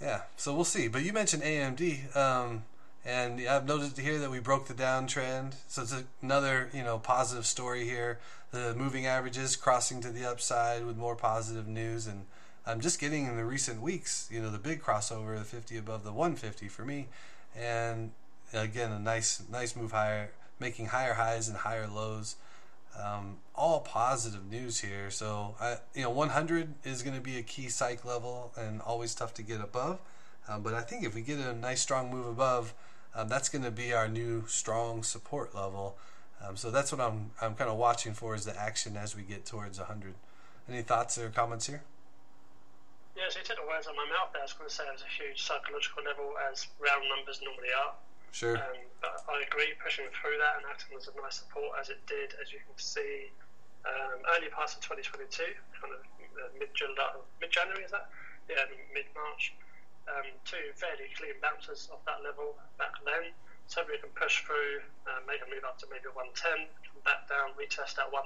yeah. 0.00 0.22
So 0.36 0.54
we'll 0.54 0.64
see. 0.64 0.88
But 0.88 1.02
you 1.02 1.12
mentioned 1.12 1.42
AMD. 1.42 2.14
Um, 2.16 2.64
and 3.04 3.40
I've 3.48 3.66
noticed 3.66 3.98
here 3.98 4.18
that 4.18 4.30
we 4.30 4.38
broke 4.38 4.68
the 4.68 4.74
downtrend, 4.74 5.54
so 5.66 5.82
it's 5.82 5.94
another 6.22 6.70
you 6.72 6.82
know 6.82 6.98
positive 6.98 7.46
story 7.46 7.84
here. 7.84 8.20
The 8.52 8.74
moving 8.74 9.06
averages 9.06 9.56
crossing 9.56 10.00
to 10.02 10.10
the 10.10 10.24
upside 10.24 10.84
with 10.84 10.96
more 10.96 11.16
positive 11.16 11.66
news, 11.66 12.06
and 12.06 12.26
I'm 12.66 12.80
just 12.80 13.00
getting 13.00 13.26
in 13.26 13.36
the 13.36 13.44
recent 13.44 13.80
weeks, 13.82 14.28
you 14.30 14.40
know, 14.40 14.50
the 14.50 14.58
big 14.58 14.82
crossover, 14.82 15.36
the 15.36 15.44
50 15.44 15.76
above 15.78 16.04
the 16.04 16.12
150 16.12 16.68
for 16.68 16.84
me, 16.84 17.08
and 17.56 18.12
again 18.52 18.92
a 18.92 18.98
nice 18.98 19.42
nice 19.50 19.74
move 19.74 19.92
higher, 19.92 20.30
making 20.60 20.86
higher 20.86 21.14
highs 21.14 21.48
and 21.48 21.56
higher 21.58 21.88
lows. 21.88 22.36
Um, 23.02 23.38
all 23.54 23.80
positive 23.80 24.44
news 24.50 24.80
here. 24.80 25.10
So 25.10 25.54
I, 25.58 25.78
you 25.94 26.02
know, 26.02 26.10
100 26.10 26.74
is 26.84 27.02
going 27.02 27.16
to 27.16 27.22
be 27.22 27.38
a 27.38 27.42
key 27.42 27.70
psych 27.70 28.04
level 28.04 28.52
and 28.54 28.82
always 28.82 29.14
tough 29.14 29.32
to 29.34 29.42
get 29.42 29.62
above. 29.62 29.98
Um, 30.46 30.62
but 30.62 30.74
I 30.74 30.82
think 30.82 31.04
if 31.04 31.14
we 31.14 31.22
get 31.22 31.38
a 31.38 31.54
nice 31.54 31.80
strong 31.80 32.10
move 32.10 32.26
above, 32.26 32.74
um, 33.14 33.28
that's 33.28 33.48
going 33.48 33.64
to 33.64 33.70
be 33.70 33.92
our 33.92 34.08
new 34.08 34.44
strong 34.46 35.02
support 35.02 35.54
level. 35.54 35.96
Um, 36.42 36.56
so 36.56 36.70
that's 36.70 36.90
what 36.90 37.00
I'm 37.00 37.30
I'm 37.40 37.54
kind 37.54 37.70
of 37.70 37.76
watching 37.76 38.14
for 38.14 38.34
is 38.34 38.44
the 38.44 38.58
action 38.58 38.96
as 38.96 39.14
we 39.14 39.22
get 39.22 39.44
towards 39.44 39.78
100. 39.78 40.14
Any 40.68 40.82
thoughts 40.82 41.18
or 41.18 41.28
comments 41.28 41.66
here? 41.66 41.82
Yes, 43.16 43.36
you 43.36 43.44
took 43.44 43.60
the 43.60 43.68
words 43.68 43.86
out 43.86 43.92
of 43.92 44.00
my 44.00 44.08
mouth. 44.08 44.32
There. 44.32 44.40
I 44.40 44.48
was 44.48 44.56
going 44.56 44.68
to 44.68 44.74
say 44.74 44.88
it 44.88 44.96
was 44.96 45.04
a 45.04 45.12
huge 45.12 45.42
psychological 45.42 46.02
level, 46.02 46.32
as 46.48 46.66
round 46.80 47.04
numbers 47.12 47.44
normally 47.44 47.68
are. 47.76 47.92
Sure. 48.32 48.56
Um, 48.56 48.80
but 49.04 49.20
I 49.28 49.44
agree, 49.44 49.76
pushing 49.84 50.08
through 50.16 50.40
that 50.40 50.56
and 50.56 50.64
acting 50.64 50.96
as 50.96 51.04
a 51.04 51.14
nice 51.20 51.44
support 51.44 51.76
as 51.76 51.92
it 51.92 52.00
did, 52.08 52.32
as 52.40 52.48
you 52.48 52.64
can 52.64 52.72
see, 52.80 53.28
um, 53.84 54.24
early 54.32 54.48
parts 54.48 54.72
of 54.72 54.80
2022, 54.80 55.28
kind 55.76 55.92
of 55.92 56.00
uh, 56.40 56.48
mid 56.56 56.72
January, 56.72 57.84
is 57.84 57.92
that? 57.92 58.08
Yeah, 58.48 58.64
mid 58.96 59.06
March 59.12 59.52
um, 60.10 60.28
two 60.44 60.72
fairly 60.74 61.10
clean 61.14 61.38
bounces 61.42 61.88
off 61.92 62.02
that 62.06 62.22
level 62.22 62.58
back 62.78 62.94
then. 63.04 63.30
So 63.70 63.80
we 63.86 63.96
can 63.98 64.10
push 64.18 64.42
through, 64.42 64.82
uh, 65.06 65.22
make 65.24 65.40
a 65.40 65.48
move 65.48 65.64
up 65.64 65.78
to 65.80 65.86
maybe 65.88 66.10
110, 66.10 66.66
come 66.82 67.02
back 67.06 67.24
down, 67.30 67.54
retest 67.56 67.96
at 67.96 68.10
100, 68.10 68.20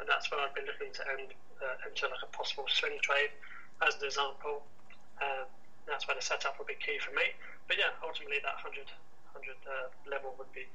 and 0.00 0.04
that's 0.08 0.30
where 0.32 0.40
I've 0.40 0.56
been 0.56 0.66
looking 0.66 0.90
to 0.92 1.02
end 1.14 1.36
uh, 1.60 1.88
into 1.88 2.08
like 2.08 2.24
a 2.24 2.30
possible 2.32 2.64
swing 2.68 2.98
trade 3.04 3.30
as 3.84 3.94
an 4.00 4.08
example. 4.08 4.64
Uh, 5.20 5.46
that's 5.86 6.08
where 6.08 6.16
the 6.16 6.24
setup 6.24 6.58
would 6.58 6.66
be 6.66 6.76
key 6.80 6.98
for 6.98 7.14
me. 7.14 7.36
But 7.68 7.78
yeah, 7.78 7.94
ultimately 8.02 8.40
that 8.42 8.58
100, 8.60 8.90
100 9.36 9.56
uh, 9.64 9.92
level 10.10 10.34
would 10.38 10.50
be 10.52 10.66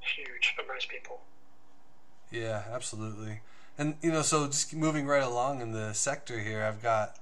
huge 0.00 0.54
for 0.56 0.62
most 0.70 0.88
people. 0.88 1.20
Yeah, 2.30 2.62
absolutely. 2.70 3.40
And 3.76 3.96
you 4.02 4.12
know, 4.12 4.22
so 4.22 4.46
just 4.46 4.74
moving 4.74 5.06
right 5.06 5.22
along 5.22 5.60
in 5.60 5.72
the 5.72 5.92
sector 5.92 6.38
here, 6.38 6.62
I've 6.62 6.82
got 6.82 7.16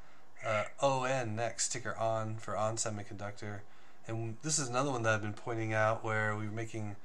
uh, 0.46 0.64
ON 0.80 1.36
next, 1.36 1.70
ticker 1.70 1.96
ON 1.98 2.36
for 2.36 2.56
ON 2.56 2.76
Semiconductor. 2.76 3.60
And 4.06 4.36
this 4.42 4.58
is 4.58 4.68
another 4.68 4.90
one 4.90 5.02
that 5.04 5.14
I've 5.14 5.22
been 5.22 5.32
pointing 5.32 5.72
out 5.72 6.04
where 6.04 6.34
we're 6.36 6.50
making 6.50 6.96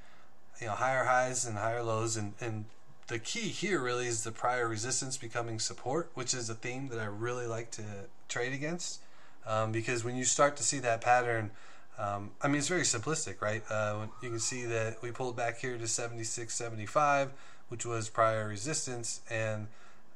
you 0.60 0.66
know 0.66 0.72
higher 0.72 1.04
highs 1.04 1.44
and 1.44 1.56
higher 1.56 1.82
lows 1.82 2.16
and, 2.16 2.34
and 2.40 2.64
the 3.08 3.18
key 3.18 3.48
here 3.48 3.80
really 3.80 4.06
is 4.06 4.22
the 4.22 4.32
prior 4.32 4.68
resistance 4.68 5.16
becoming 5.16 5.58
support, 5.58 6.10
which 6.14 6.34
is 6.34 6.48
a 6.50 6.54
theme 6.54 6.88
that 6.88 6.98
I 6.98 7.06
really 7.06 7.46
like 7.46 7.70
to 7.72 7.82
trade 8.28 8.52
against. 8.52 9.00
Um, 9.46 9.72
because 9.72 10.04
when 10.04 10.14
you 10.14 10.24
start 10.24 10.58
to 10.58 10.62
see 10.62 10.78
that 10.80 11.00
pattern, 11.00 11.50
um, 11.98 12.32
I 12.42 12.48
mean, 12.48 12.58
it's 12.58 12.68
very 12.68 12.82
simplistic, 12.82 13.40
right? 13.40 13.62
Uh, 13.70 14.08
you 14.22 14.28
can 14.28 14.38
see 14.38 14.66
that 14.66 15.02
we 15.02 15.10
pulled 15.10 15.36
back 15.36 15.58
here 15.58 15.78
to 15.78 15.84
76.75, 15.84 17.30
which 17.68 17.86
was 17.86 18.10
prior 18.10 18.46
resistance, 18.46 19.22
and 19.30 19.68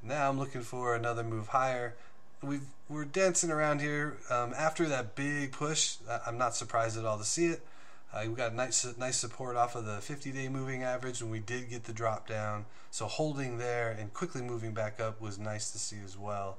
now 0.02 0.28
I'm 0.28 0.38
looking 0.38 0.60
for 0.60 0.94
another 0.94 1.24
move 1.24 1.48
higher. 1.48 1.94
We've 2.42 2.66
we're 2.88 3.04
dancing 3.04 3.50
around 3.50 3.80
here 3.80 4.18
um, 4.28 4.52
after 4.56 4.88
that 4.88 5.14
big 5.14 5.52
push. 5.52 5.96
I'm 6.26 6.36
not 6.36 6.56
surprised 6.56 6.98
at 6.98 7.04
all 7.04 7.18
to 7.18 7.24
see 7.24 7.46
it. 7.46 7.64
Uh, 8.12 8.24
we 8.26 8.34
got 8.34 8.54
nice 8.54 8.84
nice 8.98 9.16
support 9.16 9.56
off 9.56 9.76
of 9.76 9.86
the 9.86 9.98
50-day 9.98 10.48
moving 10.48 10.82
average 10.82 11.22
when 11.22 11.30
we 11.30 11.38
did 11.38 11.70
get 11.70 11.84
the 11.84 11.92
drop 11.92 12.26
down. 12.28 12.66
So 12.90 13.06
holding 13.06 13.58
there 13.58 13.90
and 13.92 14.12
quickly 14.12 14.42
moving 14.42 14.74
back 14.74 15.00
up 15.00 15.20
was 15.20 15.38
nice 15.38 15.70
to 15.70 15.78
see 15.78 15.98
as 16.04 16.18
well. 16.18 16.58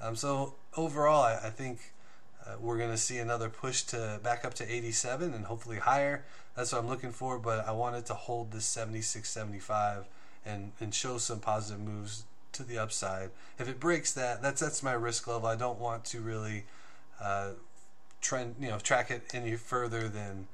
Um, 0.00 0.16
so 0.16 0.54
overall, 0.76 1.22
I, 1.22 1.34
I 1.34 1.50
think 1.50 1.92
uh, 2.44 2.56
we're 2.60 2.78
going 2.78 2.90
to 2.90 2.98
see 2.98 3.18
another 3.18 3.48
push 3.48 3.82
to 3.84 4.18
back 4.22 4.44
up 4.44 4.54
to 4.54 4.70
87 4.70 5.32
and 5.32 5.46
hopefully 5.46 5.78
higher. 5.78 6.24
That's 6.56 6.72
what 6.72 6.80
I'm 6.80 6.88
looking 6.88 7.12
for. 7.12 7.38
But 7.38 7.68
I 7.68 7.72
wanted 7.72 8.04
to 8.06 8.14
hold 8.14 8.50
this 8.50 8.64
76, 8.64 9.28
75 9.28 10.06
and 10.44 10.72
and 10.80 10.94
show 10.94 11.18
some 11.18 11.38
positive 11.38 11.80
moves 11.80 12.24
to 12.52 12.62
the 12.62 12.78
upside. 12.78 13.30
If 13.58 13.68
it 13.68 13.80
breaks 13.80 14.12
that, 14.14 14.42
that's 14.42 14.60
that's 14.60 14.82
my 14.82 14.92
risk 14.92 15.26
level. 15.26 15.48
I 15.48 15.56
don't 15.56 15.78
want 15.78 16.04
to 16.06 16.20
really 16.20 16.64
uh, 17.20 17.50
trend, 18.20 18.56
you 18.60 18.68
know, 18.68 18.78
track 18.78 19.10
it 19.10 19.22
any 19.34 19.56
further 19.56 20.08
than 20.08 20.46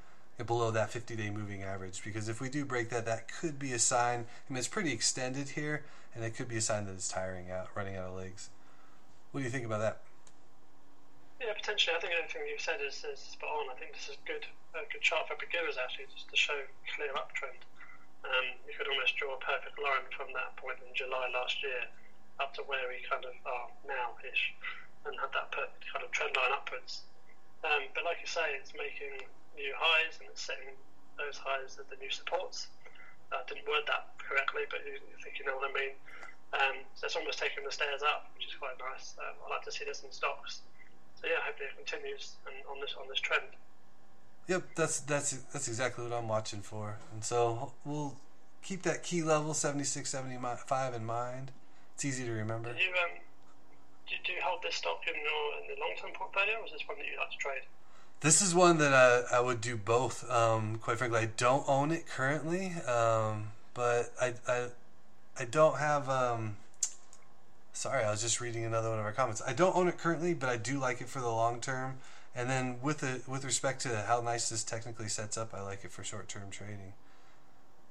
below 0.44 0.70
that 0.70 0.90
50 0.90 1.16
day 1.16 1.30
moving 1.30 1.62
average. 1.62 2.02
Because 2.04 2.28
if 2.28 2.40
we 2.40 2.48
do 2.48 2.64
break 2.64 2.90
that 2.90 3.06
that 3.06 3.32
could 3.32 3.58
be 3.58 3.72
a 3.72 3.78
sign 3.78 4.26
I 4.48 4.52
mean 4.52 4.58
it's 4.58 4.68
pretty 4.68 4.92
extended 4.92 5.50
here 5.50 5.84
and 6.14 6.24
it 6.24 6.36
could 6.36 6.48
be 6.48 6.56
a 6.56 6.60
sign 6.60 6.84
that 6.86 6.92
it's 6.92 7.08
tiring 7.08 7.50
out 7.50 7.68
running 7.74 7.96
out 7.96 8.08
of 8.08 8.16
legs. 8.16 8.50
What 9.32 9.40
do 9.40 9.44
you 9.44 9.50
think 9.50 9.64
about 9.64 9.80
that? 9.80 10.00
Yeah 11.40 11.52
potentially. 11.56 11.96
I 11.96 12.00
think 12.00 12.12
everything 12.12 12.42
you've 12.50 12.60
said 12.60 12.80
is, 12.86 13.04
is 13.10 13.20
spot 13.20 13.48
on. 13.48 13.74
I 13.74 13.78
think 13.78 13.94
this 13.94 14.08
is 14.08 14.16
good 14.26 14.44
a 14.74 14.84
good 14.92 15.00
chart 15.00 15.24
for 15.26 15.36
beginners 15.40 15.80
actually 15.80 16.04
just 16.12 16.28
to 16.28 16.36
show 16.36 16.60
clear 16.94 17.08
uptrend 17.16 17.64
um, 18.34 18.46
you 18.66 18.74
could 18.74 18.88
almost 18.90 19.16
draw 19.16 19.34
a 19.34 19.40
perfect 19.42 19.78
line 19.78 20.06
from 20.14 20.30
that 20.34 20.54
point 20.58 20.78
in 20.82 20.90
July 20.94 21.30
last 21.32 21.62
year 21.62 21.86
up 22.42 22.52
to 22.54 22.62
where 22.66 22.86
we 22.90 23.00
kind 23.08 23.24
of 23.24 23.34
are 23.46 23.68
now 23.86 24.18
ish 24.26 24.52
and 25.06 25.14
had 25.20 25.30
that 25.32 25.48
perfect 25.54 25.84
kind 25.88 26.04
of 26.04 26.10
trend 26.10 26.34
line 26.36 26.52
upwards 26.52 27.06
um, 27.64 27.88
but 27.94 28.04
like 28.04 28.20
you 28.20 28.28
say 28.28 28.54
it's 28.60 28.70
making 28.76 29.26
new 29.56 29.72
highs 29.74 30.20
and 30.20 30.28
it's 30.28 30.44
setting 30.44 30.76
those 31.16 31.40
highs 31.40 31.80
as 31.80 31.86
the 31.88 31.96
new 31.96 32.12
supports. 32.12 32.68
I 33.32 33.42
didn't 33.48 33.66
word 33.66 33.88
that 33.88 34.14
correctly, 34.20 34.68
but 34.70 34.84
you, 34.86 35.00
think 35.24 35.40
you 35.40 35.44
know 35.48 35.58
what 35.58 35.66
I 35.66 35.74
mean. 35.74 35.94
Um, 36.54 36.76
so 36.94 37.10
it's 37.10 37.16
almost 37.16 37.42
taking 37.42 37.64
the 37.66 37.74
stairs 37.74 38.06
up, 38.06 38.30
which 38.36 38.46
is 38.46 38.54
quite 38.54 38.78
nice. 38.78 39.18
Um, 39.18 39.34
I 39.42 39.58
like 39.58 39.66
to 39.66 39.72
see 39.74 39.82
this 39.82 40.06
in 40.06 40.12
stocks. 40.12 40.62
So 41.18 41.26
yeah, 41.26 41.42
hopefully 41.42 41.72
it 41.72 41.76
continues 41.76 42.36
and 42.46 42.54
on 42.70 42.78
this 42.78 42.94
on 42.94 43.08
this 43.08 43.18
trend. 43.18 43.50
Yep, 44.48 44.62
that's 44.76 45.00
that's 45.00 45.32
that's 45.52 45.66
exactly 45.66 46.04
what 46.04 46.12
I'm 46.12 46.28
watching 46.28 46.60
for, 46.60 46.98
and 47.12 47.24
so 47.24 47.72
we'll 47.84 48.14
keep 48.62 48.82
that 48.82 49.02
key 49.02 49.22
level 49.22 49.54
76, 49.54 50.08
75 50.08 50.94
in 50.94 51.04
mind. 51.04 51.50
It's 51.94 52.04
easy 52.04 52.24
to 52.24 52.30
remember. 52.30 52.72
Do 52.72 52.78
you 52.78 52.90
um, 52.90 53.18
do, 54.08 54.14
do 54.24 54.32
you 54.32 54.38
hold 54.44 54.62
this 54.62 54.76
stock 54.76 55.00
in 55.08 55.14
your 55.14 55.62
in 55.62 55.74
the 55.74 55.80
long 55.80 55.94
term 56.00 56.10
portfolio, 56.14 56.60
or 56.60 56.66
is 56.66 56.72
this 56.72 56.82
one 56.86 56.98
that 56.98 57.06
you 57.06 57.18
like 57.18 57.30
to 57.30 57.36
trade? 57.38 57.62
This 58.20 58.40
is 58.40 58.54
one 58.54 58.78
that 58.78 58.94
I, 58.94 59.36
I 59.36 59.40
would 59.40 59.60
do 59.60 59.76
both. 59.76 60.28
Um, 60.30 60.78
quite 60.78 60.98
frankly, 60.98 61.20
I 61.20 61.28
don't 61.36 61.68
own 61.68 61.90
it 61.90 62.06
currently, 62.06 62.72
um, 62.88 63.48
but 63.74 64.12
I, 64.20 64.34
I, 64.48 64.66
I 65.38 65.44
don't 65.44 65.78
have. 65.78 66.08
Um, 66.08 66.56
sorry, 67.72 68.04
I 68.04 68.10
was 68.10 68.22
just 68.22 68.40
reading 68.40 68.64
another 68.64 68.90
one 68.90 68.98
of 68.98 69.04
our 69.04 69.12
comments. 69.12 69.42
I 69.46 69.52
don't 69.52 69.76
own 69.76 69.88
it 69.88 69.98
currently, 69.98 70.34
but 70.34 70.48
I 70.48 70.56
do 70.56 70.78
like 70.78 71.00
it 71.00 71.08
for 71.08 71.20
the 71.20 71.28
long 71.28 71.60
term. 71.60 71.98
And 72.36 72.50
then 72.50 72.76
with 72.82 73.02
it, 73.02 73.26
with 73.26 73.44
respect 73.44 73.80
to 73.82 74.04
how 74.06 74.20
nice 74.20 74.50
this 74.50 74.62
technically 74.62 75.08
sets 75.08 75.38
up, 75.38 75.54
I 75.54 75.62
like 75.62 75.84
it 75.84 75.90
for 75.90 76.04
short 76.04 76.28
term 76.28 76.50
trading. 76.50 76.92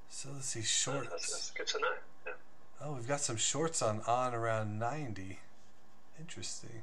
So 0.08 0.28
let's 0.32 0.46
see 0.46 0.62
shorts. 0.62 1.08
That's, 1.10 1.30
that's 1.30 1.50
good 1.50 1.66
to 1.66 1.80
know. 1.80 1.88
Yeah. 2.26 2.32
Oh, 2.80 2.92
we've 2.92 3.08
got 3.08 3.20
some 3.20 3.36
shorts 3.36 3.82
on 3.82 4.02
on 4.06 4.34
around 4.34 4.78
ninety. 4.78 5.40
Interesting 6.18 6.82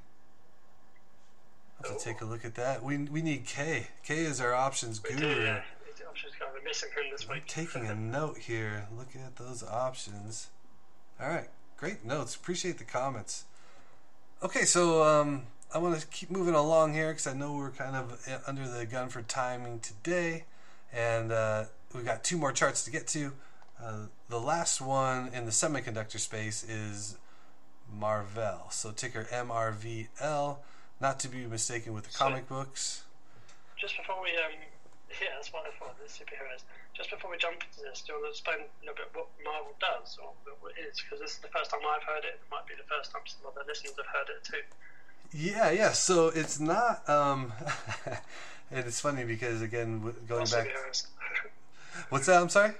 I'll 1.83 1.91
have 1.91 1.99
to 1.99 2.03
take 2.03 2.21
a 2.21 2.25
look 2.25 2.45
at 2.45 2.55
that. 2.55 2.83
We 2.83 2.97
we 2.97 3.21
need 3.21 3.45
K. 3.45 3.87
K 4.03 4.19
is 4.19 4.39
our 4.39 4.53
options 4.53 4.99
guru. 4.99 5.19
Do, 5.19 5.41
yeah. 5.41 5.61
Options 6.07 6.33
guy. 6.39 6.45
We're 6.53 6.63
missing 6.63 6.89
him 6.89 7.11
this 7.11 7.27
week. 7.27 7.41
I'm 7.41 7.47
taking 7.47 7.87
a 7.87 7.95
note 8.19 8.37
here. 8.37 8.87
Looking 8.95 9.21
at 9.21 9.35
those 9.35 9.63
options. 9.63 10.49
All 11.19 11.29
right, 11.29 11.47
great 11.77 12.05
notes. 12.05 12.35
Appreciate 12.35 12.77
the 12.77 12.83
comments. 12.83 13.45
Okay, 14.43 14.63
so 14.65 15.03
um, 15.03 15.43
I 15.73 15.79
want 15.79 15.99
to 15.99 16.05
keep 16.07 16.29
moving 16.29 16.53
along 16.53 16.93
here 16.93 17.09
because 17.09 17.25
I 17.25 17.33
know 17.33 17.53
we're 17.53 17.71
kind 17.71 17.95
of 17.95 18.21
uh, 18.29 18.37
under 18.45 18.67
the 18.69 18.85
gun 18.85 19.09
for 19.09 19.23
timing 19.23 19.79
today, 19.79 20.45
and 20.93 21.31
uh, 21.31 21.65
we've 21.95 22.05
got 22.05 22.23
two 22.23 22.37
more 22.37 22.51
charts 22.51 22.85
to 22.85 22.91
get 22.91 23.07
to. 23.07 23.33
Uh, 23.83 24.05
the 24.29 24.39
last 24.39 24.81
one 24.81 25.33
in 25.33 25.45
the 25.45 25.51
semiconductor 25.51 26.19
space 26.19 26.63
is 26.63 27.17
Marvell. 27.91 28.69
So 28.69 28.91
ticker 28.91 29.25
MRVL 29.33 30.57
not 31.01 31.19
to 31.21 31.27
be 31.27 31.47
mistaken 31.47 31.93
with 31.93 32.05
the 32.05 32.11
so, 32.11 32.19
comic 32.25 32.47
books. 32.47 33.05
Just 33.75 33.97
before 33.97 34.21
we, 34.21 34.29
um, 34.45 34.53
yeah, 35.21 35.33
that's 35.35 35.49
thought, 35.49 35.65
the 35.97 36.05
superheroes. 36.05 36.61
Just 36.93 37.09
before 37.09 37.31
we 37.31 37.37
jump 37.41 37.57
into 37.65 37.81
this, 37.81 38.05
do 38.05 38.13
you 38.13 38.21
want 38.21 38.29
to 38.29 38.37
explain 38.37 38.61
a 38.61 38.69
little 38.85 38.93
bit 38.93 39.09
what 39.17 39.25
Marvell 39.41 39.73
does, 39.81 40.21
or 40.21 40.37
what 40.61 40.77
it 40.77 40.85
is? 40.85 41.01
Because 41.01 41.17
this 41.17 41.33
is 41.33 41.41
the 41.41 41.49
first 41.49 41.73
time 41.73 41.81
I've 41.81 42.05
heard 42.05 42.29
it. 42.29 42.37
It 42.37 42.49
might 42.53 42.69
be 42.69 42.77
the 42.77 42.85
first 42.85 43.09
time 43.09 43.25
some 43.25 43.49
other 43.49 43.65
listeners 43.65 43.97
have 43.97 44.13
heard 44.13 44.29
it 44.29 44.45
too. 44.45 44.61
Yeah, 45.33 45.71
yeah. 45.71 45.91
So 45.91 46.27
it's 46.27 46.59
not. 46.59 47.07
Um, 47.09 47.51
and 48.71 48.85
it's 48.85 48.99
funny 48.99 49.23
because 49.23 49.61
again, 49.61 50.13
going 50.27 50.45
back. 50.45 50.67
What's 52.09 52.27
that? 52.27 52.41
I'm 52.41 52.49
sorry. 52.49 52.73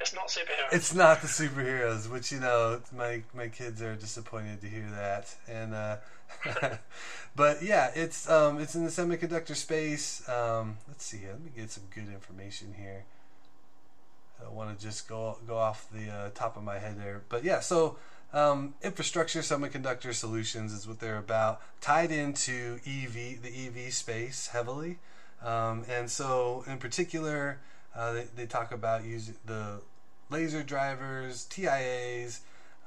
It's 0.00 0.14
not 0.14 0.28
superheroes. 0.28 0.72
It's 0.72 0.94
not 0.94 1.22
the 1.22 1.26
superheroes, 1.26 2.10
which 2.10 2.30
you 2.30 2.40
know, 2.40 2.80
my 2.94 3.22
my 3.34 3.48
kids 3.48 3.80
are 3.80 3.94
disappointed 3.94 4.60
to 4.60 4.66
hear 4.66 4.86
that, 4.90 5.34
and 5.48 5.74
uh, 5.74 5.96
but 7.36 7.62
yeah, 7.62 7.90
it's 7.94 8.28
um, 8.28 8.60
it's 8.60 8.74
in 8.74 8.84
the 8.84 8.90
semiconductor 8.90 9.56
space. 9.56 10.26
Um, 10.28 10.78
let's 10.86 11.04
see. 11.04 11.20
Let 11.26 11.40
me 11.40 11.50
get 11.56 11.70
some 11.70 11.84
good 11.94 12.08
information 12.08 12.74
here. 12.78 13.04
I 14.38 14.44
don't 14.44 14.54
want 14.54 14.78
to 14.78 14.84
just 14.84 15.08
go 15.08 15.38
go 15.46 15.56
off 15.56 15.88
the 15.90 16.10
uh, 16.10 16.30
top 16.34 16.56
of 16.56 16.62
my 16.62 16.78
head 16.78 17.00
there, 17.00 17.22
but 17.28 17.42
yeah. 17.42 17.60
So 17.60 17.96
um, 18.36 18.74
infrastructure 18.82 19.40
semiconductor 19.40 20.12
solutions 20.12 20.72
is 20.72 20.86
what 20.86 21.00
they're 21.00 21.16
about, 21.16 21.62
tied 21.80 22.10
into 22.10 22.78
EV 22.86 23.42
the 23.42 23.66
EV 23.66 23.92
space 23.92 24.48
heavily, 24.48 24.98
um, 25.42 25.84
and 25.88 26.10
so 26.10 26.62
in 26.66 26.76
particular, 26.76 27.60
uh, 27.94 28.12
they 28.12 28.26
they 28.36 28.46
talk 28.46 28.72
about 28.72 29.04
using 29.04 29.36
the 29.46 29.80
laser 30.28 30.62
drivers, 30.62 31.46
TIAs 31.46 32.40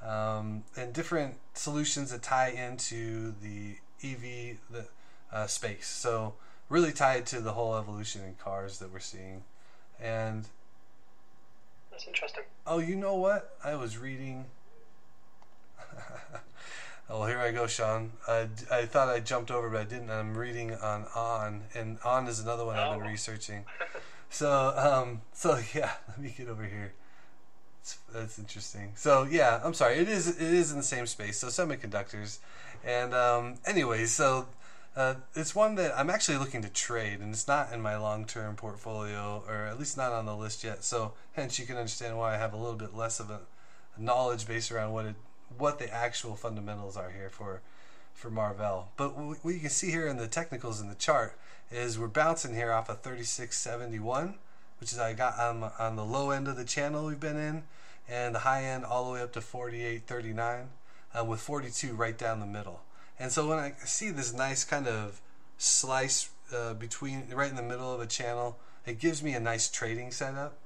um, 0.05 0.63
and 0.77 0.93
different 0.93 1.37
solutions 1.55 2.11
that 2.11 2.21
tie 2.21 2.49
into 2.49 3.33
the 3.41 3.77
EV 4.03 4.57
the 4.69 4.85
uh, 5.33 5.47
space. 5.47 5.87
So 5.87 6.35
really 6.69 6.91
tied 6.91 7.25
to 7.27 7.41
the 7.41 7.53
whole 7.53 7.75
evolution 7.75 8.23
in 8.23 8.35
cars 8.35 8.77
that 8.77 8.93
we're 8.93 8.99
seeing, 8.99 9.41
and 9.99 10.45
that's 11.89 12.05
interesting. 12.05 12.43
Oh, 12.67 12.77
you 12.77 12.95
know 12.95 13.15
what? 13.15 13.57
I 13.63 13.73
was 13.73 13.97
reading. 13.97 14.45
oh, 17.09 17.25
here 17.25 17.39
I 17.39 17.51
go, 17.51 17.67
Shaun. 17.67 18.11
I, 18.27 18.47
I 18.71 18.85
thought 18.85 19.09
I 19.09 19.19
jumped 19.19 19.51
over, 19.51 19.69
but 19.69 19.81
I 19.81 19.83
didn't. 19.83 20.09
I'm 20.09 20.37
reading 20.37 20.73
on 20.75 21.05
On, 21.15 21.63
and 21.75 21.97
On 22.03 22.27
is 22.27 22.39
another 22.39 22.65
one 22.65 22.77
oh. 22.77 22.81
I've 22.81 22.97
been 22.97 23.07
oh. 23.07 23.11
researching. 23.11 23.65
so, 24.29 24.73
um, 24.75 25.21
so 25.33 25.59
yeah, 25.73 25.91
let 26.07 26.19
me 26.19 26.33
get 26.35 26.47
over 26.47 26.63
here. 26.63 26.93
That's 28.13 28.37
interesting. 28.37 28.91
So 28.95 29.23
yeah, 29.23 29.61
I'm 29.63 29.73
sorry. 29.73 29.95
It 29.95 30.09
is 30.09 30.27
it 30.27 30.41
is 30.41 30.71
in 30.71 30.77
the 30.77 30.83
same 30.83 31.07
space. 31.07 31.39
So 31.39 31.47
semiconductors, 31.47 32.39
and 32.83 33.13
um, 33.15 33.55
anyways, 33.65 34.11
so 34.11 34.47
uh, 34.95 35.15
it's 35.33 35.55
one 35.55 35.75
that 35.75 35.97
I'm 35.97 36.09
actually 36.09 36.37
looking 36.37 36.61
to 36.61 36.69
trade, 36.69 37.19
and 37.19 37.33
it's 37.33 37.47
not 37.47 37.71
in 37.71 37.81
my 37.81 37.97
long 37.97 38.25
term 38.25 38.55
portfolio, 38.55 39.43
or 39.47 39.65
at 39.65 39.79
least 39.79 39.97
not 39.97 40.11
on 40.11 40.25
the 40.25 40.35
list 40.35 40.63
yet. 40.63 40.83
So 40.83 41.13
hence, 41.33 41.57
you 41.57 41.65
can 41.65 41.77
understand 41.77 42.17
why 42.17 42.35
I 42.35 42.37
have 42.37 42.53
a 42.53 42.57
little 42.57 42.75
bit 42.75 42.95
less 42.95 43.19
of 43.19 43.29
a 43.29 43.39
knowledge 43.97 44.47
base 44.47 44.71
around 44.71 44.93
what 44.93 45.05
it 45.05 45.15
what 45.57 45.79
the 45.79 45.93
actual 45.93 46.35
fundamentals 46.35 46.97
are 46.97 47.11
here 47.11 47.29
for 47.29 47.61
for 48.13 48.29
Marvell. 48.29 48.89
But 48.97 49.17
what 49.17 49.53
you 49.53 49.59
can 49.59 49.69
see 49.69 49.91
here 49.91 50.07
in 50.07 50.17
the 50.17 50.27
technicals 50.27 50.81
in 50.81 50.89
the 50.89 50.95
chart 50.95 51.37
is 51.71 51.97
we're 51.97 52.07
bouncing 52.07 52.53
here 52.53 52.71
off 52.71 52.89
of 52.89 53.01
3671 53.01 54.35
which 54.79 54.93
is 54.93 54.99
I 54.99 55.13
got 55.13 55.37
on, 55.37 55.71
on 55.77 55.95
the 55.95 56.05
low 56.05 56.31
end 56.31 56.47
of 56.47 56.55
the 56.55 56.65
channel 56.65 57.05
we've 57.05 57.19
been 57.19 57.37
in, 57.37 57.63
and 58.07 58.33
the 58.33 58.39
high 58.39 58.63
end 58.63 58.85
all 58.85 59.05
the 59.05 59.11
way 59.11 59.21
up 59.21 59.33
to 59.33 59.39
48.39, 59.39 60.65
uh, 61.13 61.25
with 61.25 61.41
42 61.41 61.93
right 61.93 62.17
down 62.17 62.39
the 62.39 62.45
middle. 62.45 62.81
And 63.19 63.31
so 63.31 63.47
when 63.47 63.59
I 63.59 63.73
see 63.85 64.09
this 64.09 64.33
nice 64.33 64.63
kind 64.63 64.87
of 64.87 65.19
slice 65.57 66.29
uh, 66.55 66.73
between 66.73 67.27
right 67.33 67.49
in 67.49 67.57
the 67.57 67.61
middle 67.61 67.93
of 67.93 67.99
a 67.99 68.07
channel, 68.07 68.57
it 68.85 68.99
gives 68.99 69.21
me 69.21 69.33
a 69.33 69.39
nice 69.39 69.69
trading 69.69 70.11
setup. 70.11 70.57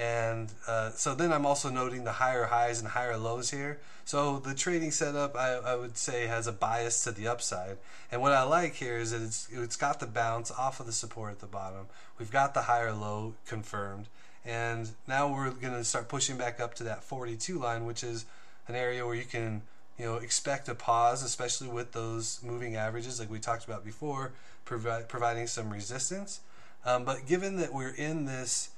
And 0.00 0.50
uh, 0.66 0.92
so 0.92 1.14
then 1.14 1.30
I'm 1.30 1.44
also 1.44 1.68
noting 1.68 2.04
the 2.04 2.12
higher 2.12 2.46
highs 2.46 2.78
and 2.80 2.88
higher 2.88 3.18
lows 3.18 3.50
here. 3.50 3.80
So 4.06 4.38
the 4.38 4.54
trading 4.54 4.92
setup, 4.92 5.36
I, 5.36 5.56
I, 5.56 5.76
would 5.76 5.98
say, 5.98 6.26
has 6.26 6.46
a 6.46 6.52
bias 6.52 7.04
to 7.04 7.12
the 7.12 7.28
upside. 7.28 7.76
And 8.10 8.22
what 8.22 8.32
I 8.32 8.44
like 8.44 8.76
here 8.76 8.96
is 8.96 9.10
that 9.10 9.20
it's, 9.20 9.46
it's 9.52 9.76
got 9.76 10.00
the 10.00 10.06
bounce 10.06 10.50
off 10.50 10.80
of 10.80 10.86
the 10.86 10.92
support 10.92 11.32
at 11.32 11.40
the 11.40 11.46
bottom. 11.46 11.84
We've 12.18 12.30
got 12.30 12.54
the 12.54 12.62
higher 12.62 12.94
low 12.94 13.34
confirmed. 13.46 14.06
And 14.42 14.88
now 15.06 15.30
we're 15.30 15.50
going 15.50 15.74
to 15.74 15.84
start 15.84 16.08
pushing 16.08 16.38
back 16.38 16.60
up 16.60 16.72
to 16.76 16.84
that 16.84 17.04
42 17.04 17.58
line, 17.58 17.84
which 17.84 18.02
is 18.02 18.24
an 18.68 18.76
area 18.76 19.04
where 19.04 19.14
you 19.14 19.24
can 19.24 19.60
you 19.98 20.06
know 20.06 20.14
expect 20.14 20.66
a 20.70 20.74
pause, 20.74 21.22
especially 21.22 21.68
with 21.68 21.92
those 21.92 22.40
moving 22.42 22.74
averages, 22.74 23.20
like 23.20 23.30
we 23.30 23.38
talked 23.38 23.66
about 23.66 23.84
before, 23.84 24.32
provi- 24.64 25.04
providing 25.08 25.46
some 25.46 25.70
resistance. 25.70 26.40
Um, 26.86 27.04
but 27.04 27.26
given 27.26 27.58
that 27.58 27.74
we're 27.74 27.94
in 27.94 28.24
this 28.24 28.70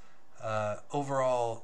uh, 0.43 0.77
overall 0.91 1.63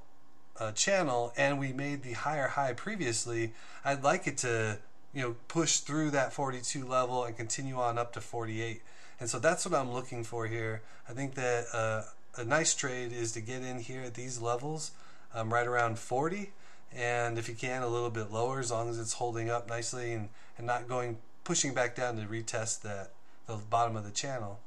uh, 0.59 0.71
channel 0.71 1.33
and 1.37 1.59
we 1.59 1.73
made 1.73 2.03
the 2.03 2.13
higher 2.13 2.47
high 2.47 2.73
previously, 2.73 3.53
I'd 3.83 4.03
like 4.03 4.27
it 4.27 4.37
to 4.39 4.79
you 5.13 5.21
know 5.21 5.35
push 5.47 5.77
through 5.77 6.11
that 6.11 6.33
42 6.33 6.85
level 6.85 7.23
and 7.23 7.35
continue 7.35 7.75
on 7.75 7.97
up 7.97 8.13
to 8.13 8.21
48. 8.21 8.81
And 9.19 9.29
so 9.29 9.39
that's 9.39 9.65
what 9.65 9.77
I'm 9.77 9.91
looking 9.91 10.23
for 10.23 10.47
here. 10.47 10.81
I 11.09 11.13
think 11.13 11.35
that 11.35 11.65
uh, 11.73 12.03
a 12.37 12.45
nice 12.45 12.73
trade 12.73 13.11
is 13.11 13.33
to 13.33 13.41
get 13.41 13.63
in 13.63 13.79
here 13.79 14.01
at 14.01 14.13
these 14.13 14.41
levels, 14.41 14.91
um, 15.33 15.53
right 15.53 15.67
around 15.67 15.99
40 15.99 16.51
and 16.95 17.37
if 17.37 17.47
you 17.47 17.55
can 17.55 17.83
a 17.83 17.87
little 17.87 18.09
bit 18.09 18.31
lower 18.31 18.59
as 18.59 18.71
long 18.71 18.89
as 18.89 18.99
it's 18.99 19.13
holding 19.13 19.49
up 19.49 19.69
nicely 19.69 20.13
and, 20.13 20.29
and 20.57 20.65
not 20.65 20.87
going 20.87 21.17
pushing 21.43 21.73
back 21.73 21.95
down 21.95 22.15
to 22.17 22.23
retest 22.23 22.81
that 22.81 23.11
the 23.47 23.55
bottom 23.69 23.95
of 23.95 24.03
the 24.03 24.11
channel 24.11 24.59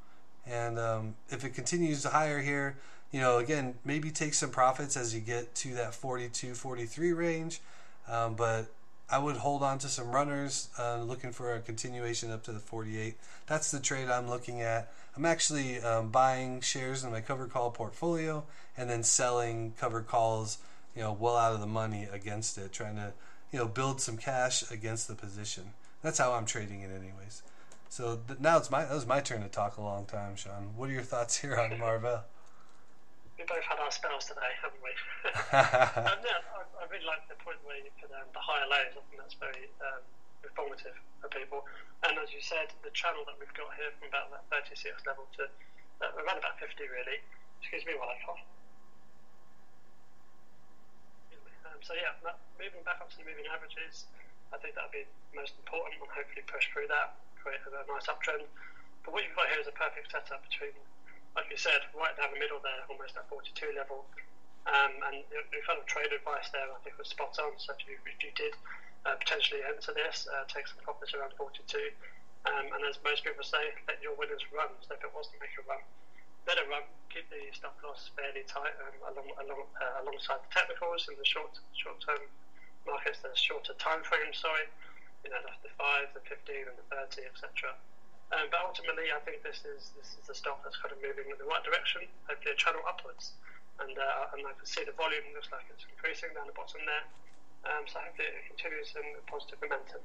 and 0.46 0.78
um, 0.78 1.14
if 1.30 1.44
it 1.44 1.54
continues 1.54 2.04
higher 2.04 2.40
here 2.40 2.76
you 3.12 3.20
know 3.20 3.38
again 3.38 3.74
maybe 3.84 4.10
take 4.10 4.34
some 4.34 4.50
profits 4.50 4.96
as 4.96 5.14
you 5.14 5.20
get 5.20 5.54
to 5.54 5.74
that 5.74 5.94
42 5.94 6.54
43 6.54 7.12
range 7.12 7.60
um, 8.08 8.34
but 8.34 8.66
I 9.10 9.18
would 9.18 9.36
hold 9.36 9.62
on 9.62 9.78
to 9.80 9.88
some 9.88 10.10
runners 10.10 10.68
uh, 10.78 11.02
looking 11.02 11.32
for 11.32 11.54
a 11.54 11.60
continuation 11.60 12.30
up 12.30 12.42
to 12.44 12.52
the 12.52 12.58
48 12.58 13.14
that's 13.46 13.70
the 13.70 13.80
trade 13.80 14.08
I'm 14.08 14.28
looking 14.28 14.60
at 14.60 14.92
I'm 15.16 15.24
actually 15.24 15.80
um, 15.80 16.08
buying 16.08 16.60
shares 16.62 17.04
in 17.04 17.12
my 17.12 17.20
cover 17.20 17.46
call 17.46 17.70
portfolio 17.70 18.44
and 18.76 18.88
then 18.88 19.02
selling 19.02 19.74
cover 19.78 20.00
calls 20.00 20.58
you 20.94 21.02
know, 21.02 21.12
well 21.12 21.36
out 21.36 21.54
of 21.54 21.60
the 21.60 21.66
money 21.66 22.06
against 22.12 22.58
it, 22.58 22.72
trying 22.72 22.96
to, 22.96 23.12
you 23.50 23.58
know, 23.58 23.66
build 23.66 24.00
some 24.00 24.16
cash 24.16 24.70
against 24.70 25.08
the 25.08 25.14
position. 25.14 25.72
That's 26.02 26.18
how 26.18 26.32
I'm 26.32 26.46
trading 26.46 26.82
it, 26.82 26.90
anyways. 26.90 27.42
So 27.88 28.20
th- 28.26 28.40
now 28.40 28.58
it's 28.58 28.70
my 28.70 28.84
that 28.84 28.94
was 28.94 29.06
my 29.06 29.20
turn 29.20 29.42
to 29.42 29.48
talk 29.48 29.76
a 29.76 29.82
long 29.82 30.06
time, 30.06 30.36
Shaun. 30.36 30.70
What 30.76 30.90
are 30.90 30.92
your 30.92 31.02
thoughts 31.02 31.36
here 31.36 31.56
on 31.56 31.78
Marvell? 31.78 32.24
We 33.43 33.59
both 33.59 33.66
had 33.66 33.82
our 33.82 33.90
spells 33.90 34.30
today, 34.30 34.55
haven't 34.62 34.78
we? 34.78 34.95
um, 35.34 36.22
yeah, 36.22 36.47
I, 36.55 36.62
I, 36.78 36.86
really 36.86 37.03
like 37.03 37.26
the 37.26 37.34
point 37.43 37.59
where 37.66 37.74
you 37.74 37.90
put 37.99 38.07
um, 38.14 38.30
the 38.30 38.38
higher 38.38 38.70
lows. 38.70 38.95
I 38.95 39.03
think 39.11 39.18
that's 39.18 39.34
very 39.34 39.66
um, 39.82 39.99
informative 40.47 40.95
for 41.18 41.26
people. 41.26 41.66
And 42.07 42.22
as 42.22 42.30
you 42.30 42.38
said, 42.38 42.70
the 42.86 42.95
channel 42.95 43.26
that 43.26 43.34
we've 43.43 43.51
got 43.59 43.74
here 43.74 43.90
from 43.99 44.14
about 44.14 44.30
that 44.30 44.47
36 44.47 44.95
level 45.11 45.26
to 45.43 45.51
uh, 46.07 46.22
around 46.22 46.38
about 46.38 46.55
50, 46.62 46.86
really. 46.86 47.18
Excuse 47.59 47.82
me 47.82 47.99
while 47.99 48.14
I 48.14 48.18
cough. 48.22 48.38
so 51.82 51.99
yeah, 51.99 52.14
moving 52.62 52.86
back 52.86 53.03
up 53.03 53.11
to 53.11 53.18
the 53.18 53.26
moving 53.26 53.51
averages, 53.51 54.07
I 54.55 54.62
think 54.62 54.78
that'd 54.78 54.95
be 54.95 55.03
most 55.34 55.59
important 55.59 55.99
and 55.99 56.07
hopefully 56.14 56.47
push 56.47 56.70
through 56.70 56.86
that, 56.95 57.18
create 57.43 57.59
a, 57.66 57.74
a 57.74 57.82
nice 57.90 58.07
uptrend. 58.07 58.47
But 59.03 59.11
what 59.11 59.26
you've 59.26 59.34
got 59.34 59.51
here 59.51 59.59
is 59.59 59.66
a 59.66 59.74
perfect 59.74 60.14
setup 60.14 60.47
between, 60.47 60.78
like 61.37 61.49
you 61.51 61.57
said, 61.57 61.80
right 61.97 62.12
down 62.16 62.33
the 62.33 62.41
middle 62.41 62.61
there, 62.61 62.85
almost 62.89 63.16
at 63.16 63.28
42 63.28 63.72
level. 63.76 64.05
Um, 64.62 64.95
and 65.11 65.26
your 65.33 65.64
kind 65.66 65.80
of 65.80 65.87
trade 65.91 66.12
advice 66.14 66.47
there, 66.55 66.68
I 66.70 66.78
think, 66.87 66.95
was 66.99 67.11
spot 67.11 67.35
on. 67.43 67.59
So 67.59 67.74
if 67.74 67.83
you, 67.89 67.99
if 68.07 68.20
you 68.22 68.30
did 68.39 68.55
uh, 69.05 69.18
potentially 69.18 69.61
enter 69.66 69.91
this, 69.91 70.28
uh, 70.30 70.47
take 70.47 70.68
some 70.70 70.78
profits 70.85 71.14
around 71.14 71.35
42. 71.35 71.91
Um, 72.47 72.70
and 72.74 72.83
as 72.87 72.99
most 73.03 73.22
people 73.22 73.43
say, 73.43 73.74
let 73.87 73.99
your 74.03 74.14
winners 74.14 74.43
run. 74.55 74.70
So 74.87 74.95
if 74.95 75.03
it 75.03 75.11
was 75.14 75.26
to 75.35 75.37
make 75.43 75.55
a 75.59 75.64
run, 75.66 75.83
let 76.47 76.59
it 76.59 76.66
run, 76.66 76.83
keep 77.11 77.26
the 77.30 77.43
stop 77.55 77.78
loss 77.87 78.11
fairly 78.18 78.43
tight 78.51 78.74
um, 78.83 79.14
along, 79.14 79.28
along, 79.39 79.62
uh, 79.78 80.03
alongside 80.03 80.43
the 80.43 80.51
technicals 80.51 81.07
in 81.07 81.14
the 81.14 81.26
short 81.26 81.55
short 81.78 82.03
term 82.03 82.22
markets, 82.87 83.22
the 83.22 83.30
shorter 83.39 83.74
time 83.78 84.03
frames, 84.03 84.43
sorry, 84.43 84.66
you 85.22 85.30
know, 85.30 85.39
the 85.62 85.70
5, 85.78 86.18
the 86.18 86.22
15, 86.26 86.66
and 86.66 86.74
the 86.74 86.87
30, 86.91 87.30
etc. 87.30 87.78
Um, 88.33 88.49
but 88.49 88.64
ultimately, 88.64 89.12
I 89.12 89.20
think 89.28 89.45
this 89.45 89.61
is 89.68 89.93
this 89.93 90.16
is 90.16 90.24
the 90.24 90.35
stock 90.35 90.64
that's 90.64 90.80
kind 90.80 90.89
of 90.89 90.99
moving 91.05 91.28
in 91.28 91.37
the 91.37 91.45
right 91.45 91.61
direction, 91.61 92.09
hopefully 92.24 92.57
a 92.57 92.59
channel 92.59 92.80
upwards. 92.89 93.37
And, 93.80 93.93
uh, 93.99 94.33
and 94.33 94.47
I 94.47 94.53
can 94.57 94.66
see 94.66 94.85
the 94.85 94.93
volume 94.93 95.24
looks 95.35 95.49
like 95.53 95.64
it's 95.72 95.85
increasing 95.89 96.30
down 96.35 96.47
the 96.47 96.57
bottom 96.57 96.80
there. 96.87 97.05
Um, 97.64 97.85
so 97.87 98.01
hopefully 98.01 98.28
it 98.28 98.49
continues 98.49 98.93
in 98.97 99.05
positive 99.26 99.59
momentum. 99.61 100.01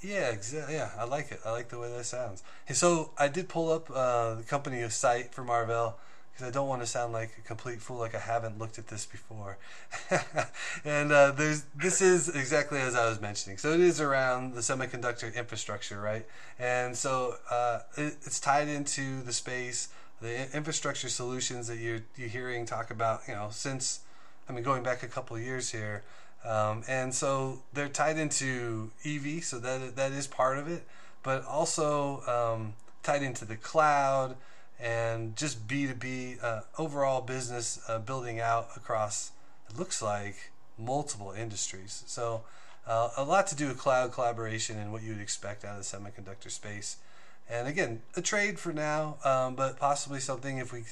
Yeah, 0.00 0.30
exactly. 0.30 0.74
Yeah, 0.74 0.90
I 0.98 1.04
like 1.04 1.32
it. 1.32 1.40
I 1.44 1.50
like 1.52 1.68
the 1.68 1.78
way 1.78 1.90
that 1.92 2.04
sounds. 2.04 2.42
Hey, 2.64 2.74
so 2.74 3.10
I 3.18 3.28
did 3.28 3.48
pull 3.48 3.70
up 3.70 3.90
uh, 3.90 4.34
the 4.34 4.42
company 4.42 4.88
site 4.88 5.32
for 5.32 5.44
Marvell 5.44 5.98
because 6.36 6.50
I 6.50 6.52
don't 6.52 6.68
want 6.68 6.82
to 6.82 6.86
sound 6.86 7.14
like 7.14 7.30
a 7.38 7.40
complete 7.40 7.80
fool, 7.80 7.96
like 7.96 8.14
I 8.14 8.18
haven't 8.18 8.58
looked 8.58 8.78
at 8.78 8.88
this 8.88 9.06
before. 9.06 9.56
and 10.84 11.10
uh, 11.10 11.30
there's 11.30 11.64
this 11.74 12.02
is 12.02 12.28
exactly 12.28 12.78
as 12.78 12.94
I 12.94 13.08
was 13.08 13.22
mentioning. 13.22 13.56
So 13.56 13.72
it 13.72 13.80
is 13.80 14.02
around 14.02 14.52
the 14.52 14.60
semiconductor 14.60 15.34
infrastructure, 15.34 15.98
right? 15.98 16.26
And 16.58 16.94
so 16.94 17.36
uh, 17.50 17.80
it, 17.96 18.18
it's 18.26 18.38
tied 18.38 18.68
into 18.68 19.22
the 19.22 19.32
space, 19.32 19.88
the 20.20 20.54
infrastructure 20.54 21.08
solutions 21.08 21.68
that 21.68 21.78
you're 21.78 22.00
you're 22.18 22.28
hearing 22.28 22.66
talk 22.66 22.90
about. 22.90 23.22
You 23.26 23.34
know, 23.34 23.48
since 23.50 24.00
I 24.46 24.52
mean, 24.52 24.62
going 24.62 24.82
back 24.82 25.02
a 25.02 25.08
couple 25.08 25.36
of 25.36 25.42
years 25.42 25.70
here. 25.70 26.02
Um, 26.44 26.84
and 26.86 27.12
so 27.12 27.62
they're 27.72 27.88
tied 27.88 28.18
into 28.18 28.92
EV, 29.04 29.42
so 29.42 29.58
that 29.58 29.96
that 29.96 30.12
is 30.12 30.26
part 30.28 30.58
of 30.58 30.68
it, 30.68 30.86
but 31.24 31.44
also 31.44 32.20
um, 32.26 32.74
tied 33.02 33.22
into 33.22 33.44
the 33.44 33.56
cloud 33.56 34.36
and 34.80 35.36
just 35.36 35.66
B2B 35.66 36.42
uh, 36.42 36.60
overall 36.78 37.20
business 37.20 37.80
uh, 37.88 37.98
building 37.98 38.40
out 38.40 38.68
across, 38.76 39.32
it 39.70 39.78
looks 39.78 40.02
like, 40.02 40.50
multiple 40.78 41.32
industries. 41.32 42.04
So 42.06 42.42
uh, 42.86 43.10
a 43.16 43.24
lot 43.24 43.46
to 43.48 43.56
do 43.56 43.68
with 43.68 43.78
cloud 43.78 44.12
collaboration 44.12 44.78
and 44.78 44.92
what 44.92 45.02
you 45.02 45.12
would 45.12 45.22
expect 45.22 45.64
out 45.64 45.78
of 45.78 45.90
the 45.90 45.96
semiconductor 45.96 46.50
space. 46.50 46.96
And 47.48 47.68
again, 47.68 48.02
a 48.16 48.22
trade 48.22 48.58
for 48.58 48.72
now, 48.72 49.16
um, 49.24 49.54
but 49.54 49.78
possibly 49.78 50.20
something 50.20 50.58
if 50.58 50.72
we. 50.72 50.84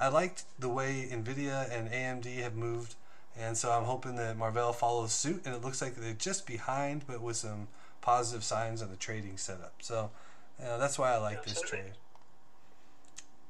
I 0.00 0.08
liked 0.08 0.44
the 0.58 0.68
way 0.68 1.08
NVIDIA 1.10 1.70
and 1.70 1.88
AMD 1.88 2.26
have 2.42 2.56
moved 2.56 2.96
and 3.38 3.56
so 3.56 3.70
I'm 3.70 3.84
hoping 3.84 4.16
that 4.16 4.36
Marvell 4.36 4.72
follows 4.72 5.12
suit, 5.12 5.42
and 5.44 5.54
it 5.54 5.62
looks 5.62 5.80
like 5.80 5.96
they're 5.96 6.12
just 6.12 6.46
behind, 6.46 7.06
but 7.06 7.22
with 7.22 7.36
some 7.36 7.68
positive 8.00 8.44
signs 8.44 8.82
on 8.82 8.90
the 8.90 8.96
trading 8.96 9.38
setup. 9.38 9.74
So 9.80 10.10
that's 10.58 10.98
why 10.98 11.12
I 11.12 11.16
like 11.16 11.44
this 11.44 11.60
trade. 11.62 11.92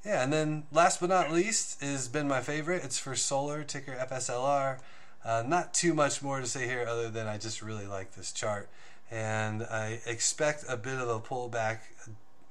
Yeah, 0.05 0.25
and 0.25 0.33
then 0.33 0.65
last 0.73 1.01
but 1.01 1.11
not 1.11 1.31
least 1.31 1.81
has 1.81 2.09
been 2.09 2.27
my 2.27 2.41
favorite. 2.41 2.83
It's 2.85 2.99
First 2.99 3.27
Solar 3.27 3.63
ticker 3.63 3.93
FSLR. 3.93 4.81
Uh, 5.25 5.45
not 5.47 5.73
too 5.73 5.95
much 5.95 6.21
more 6.23 6.41
to 6.41 6.47
say 6.47 6.67
here 6.67 6.85
other 6.89 7.09
than 7.09 7.29
I 7.29 7.39
just 7.39 7.63
really 7.63 7.87
like 7.87 8.15
this 8.15 8.33
chart, 8.33 8.69
and 9.13 9.63
I 9.63 10.01
expect 10.05 10.65
a 10.69 10.77
bit 10.77 10.99
of 10.99 11.09
a 11.09 11.21
pullback. 11.21 11.79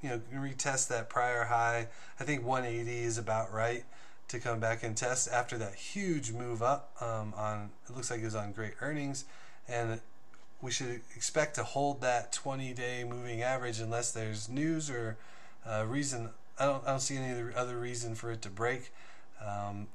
You 0.02 0.10
know, 0.10 0.22
retest 0.34 0.88
that 0.88 1.10
prior 1.10 1.44
high. 1.44 1.90
I 2.20 2.24
think 2.24 2.46
180 2.46 3.04
is 3.04 3.18
about 3.18 3.52
right 3.52 3.84
to 4.30 4.40
come 4.40 4.62
back 4.62 4.82
and 4.82 4.96
test 4.96 5.28
after 5.30 5.58
that 5.58 5.76
huge 5.76 6.32
move 6.32 6.64
up 6.64 6.96
um, 7.02 7.34
on 7.36 7.70
it 7.90 7.94
looks 7.94 8.10
like 8.10 8.22
it 8.22 8.26
was 8.26 8.34
on 8.34 8.54
great 8.54 8.72
earnings 8.80 9.26
and 9.68 10.00
we 10.62 10.72
should 10.72 11.02
expect 11.18 11.56
to 11.56 11.64
hold 11.64 12.00
that 12.00 12.32
20 12.32 12.74
day 12.74 13.04
moving 13.04 13.42
average 13.42 13.82
unless 13.82 14.14
there's 14.14 14.48
news 14.48 14.90
or 14.90 15.18
uh, 15.70 15.86
reason 15.86 16.30
I 16.60 16.66
don't, 16.66 16.84
I 16.86 16.92
don't 16.92 17.00
see 17.00 17.18
any 17.18 17.54
other 17.56 17.78
reason 17.78 18.16
for 18.16 18.32
it 18.32 18.42
to 18.44 18.50
break 18.50 18.92
um, 19.46 19.88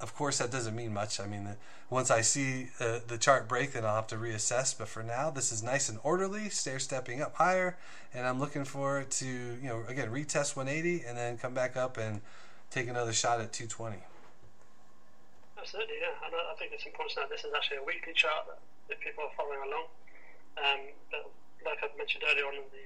of 0.00 0.14
course 0.14 0.38
that 0.38 0.50
doesn't 0.50 0.74
mean 0.74 0.92
much 0.92 1.20
I 1.20 1.26
mean 1.26 1.48
once 1.90 2.10
I 2.10 2.20
see 2.20 2.68
uh, 2.80 3.00
the 3.06 3.18
chart 3.18 3.48
break 3.48 3.72
then 3.72 3.84
I'll 3.84 3.96
have 3.96 4.06
to 4.08 4.16
reassess 4.16 4.76
but 4.76 4.88
for 4.88 5.02
now 5.02 5.30
this 5.30 5.52
is 5.52 5.62
nice 5.62 5.88
and 5.88 5.98
orderly 6.02 6.48
stair 6.50 6.78
stepping 6.78 7.22
up 7.22 7.36
higher 7.36 7.76
and 8.12 8.26
I'm 8.26 8.38
looking 8.38 8.64
for 8.64 9.04
to 9.04 9.26
you 9.26 9.68
know 9.68 9.84
again 9.88 10.10
retest 10.10 10.56
180 10.56 11.04
and 11.04 11.16
then 11.16 11.38
come 11.38 11.54
back 11.54 11.76
up 11.76 11.96
and 11.96 12.20
take 12.74 12.90
another 12.90 13.14
shot 13.14 13.38
at 13.38 13.54
220. 13.54 14.02
Absolutely, 15.54 15.94
yeah. 16.02 16.26
And 16.26 16.34
I 16.34 16.54
think 16.58 16.74
it's 16.74 16.84
important 16.84 17.14
know 17.14 17.30
this 17.30 17.46
is 17.46 17.54
actually 17.54 17.78
a 17.78 17.86
weekly 17.86 18.12
chart 18.12 18.50
that, 18.50 18.58
that 18.90 18.98
people 18.98 19.22
are 19.22 19.34
following 19.38 19.62
along. 19.62 19.86
Um, 20.58 20.80
but 21.14 21.22
like 21.62 21.78
I 21.86 21.88
mentioned 21.94 22.26
earlier 22.26 22.50
on 22.50 22.58
in 22.58 22.66
the 22.74 22.84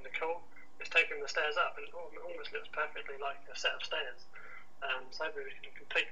in 0.00 0.02
the 0.02 0.12
call, 0.16 0.48
it's 0.80 0.90
taking 0.90 1.20
the 1.20 1.28
stairs 1.28 1.58
up, 1.58 1.76
and 1.76 1.86
it 1.86 1.94
almost 1.94 2.50
looks 2.54 2.70
perfectly 2.70 3.18
like 3.20 3.38
a 3.50 3.56
set 3.58 3.74
of 3.74 3.82
stairs. 3.82 4.20
Um, 4.82 5.06
so 5.10 5.26
maybe 5.26 5.50
we 5.50 5.54
can 5.58 5.74
complete 5.74 6.10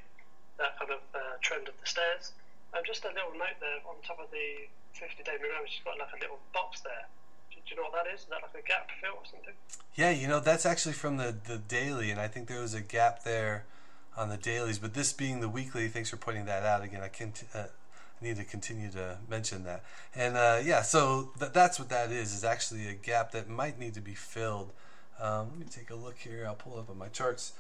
that 0.59 0.79
kind 0.79 0.91
of 0.91 1.03
uh, 1.15 1.39
trend 1.41 1.71
of 1.71 1.77
the 1.79 1.89
stairs. 1.89 2.35
Um, 2.75 2.83
just 2.83 3.07
a 3.07 3.13
little 3.15 3.35
note 3.39 3.59
there 3.63 3.79
on 3.87 4.03
top 4.03 4.19
of 4.19 4.31
the 4.35 4.67
50-day 4.99 5.39
moving 5.39 5.55
average, 5.55 5.79
it's 5.79 5.87
got 5.87 5.99
like 6.01 6.11
a 6.13 6.21
little 6.21 6.43
box 6.51 6.83
there 6.83 7.07
do 7.67 7.75
you 7.75 7.77
know 7.77 7.89
what 7.89 8.05
that 8.05 8.13
is? 8.13 8.21
Is 8.21 8.27
that 8.27 8.43
like 8.43 8.55
a 8.55 8.67
gap 8.67 8.89
fill 9.01 9.15
or 9.15 9.27
something? 9.29 9.55
Yeah, 9.95 10.11
you 10.11 10.29
know 10.29 10.41
that's 10.41 10.65
actually 10.65 10.93
from 10.93 11.17
the 11.17 11.35
the 11.47 11.59
daily, 11.59 12.11
and 12.11 12.21
I 12.21 12.29
think 12.29 12.49
there 12.49 12.61
was 12.61 12.75
a 12.75 12.81
gap 12.81 13.25
there 13.25 13.65
on 14.17 14.29
the 14.29 14.37
dailies. 14.37 14.79
But 14.79 14.95
this 14.95 15.13
being 15.13 15.41
the 15.41 15.49
weekly, 15.49 15.89
thanks 15.89 16.11
for 16.11 16.17
pointing 16.17 16.45
that 16.47 16.63
out 16.63 16.83
again. 16.83 17.03
I 17.03 17.09
can. 17.09 17.33
Uh, 17.53 17.65
I 18.21 18.25
need 18.25 18.37
to 18.37 18.45
continue 18.45 18.91
to 18.93 19.19
mention 19.29 19.65
that. 19.65 19.85
And 20.15 20.37
uh, 20.37 20.61
yeah, 20.65 20.83
so 20.83 21.31
th- 21.39 21.53
that's 21.53 21.79
what 21.79 21.89
that 21.91 22.11
is. 22.11 22.33
Is 22.33 22.45
actually 22.45 22.89
a 22.89 22.95
gap 22.95 23.33
that 23.33 23.49
might 23.49 23.79
need 23.79 23.95
to 23.95 24.01
be 24.01 24.15
filled. 24.15 24.73
Um, 25.21 25.49
let 25.51 25.59
me 25.59 25.67
take 25.71 25.91
a 25.91 25.95
look 25.95 26.19
here. 26.19 26.45
I'll 26.47 26.55
pull 26.55 26.79
up 26.79 26.89
on 26.91 26.99
my 26.99 27.09
charts. 27.09 27.53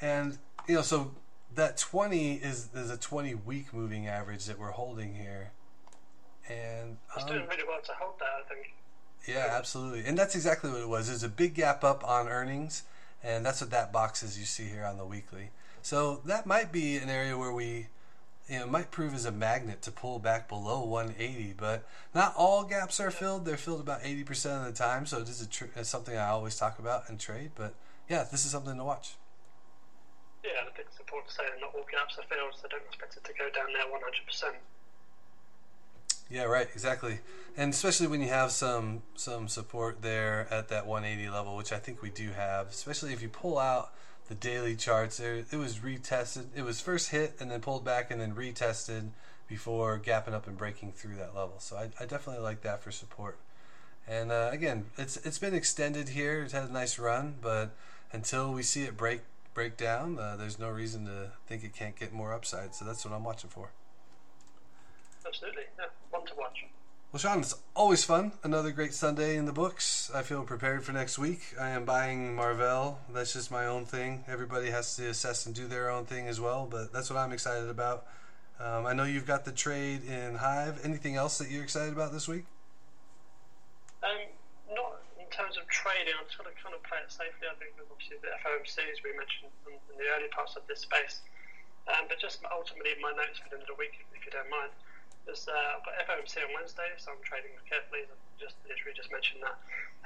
And 0.00 0.38
you 0.68 0.76
know, 0.76 0.82
so 0.82 1.12
that 1.54 1.76
20 1.78 2.34
is 2.34 2.68
is 2.74 2.90
a 2.90 2.96
20 2.96 3.34
week 3.34 3.74
moving 3.74 4.06
average 4.06 4.44
that 4.46 4.58
we're 4.58 4.70
holding 4.70 5.14
here. 5.14 5.50
And 6.48 6.96
It's 7.14 7.24
um, 7.24 7.28
doing 7.30 7.46
really 7.48 7.62
well 7.66 7.80
to 7.84 7.92
hold 8.00 8.14
that, 8.18 8.44
I 8.44 8.48
think. 8.54 8.74
yeah, 9.28 9.48
absolutely. 9.56 10.04
And 10.04 10.18
that's 10.18 10.34
exactly 10.34 10.70
what 10.70 10.80
it 10.80 10.88
was. 10.88 11.06
There's 11.08 11.22
a 11.22 11.28
big 11.28 11.54
gap 11.54 11.84
up 11.84 12.02
on 12.08 12.28
earnings, 12.28 12.82
and 13.22 13.44
that's 13.46 13.60
what 13.60 13.70
that 13.70 13.92
box 13.92 14.22
is 14.24 14.38
you 14.38 14.44
see 14.44 14.64
here 14.64 14.84
on 14.84 14.96
the 14.98 15.04
weekly. 15.04 15.50
So 15.82 16.20
that 16.24 16.46
might 16.46 16.72
be 16.72 16.96
an 16.96 17.08
area 17.08 17.38
where 17.38 17.52
we, 17.52 17.86
you 18.50 18.58
know, 18.58 18.66
might 18.66 18.90
prove 18.90 19.14
as 19.14 19.24
a 19.24 19.30
magnet 19.30 19.80
to 19.82 19.92
pull 19.92 20.18
back 20.18 20.48
below 20.48 20.84
180. 20.84 21.54
But 21.56 21.86
not 22.14 22.34
all 22.36 22.64
gaps 22.64 22.98
are 22.98 23.12
filled. 23.12 23.44
They're 23.44 23.56
filled 23.56 23.80
about 23.80 24.02
80% 24.02 24.58
of 24.60 24.64
the 24.66 24.72
time. 24.72 25.06
So 25.06 25.18
it 25.18 25.28
is 25.28 25.40
a 25.40 25.48
tr- 25.48 25.66
uh, 25.78 25.84
something 25.84 26.16
I 26.16 26.28
always 26.28 26.56
talk 26.56 26.80
about 26.80 27.08
and 27.08 27.18
trade. 27.18 27.52
But 27.54 27.74
yeah, 28.08 28.24
this 28.30 28.44
is 28.44 28.50
something 28.50 28.76
to 28.76 28.84
watch. 28.84 29.14
Yeah, 30.42 30.50
I 30.62 30.64
think 30.74 30.88
it's 30.88 30.98
important 30.98 31.28
to 31.28 31.34
say 31.34 31.44
that 31.44 31.60
not 31.60 31.74
all 31.74 31.86
gaps 31.90 32.18
are 32.18 32.24
filled, 32.24 32.54
so 32.60 32.66
don't 32.68 32.82
expect 32.88 33.16
it 33.16 33.24
to 33.24 33.32
go 33.38 33.48
down 33.54 33.72
there 33.72 33.84
100%. 33.84 34.54
Yeah, 36.30 36.44
right, 36.44 36.68
exactly. 36.72 37.20
And 37.56 37.72
especially 37.72 38.06
when 38.06 38.20
you 38.20 38.28
have 38.28 38.52
some 38.52 39.02
some 39.16 39.48
support 39.48 40.00
there 40.02 40.46
at 40.50 40.68
that 40.68 40.86
180 40.86 41.28
level, 41.28 41.56
which 41.56 41.72
I 41.72 41.78
think 41.78 42.02
we 42.02 42.10
do 42.10 42.30
have, 42.30 42.68
especially 42.68 43.12
if 43.12 43.20
you 43.20 43.28
pull 43.28 43.58
out 43.58 43.92
the 44.30 44.36
daily 44.36 44.76
charts 44.76 45.16
there, 45.16 45.44
it 45.50 45.56
was 45.56 45.80
retested. 45.80 46.46
It 46.54 46.62
was 46.62 46.80
first 46.80 47.10
hit 47.10 47.34
and 47.40 47.50
then 47.50 47.60
pulled 47.60 47.84
back 47.84 48.12
and 48.12 48.20
then 48.20 48.32
retested 48.36 49.08
before 49.48 49.98
gapping 49.98 50.32
up 50.32 50.46
and 50.46 50.56
breaking 50.56 50.92
through 50.92 51.16
that 51.16 51.34
level. 51.34 51.56
So 51.58 51.76
I, 51.76 51.90
I 51.98 52.06
definitely 52.06 52.40
like 52.40 52.62
that 52.62 52.80
for 52.80 52.92
support. 52.92 53.38
And 54.06 54.30
uh, 54.30 54.50
again, 54.52 54.86
it's 54.96 55.16
it's 55.18 55.38
been 55.38 55.52
extended 55.52 56.10
here. 56.10 56.44
It 56.44 56.52
had 56.52 56.70
a 56.70 56.72
nice 56.72 56.96
run, 56.96 57.34
but 57.42 57.74
until 58.12 58.52
we 58.52 58.62
see 58.62 58.82
it 58.84 58.96
break 58.96 59.22
break 59.52 59.76
down, 59.76 60.16
uh, 60.16 60.36
there's 60.36 60.60
no 60.60 60.70
reason 60.70 61.06
to 61.06 61.32
think 61.48 61.64
it 61.64 61.74
can't 61.74 61.98
get 61.98 62.12
more 62.12 62.32
upside. 62.32 62.72
So 62.76 62.84
that's 62.84 63.04
what 63.04 63.12
I'm 63.12 63.24
watching 63.24 63.50
for. 63.50 63.70
Absolutely, 65.26 65.64
yeah, 65.76 65.86
one 66.10 66.24
to 66.26 66.34
watch. 66.38 66.64
Well, 67.12 67.18
Shaun, 67.18 67.40
it's 67.40 67.56
always 67.74 68.04
fun. 68.04 68.30
Another 68.44 68.70
great 68.70 68.94
Sunday 68.94 69.34
in 69.34 69.44
the 69.44 69.52
books. 69.52 70.12
I 70.14 70.22
feel 70.22 70.44
prepared 70.44 70.84
for 70.84 70.92
next 70.92 71.18
week. 71.18 71.58
I 71.58 71.70
am 71.70 71.84
buying 71.84 72.36
Marvell. 72.36 73.02
That's 73.12 73.32
just 73.32 73.50
my 73.50 73.66
own 73.66 73.82
thing. 73.82 74.22
Everybody 74.30 74.70
has 74.70 74.94
to 74.94 75.10
assess 75.10 75.44
and 75.44 75.52
do 75.52 75.66
their 75.66 75.90
own 75.90 76.06
thing 76.06 76.28
as 76.28 76.38
well, 76.38 76.68
but 76.70 76.92
that's 76.92 77.10
what 77.10 77.18
I'm 77.18 77.32
excited 77.32 77.68
about. 77.68 78.06
Um, 78.62 78.86
I 78.86 78.94
know 78.94 79.02
you've 79.02 79.26
got 79.26 79.44
the 79.44 79.50
trade 79.50 80.06
in 80.06 80.36
Hive. 80.36 80.78
Anything 80.86 81.16
else 81.16 81.38
that 81.38 81.50
you're 81.50 81.64
excited 81.64 81.92
about 81.92 82.12
this 82.12 82.28
week? 82.28 82.46
Um, 84.06 84.30
not 84.70 85.02
in 85.18 85.26
terms 85.34 85.58
of 85.58 85.66
trading. 85.66 86.14
I'm 86.14 86.30
trying 86.30 86.54
to 86.54 86.62
kind 86.62 86.78
of 86.78 86.82
play 86.86 87.02
it 87.02 87.10
safely. 87.10 87.50
I 87.50 87.58
think 87.58 87.74
obviously 87.90 88.22
the 88.22 88.38
FOMCs 88.38 89.02
we 89.02 89.18
mentioned 89.18 89.50
in, 89.66 89.74
in 89.74 89.98
the 89.98 90.06
early 90.14 90.30
parts 90.30 90.54
of 90.54 90.62
this 90.70 90.86
space. 90.86 91.26
Um, 91.90 92.06
but 92.06 92.22
just 92.22 92.38
ultimately 92.54 92.94
my 93.02 93.10
notes 93.18 93.42
for 93.42 93.50
the 93.50 93.58
end 93.58 93.66
of 93.66 93.74
the 93.74 93.80
week, 93.82 93.98
if 94.14 94.22
you 94.22 94.30
don't 94.30 94.46
mind. 94.46 94.70
Uh, 95.28 95.76
I've 95.76 95.84
got 95.84 95.94
FOMC 96.06 96.42
on 96.42 96.52
Wednesday, 96.54 96.90
so 96.96 97.12
I'm 97.12 97.22
trading 97.22 97.52
carefully. 97.68 98.06
I 98.08 98.14
just 98.40 98.56
literally 98.66 98.96
just 98.96 99.12
mentioned 99.12 99.42
that. 99.44 99.56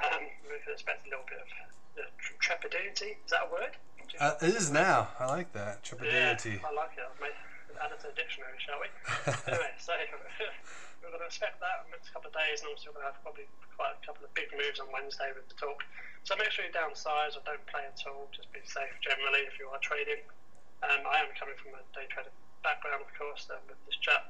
Um, 0.02 0.26
we 0.44 0.58
can 0.62 0.74
expect 0.74 1.06
a 1.06 1.10
little 1.10 1.24
bit 1.28 1.40
of 1.40 1.48
uh, 1.96 2.10
trepidity. 2.42 3.16
Is 3.24 3.30
that 3.30 3.46
a 3.46 3.50
word? 3.50 3.74
Uh, 4.20 4.36
it 4.42 4.54
is 4.54 4.70
now. 4.70 5.08
I 5.18 5.26
like 5.26 5.50
that. 5.54 5.82
Trepidity. 5.82 6.60
Yeah, 6.60 6.68
I 6.68 6.72
like 6.74 6.94
it. 6.98 7.06
I've 7.06 7.18
made, 7.22 7.34
add 7.80 7.90
it 7.90 8.00
to 8.04 8.12
the 8.12 8.16
dictionary, 8.18 8.58
shall 8.60 8.78
we? 8.82 8.88
anyway, 9.54 9.72
so 9.80 9.96
we're 11.02 11.12
going 11.14 11.24
to 11.24 11.30
expect 11.30 11.58
that 11.64 11.84
in 11.84 11.90
the 11.90 11.96
next 11.98 12.12
couple 12.12 12.28
of 12.28 12.36
days, 12.36 12.60
and 12.60 12.68
also 12.68 12.92
we're 12.92 13.00
going 13.00 13.08
to 13.08 13.12
have 13.16 13.20
probably 13.24 13.48
quite 13.74 13.96
a 13.96 14.00
couple 14.04 14.22
of 14.22 14.30
big 14.36 14.52
moves 14.52 14.78
on 14.78 14.90
Wednesday 14.92 15.32
with 15.32 15.48
the 15.48 15.56
talk. 15.56 15.82
So 16.24 16.36
make 16.36 16.52
sure 16.52 16.64
you 16.64 16.72
downsize 16.72 17.36
or 17.36 17.42
don't 17.44 17.64
play 17.68 17.84
at 17.84 18.00
all. 18.08 18.28
Just 18.32 18.48
be 18.52 18.60
safe 18.64 18.94
generally 19.00 19.44
if 19.44 19.56
you 19.60 19.68
are 19.72 19.80
trading. 19.80 20.24
Um, 20.84 21.04
I 21.08 21.20
am 21.24 21.32
coming 21.36 21.56
from 21.60 21.76
a 21.76 21.82
day 21.96 22.04
trader 22.12 22.32
background, 22.64 23.04
of 23.04 23.12
course, 23.16 23.44
um, 23.52 23.60
with 23.68 23.76
this 23.84 23.96
chat, 24.00 24.24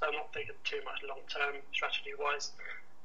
so 0.00 0.08
I'm 0.08 0.16
not 0.16 0.32
thinking 0.32 0.56
too 0.64 0.80
much 0.88 1.04
long 1.04 1.20
term 1.28 1.60
strategy 1.76 2.16
wise. 2.16 2.56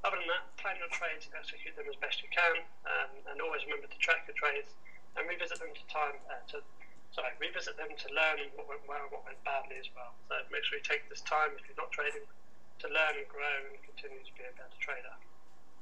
Other 0.08 0.16
than 0.16 0.32
that, 0.32 0.48
plan 0.56 0.80
your 0.80 0.88
trades, 0.96 1.28
execute 1.36 1.76
them 1.76 1.91
as 1.91 1.98
best 2.00 2.24
you 2.24 2.32
can, 2.32 2.64
um, 2.88 3.12
and 3.28 3.36
always 3.43 3.68
remember 3.68 3.91
to 3.91 4.00
track 4.00 4.24
your 4.32 4.38
trades 4.39 4.72
and 5.20 5.28
revisit 5.28 5.60
them 5.60 5.76
to 5.76 5.84
time 5.91 6.16
uh, 6.32 6.39
to 6.56 6.64
sorry 7.12 7.36
revisit 7.39 7.76
them 7.76 7.91
to 7.91 8.08
learn 8.16 8.48
what 8.56 8.72
went 8.72 8.84
well 8.88 9.04
and 9.04 9.12
what 9.12 9.28
went 9.28 9.39
badly 9.43 9.76
as 9.76 9.91
well. 9.91 10.16
So 10.32 10.39
make 10.48 10.64
sure 10.64 10.80
you 10.80 10.86
take 10.88 11.04
this 11.12 11.20
time 11.28 11.52
if 11.60 11.68
you're 11.68 11.80
not 11.80 11.91
trading 11.91 12.24
to 12.24 12.88
learn 12.88 13.20
and 13.20 13.28
grow 13.28 13.60
and 13.72 13.76
continue 13.84 14.24
to 14.24 14.34
be 14.36 14.48
a 14.48 14.56
better 14.56 14.80
trader. 14.80 15.16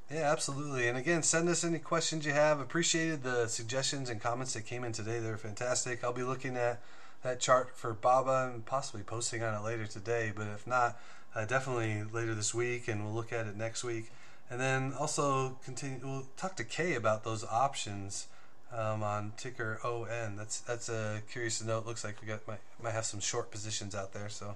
Yeah, 0.09 0.31
absolutely. 0.31 0.87
And 0.87 0.97
again, 0.97 1.23
send 1.23 1.49
us 1.49 1.63
any 1.63 1.79
questions 1.79 2.25
you 2.25 2.33
have. 2.33 2.59
Appreciated 2.59 3.23
the 3.23 3.47
suggestions 3.47 4.09
and 4.09 4.21
comments 4.21 4.53
that 4.53 4.65
came 4.65 4.83
in 4.83 4.91
today. 4.91 5.19
They're 5.19 5.37
fantastic. 5.37 6.03
I'll 6.03 6.13
be 6.13 6.23
looking 6.23 6.55
at 6.57 6.79
that 7.23 7.39
chart 7.39 7.75
for 7.75 7.93
Baba 7.93 8.51
and 8.53 8.65
possibly 8.65 9.01
posting 9.01 9.41
on 9.43 9.53
it 9.53 9.63
later 9.65 9.85
today. 9.85 10.31
But 10.35 10.47
if 10.47 10.67
not, 10.67 10.99
uh, 11.35 11.45
definitely 11.45 12.03
later 12.11 12.35
this 12.35 12.53
week, 12.53 12.87
and 12.87 13.03
we'll 13.03 13.13
look 13.13 13.33
at 13.33 13.47
it 13.47 13.57
next 13.57 13.83
week. 13.83 14.11
And 14.49 14.59
then 14.59 14.93
also 14.99 15.57
continue. 15.63 15.99
We'll 16.03 16.27
talk 16.37 16.55
to 16.57 16.63
Kay 16.63 16.95
about 16.95 17.23
those 17.23 17.43
options 17.43 18.27
um, 18.71 19.03
on 19.03 19.33
ticker 19.37 19.79
ON. 19.83 20.35
That's 20.35 20.59
that's 20.59 20.89
a 20.89 21.21
curious 21.31 21.59
to 21.59 21.65
note. 21.65 21.85
Looks 21.85 22.03
like 22.03 22.21
we 22.21 22.27
got 22.27 22.47
might 22.47 22.59
might 22.81 22.91
have 22.91 23.05
some 23.05 23.19
short 23.19 23.51
positions 23.51 23.95
out 23.95 24.13
there. 24.13 24.29
So 24.29 24.55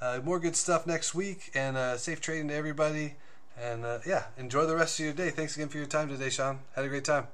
uh, 0.00 0.20
more 0.24 0.40
good 0.40 0.56
stuff 0.56 0.86
next 0.86 1.14
week, 1.14 1.50
and 1.54 1.76
uh, 1.76 1.96
safe 1.96 2.20
trading 2.20 2.48
to 2.48 2.54
everybody. 2.54 3.14
And 3.60 3.84
uh, 3.84 3.98
yeah, 4.06 4.24
enjoy 4.38 4.66
the 4.66 4.76
rest 4.76 4.98
of 4.98 5.04
your 5.04 5.14
day. 5.14 5.30
Thanks 5.30 5.54
again 5.56 5.68
for 5.68 5.76
your 5.76 5.86
time 5.86 6.08
today, 6.08 6.30
Shaun. 6.30 6.60
Had 6.74 6.84
a 6.84 6.88
great 6.88 7.04
time. 7.04 7.26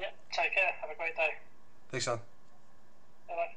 Yeah, 0.00 0.06
take 0.32 0.54
care. 0.54 0.72
Have 0.80 0.90
a 0.90 0.96
great 0.96 1.16
day. 1.16 1.34
Thanks, 1.90 2.06
Shaun. 2.06 2.20
Bye. 3.28 3.55